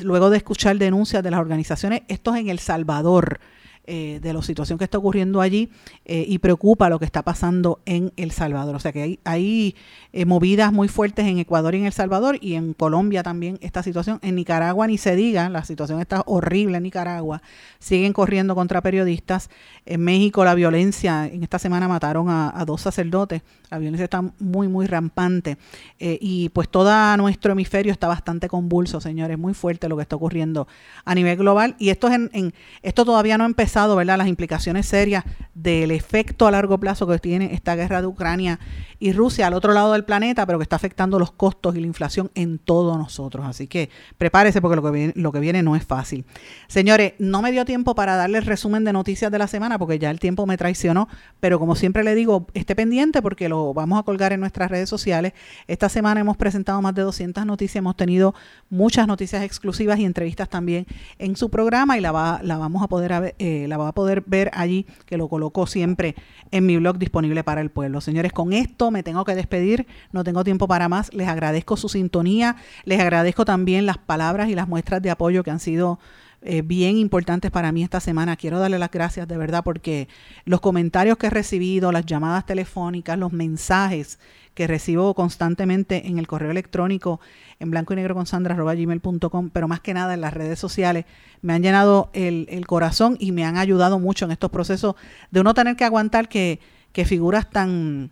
luego 0.00 0.30
de 0.30 0.36
escuchar 0.36 0.78
denuncias 0.78 1.24
de 1.24 1.32
las 1.32 1.40
organizaciones, 1.40 2.02
estos 2.06 2.36
en 2.36 2.50
El 2.50 2.60
Salvador, 2.60 3.40
eh, 3.86 4.18
de 4.22 4.32
la 4.32 4.40
situación 4.40 4.78
que 4.78 4.84
está 4.84 4.96
ocurriendo 4.96 5.42
allí 5.42 5.68
eh, 6.06 6.24
y 6.26 6.38
preocupa 6.38 6.88
lo 6.88 6.98
que 6.98 7.04
está 7.04 7.20
pasando 7.20 7.80
en 7.84 8.14
El 8.16 8.30
Salvador. 8.30 8.74
O 8.74 8.78
sea 8.78 8.92
que 8.92 9.20
hay, 9.24 9.76
eh, 10.14 10.24
movidas 10.24 10.72
muy 10.72 10.88
fuertes 10.88 11.26
en 11.26 11.38
Ecuador 11.38 11.74
y 11.74 11.80
en 11.80 11.84
El 11.84 11.92
Salvador 11.92 12.38
y 12.40 12.54
en 12.54 12.72
Colombia 12.72 13.22
también 13.22 13.58
esta 13.60 13.82
situación. 13.82 14.20
En 14.22 14.36
Nicaragua 14.36 14.86
ni 14.86 14.96
se 14.96 15.16
diga, 15.16 15.50
la 15.50 15.64
situación 15.64 16.00
está 16.00 16.22
horrible 16.24 16.78
en 16.78 16.84
Nicaragua. 16.84 17.42
Siguen 17.78 18.14
corriendo 18.14 18.54
contra 18.54 18.80
periodistas. 18.80 19.50
En 19.84 20.00
México 20.00 20.46
la 20.46 20.54
violencia, 20.54 21.26
en 21.26 21.42
esta 21.42 21.58
semana 21.58 21.86
mataron 21.86 22.30
a, 22.30 22.64
dos 22.64 22.80
sacerdotes. 22.80 23.42
La 23.70 23.76
violencia 23.76 24.04
está 24.04 24.22
muy, 24.38 24.66
muy 24.66 24.86
rampante. 24.86 25.58
y 25.98 26.48
pues 26.50 26.70
todo 26.70 27.16
nuestro 27.18 27.52
hemisferio 27.52 27.92
está 27.92 28.08
bastante 28.08 28.48
convulso, 28.48 28.98
señores. 29.00 29.38
Muy 29.38 29.52
fuerte 29.52 29.90
lo 29.90 29.96
que 29.96 30.02
está 30.02 30.16
ocurriendo 30.16 30.66
a 31.04 31.14
nivel 31.14 31.36
global. 31.36 31.76
Y 31.78 31.90
esto, 31.90 32.08
es 32.08 32.14
en, 32.14 32.54
esto 32.82 33.04
todavía 33.04 33.36
no 33.36 33.44
ha 33.44 33.46
las 33.74 34.28
implicaciones 34.28 34.86
serias 34.86 35.24
del 35.54 35.90
efecto 35.90 36.46
a 36.46 36.50
largo 36.50 36.78
plazo 36.78 37.06
que 37.06 37.18
tiene 37.18 37.54
esta 37.54 37.74
guerra 37.76 38.00
de 38.00 38.06
Ucrania 38.06 38.58
y 38.98 39.12
Rusia 39.12 39.46
al 39.46 39.54
otro 39.54 39.72
lado 39.72 39.92
del 39.92 40.04
planeta, 40.04 40.46
pero 40.46 40.58
que 40.58 40.62
está 40.62 40.76
afectando 40.76 41.18
los 41.18 41.32
costos 41.32 41.76
y 41.76 41.80
la 41.80 41.86
inflación 41.86 42.30
en 42.34 42.58
todos 42.58 42.96
nosotros. 42.96 43.44
Así 43.46 43.66
que 43.66 43.90
prepárese 44.18 44.60
porque 44.60 44.76
lo 44.76 44.82
que 44.82 44.90
viene, 44.90 45.12
lo 45.16 45.32
que 45.32 45.40
viene 45.40 45.62
no 45.62 45.76
es 45.76 45.84
fácil. 45.84 46.24
Señores, 46.68 47.14
no 47.18 47.42
me 47.42 47.52
dio 47.52 47.64
tiempo 47.64 47.94
para 47.94 48.16
darle 48.16 48.38
el 48.38 48.46
resumen 48.46 48.84
de 48.84 48.92
noticias 48.92 49.30
de 49.30 49.38
la 49.38 49.46
semana 49.46 49.78
porque 49.78 49.98
ya 49.98 50.10
el 50.10 50.20
tiempo 50.20 50.46
me 50.46 50.56
traicionó, 50.56 51.08
pero 51.40 51.58
como 51.58 51.74
siempre 51.74 52.04
le 52.04 52.14
digo, 52.14 52.46
esté 52.54 52.74
pendiente 52.74 53.22
porque 53.22 53.48
lo 53.48 53.74
vamos 53.74 53.98
a 53.98 54.02
colgar 54.04 54.32
en 54.32 54.40
nuestras 54.40 54.70
redes 54.70 54.88
sociales. 54.88 55.32
Esta 55.66 55.88
semana 55.88 56.20
hemos 56.20 56.36
presentado 56.36 56.80
más 56.80 56.94
de 56.94 57.02
200 57.02 57.44
noticias, 57.44 57.76
hemos 57.76 57.96
tenido 57.96 58.34
muchas 58.70 59.06
noticias 59.06 59.42
exclusivas 59.42 59.98
y 59.98 60.04
entrevistas 60.04 60.48
también 60.48 60.86
en 61.18 61.36
su 61.36 61.50
programa 61.50 61.98
y 61.98 62.00
la, 62.00 62.12
va, 62.12 62.40
la 62.42 62.56
vamos 62.56 62.82
a 62.82 62.88
poder 62.88 63.34
eh, 63.38 63.63
la 63.68 63.76
va 63.76 63.88
a 63.88 63.92
poder 63.92 64.22
ver 64.26 64.50
allí, 64.54 64.86
que 65.06 65.16
lo 65.16 65.28
coloco 65.28 65.66
siempre 65.66 66.14
en 66.50 66.66
mi 66.66 66.76
blog 66.76 66.98
disponible 66.98 67.44
para 67.44 67.60
el 67.60 67.70
pueblo. 67.70 68.00
Señores, 68.00 68.32
con 68.32 68.52
esto 68.52 68.90
me 68.90 69.02
tengo 69.02 69.24
que 69.24 69.34
despedir, 69.34 69.86
no 70.12 70.24
tengo 70.24 70.44
tiempo 70.44 70.68
para 70.68 70.88
más. 70.88 71.12
Les 71.14 71.28
agradezco 71.28 71.76
su 71.76 71.88
sintonía, 71.88 72.56
les 72.84 73.00
agradezco 73.00 73.44
también 73.44 73.86
las 73.86 73.98
palabras 73.98 74.48
y 74.48 74.54
las 74.54 74.68
muestras 74.68 75.02
de 75.02 75.10
apoyo 75.10 75.42
que 75.42 75.50
han 75.50 75.60
sido 75.60 75.98
eh, 76.46 76.60
bien 76.60 76.98
importantes 76.98 77.50
para 77.50 77.72
mí 77.72 77.82
esta 77.82 78.00
semana. 78.00 78.36
Quiero 78.36 78.58
darle 78.58 78.78
las 78.78 78.90
gracias 78.90 79.26
de 79.26 79.38
verdad 79.38 79.64
porque 79.64 80.08
los 80.44 80.60
comentarios 80.60 81.16
que 81.16 81.28
he 81.28 81.30
recibido, 81.30 81.90
las 81.90 82.04
llamadas 82.04 82.44
telefónicas, 82.44 83.18
los 83.18 83.32
mensajes 83.32 84.18
que 84.54 84.66
recibo 84.66 85.14
constantemente 85.14 86.06
en 86.06 86.18
el 86.18 86.26
correo 86.26 86.50
electrónico 86.50 87.20
en 87.58 87.70
blanco 87.70 87.92
y 87.92 87.96
negro 87.96 88.14
con 88.14 88.26
sandra 88.26 88.54
gmail.com, 88.54 89.50
pero 89.50 89.68
más 89.68 89.80
que 89.80 89.94
nada 89.94 90.14
en 90.14 90.20
las 90.20 90.32
redes 90.32 90.58
sociales, 90.58 91.04
me 91.42 91.52
han 91.52 91.62
llenado 91.62 92.10
el, 92.12 92.66
corazón 92.66 93.16
y 93.18 93.32
me 93.32 93.44
han 93.44 93.56
ayudado 93.56 93.98
mucho 93.98 94.24
en 94.24 94.30
estos 94.30 94.50
procesos 94.50 94.94
de 95.30 95.40
uno 95.40 95.54
tener 95.54 95.76
que 95.76 95.84
aguantar 95.84 96.28
que, 96.28 96.60
que 96.92 97.04
figuras 97.04 97.50
tan 97.50 98.10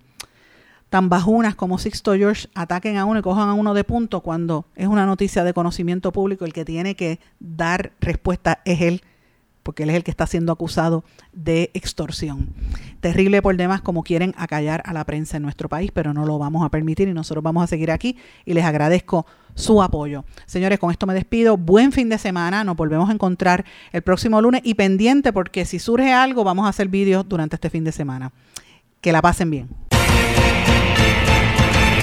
tan 0.90 1.08
bajunas 1.08 1.54
como 1.54 1.78
Sixto 1.78 2.14
George 2.14 2.48
ataquen 2.54 2.98
a 2.98 3.06
uno 3.06 3.20
y 3.20 3.22
cojan 3.22 3.48
a 3.48 3.54
uno 3.54 3.72
de 3.72 3.82
punto 3.82 4.20
cuando 4.20 4.66
es 4.76 4.86
una 4.86 5.06
noticia 5.06 5.42
de 5.42 5.54
conocimiento 5.54 6.12
público, 6.12 6.44
el 6.44 6.52
que 6.52 6.66
tiene 6.66 6.96
que 6.96 7.18
dar 7.40 7.92
respuesta 7.98 8.60
es 8.66 8.82
él 8.82 9.02
porque 9.62 9.84
él 9.84 9.90
es 9.90 9.96
el 9.96 10.04
que 10.04 10.10
está 10.10 10.26
siendo 10.26 10.52
acusado 10.52 11.04
de 11.32 11.70
extorsión. 11.74 12.48
Terrible 13.00 13.42
por 13.42 13.56
demás 13.56 13.80
como 13.80 14.02
quieren 14.02 14.34
acallar 14.36 14.82
a 14.84 14.92
la 14.92 15.04
prensa 15.04 15.36
en 15.36 15.42
nuestro 15.42 15.68
país, 15.68 15.90
pero 15.92 16.12
no 16.12 16.24
lo 16.26 16.38
vamos 16.38 16.64
a 16.64 16.68
permitir 16.68 17.08
y 17.08 17.14
nosotros 17.14 17.42
vamos 17.42 17.64
a 17.64 17.66
seguir 17.66 17.90
aquí 17.90 18.16
y 18.44 18.54
les 18.54 18.64
agradezco 18.64 19.26
su 19.54 19.82
apoyo. 19.82 20.24
Señores, 20.46 20.78
con 20.78 20.90
esto 20.90 21.06
me 21.06 21.14
despido. 21.14 21.56
Buen 21.56 21.92
fin 21.92 22.08
de 22.08 22.18
semana. 22.18 22.64
Nos 22.64 22.76
volvemos 22.76 23.10
a 23.10 23.12
encontrar 23.12 23.64
el 23.92 24.02
próximo 24.02 24.40
lunes 24.40 24.62
y 24.64 24.74
pendiente 24.74 25.32
porque 25.32 25.64
si 25.64 25.78
surge 25.78 26.12
algo 26.12 26.44
vamos 26.44 26.66
a 26.66 26.70
hacer 26.70 26.88
vídeos 26.88 27.28
durante 27.28 27.56
este 27.56 27.70
fin 27.70 27.84
de 27.84 27.92
semana. 27.92 28.32
Que 29.00 29.12
la 29.12 29.20
pasen 29.20 29.50
bien. 29.50 29.81